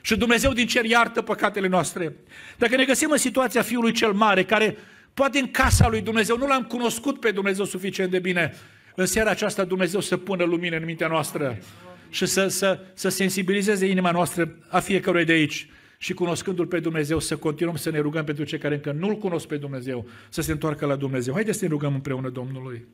Și 0.07 0.17
Dumnezeu 0.17 0.53
din 0.53 0.67
cer 0.67 0.85
iartă 0.85 1.23
păcatele 1.23 1.69
noastre. 1.69 2.17
Dacă 2.59 2.77
ne 2.77 2.85
găsim 2.85 3.11
în 3.11 3.17
situația 3.17 3.63
Fiului 3.63 3.93
cel 3.93 4.13
Mare, 4.13 4.45
care 4.45 4.77
poate 5.15 5.39
în 5.39 5.51
casa 5.51 5.89
lui 5.89 6.01
Dumnezeu, 6.01 6.37
nu 6.37 6.47
l-am 6.47 6.63
cunoscut 6.63 7.21
pe 7.21 7.31
Dumnezeu 7.31 7.65
suficient 7.65 8.11
de 8.11 8.19
bine, 8.19 8.55
în 8.95 9.07
seara 9.07 9.31
aceasta 9.31 9.65
Dumnezeu 9.65 10.01
să 10.01 10.17
pună 10.17 10.45
lumină 10.45 10.77
în 10.77 10.85
mintea 10.85 11.09
noastră 11.09 11.59
și 12.09 12.27
să, 12.27 12.49
să, 12.49 12.81
să 12.95 13.09
sensibilizeze 13.09 13.87
inima 13.87 14.11
noastră 14.11 14.59
a 14.69 14.81
fiecăruia 14.81 15.25
de 15.25 15.33
aici 15.33 15.69
și 15.99 16.15
cunoscându-L 16.15 16.67
pe 16.67 16.81
Dumnezeu 16.81 17.19
să 17.19 17.37
continuăm 17.37 17.77
să 17.77 17.91
ne 17.91 17.99
rugăm 17.99 18.25
pentru 18.25 18.45
cei 18.45 18.59
care 18.59 18.75
încă 18.75 18.93
nu-L 18.93 19.19
cunosc 19.19 19.47
pe 19.47 19.57
Dumnezeu, 19.57 20.09
să 20.29 20.41
se 20.41 20.53
întoarcă 20.53 20.87
la 20.87 20.97
Dumnezeu. 20.97 21.35
Haideți 21.35 21.59
să 21.59 21.65
ne 21.65 21.71
rugăm 21.71 21.95
împreună 21.95 22.29
Domnului. 22.29 22.87